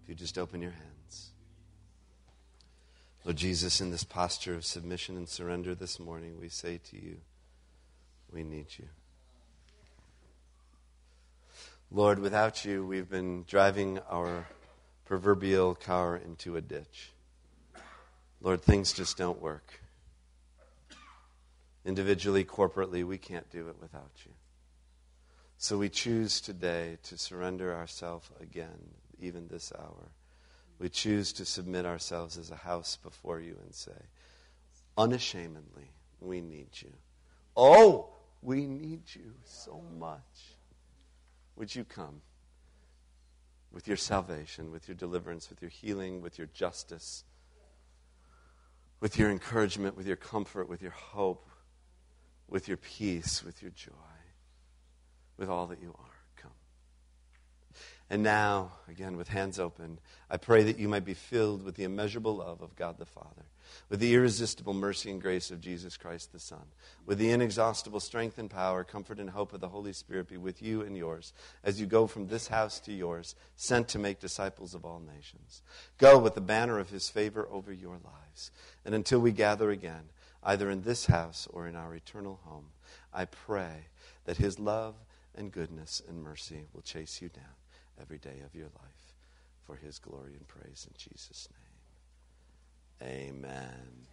If 0.02 0.08
you 0.08 0.14
just 0.16 0.36
open 0.36 0.60
your 0.60 0.72
hands. 0.72 1.30
Lord 3.24 3.36
Jesus, 3.36 3.80
in 3.80 3.90
this 3.90 4.02
posture 4.02 4.54
of 4.54 4.64
submission 4.64 5.16
and 5.16 5.28
surrender 5.28 5.74
this 5.74 6.00
morning, 6.00 6.40
we 6.40 6.48
say 6.48 6.80
to 6.90 6.96
you, 6.96 7.18
we 8.32 8.42
need 8.42 8.66
you. 8.76 8.86
Lord, 11.90 12.18
without 12.18 12.64
you, 12.64 12.84
we've 12.84 13.08
been 13.08 13.44
driving 13.46 14.00
our 14.10 14.46
proverbial 15.04 15.74
car 15.74 16.16
into 16.16 16.56
a 16.56 16.60
ditch. 16.60 17.12
Lord, 18.40 18.62
things 18.62 18.92
just 18.92 19.16
don't 19.16 19.40
work. 19.40 19.80
Individually, 21.89 22.45
corporately, 22.45 23.03
we 23.03 23.16
can't 23.16 23.49
do 23.49 23.66
it 23.68 23.76
without 23.80 24.11
you. 24.26 24.32
So 25.57 25.78
we 25.78 25.89
choose 25.89 26.39
today 26.39 26.99
to 27.05 27.16
surrender 27.16 27.74
ourselves 27.74 28.30
again, 28.43 28.91
even 29.18 29.49
this 29.49 29.72
hour. 29.76 30.11
We 30.78 30.91
choose 30.91 31.32
to 31.32 31.47
submit 31.47 31.86
ourselves 31.86 32.36
as 32.36 32.51
a 32.51 32.57
house 32.57 32.99
before 33.03 33.41
you 33.41 33.57
and 33.64 33.74
say, 33.74 33.97
unashamedly, 34.99 35.91
we 36.20 36.43
need 36.43 36.68
you. 36.74 36.93
Oh, 37.57 38.11
we 38.43 38.66
need 38.66 39.05
you 39.14 39.32
so 39.45 39.82
much. 39.99 40.20
Would 41.57 41.74
you 41.74 41.84
come 41.84 42.20
with 43.72 43.89
your 43.89 43.97
salvation, 43.97 44.70
with 44.70 44.89
your 44.89 44.95
deliverance, 44.95 45.49
with 45.49 45.62
your 45.62 45.70
healing, 45.70 46.20
with 46.20 46.36
your 46.36 46.49
justice, 46.49 47.24
with 49.01 49.18
your 49.18 49.30
encouragement, 49.30 49.97
with 49.97 50.07
your 50.07 50.16
comfort, 50.16 50.68
with 50.68 50.82
your 50.82 50.91
hope, 50.91 51.49
with 52.49 52.68
your 52.68 52.76
peace, 52.76 53.44
with 53.44 53.62
your 53.62 53.70
joy, 53.72 53.92
with 55.36 55.49
all 55.49 55.66
that 55.66 55.80
you 55.80 55.94
are. 55.99 56.14
Come. 56.36 56.51
And 58.11 58.22
now, 58.22 58.72
again, 58.88 59.16
with 59.16 59.28
hands 59.28 59.59
open, 59.59 59.99
I 60.30 60.38
pray 60.38 60.62
that 60.64 60.78
you 60.78 60.88
might 60.88 61.05
be 61.05 61.14
filled 61.14 61.62
with 61.62 61.74
the 61.74 61.84
immeasurable 61.84 62.36
love 62.36 62.62
of 62.62 62.74
God 62.74 62.99
the 62.99 63.05
Father, 63.05 63.44
with 63.90 64.01
the 64.01 64.14
irresistible 64.14 64.72
mercy 64.72 65.11
and 65.11 65.20
grace 65.20 65.51
of 65.51 65.61
Jesus 65.61 65.99
Christ 65.99 66.32
the 66.32 66.38
Son, 66.38 66.64
with 67.05 67.18
the 67.18 67.30
inexhaustible 67.30 68.01
strength 68.01 68.38
and 68.38 68.49
power, 68.49 68.82
comfort 68.82 69.20
and 69.20 69.30
hope 69.30 69.53
of 69.53 69.61
the 69.61 69.68
Holy 69.68 69.92
Spirit 69.92 70.28
be 70.28 70.38
with 70.38 70.62
you 70.62 70.80
and 70.80 70.96
yours 70.96 71.34
as 71.62 71.78
you 71.78 71.86
go 71.86 72.07
from 72.07 72.28
this 72.28 72.49
house 72.49 72.80
to 72.80 72.92
yours, 72.94 73.34
sent 73.57 73.88
to 73.88 73.99
make 73.99 74.20
disciples 74.20 74.74
of 74.74 74.86
all 74.86 75.01
nations. 75.01 75.62
Go 75.99 76.18
with 76.18 76.34
the 76.34 76.40
banner 76.40 76.78
of 76.78 76.88
his 76.88 77.11
favor 77.11 77.46
over 77.51 77.72
your 77.72 77.99
lives. 78.03 78.51
And 78.86 78.94
until 78.94 79.18
we 79.18 79.32
gather 79.32 79.70
again, 79.70 80.09
either 80.49 80.70
in 80.70 80.80
this 80.80 81.05
house 81.05 81.46
or 81.53 81.68
in 81.68 81.76
our 81.76 81.94
eternal 81.94 82.40
home, 82.44 82.64
I 83.12 83.26
pray 83.26 83.88
that 84.24 84.38
His 84.38 84.59
love 84.59 84.94
and 85.34 85.53
goodness 85.53 86.01
and 86.09 86.22
mercy 86.22 86.64
will 86.72 86.80
chase 86.80 87.20
you 87.20 87.28
down 87.28 87.44
every 88.01 88.16
day 88.16 88.40
of 88.46 88.55
your 88.55 88.68
life 88.68 89.14
for 89.66 89.76
His 89.76 89.99
glory 89.99 90.32
and 90.32 90.49
praise 90.49 90.88
in 90.88 90.94
Jesus' 90.96 91.51
name. 93.03 93.11
Amen. 93.11 94.07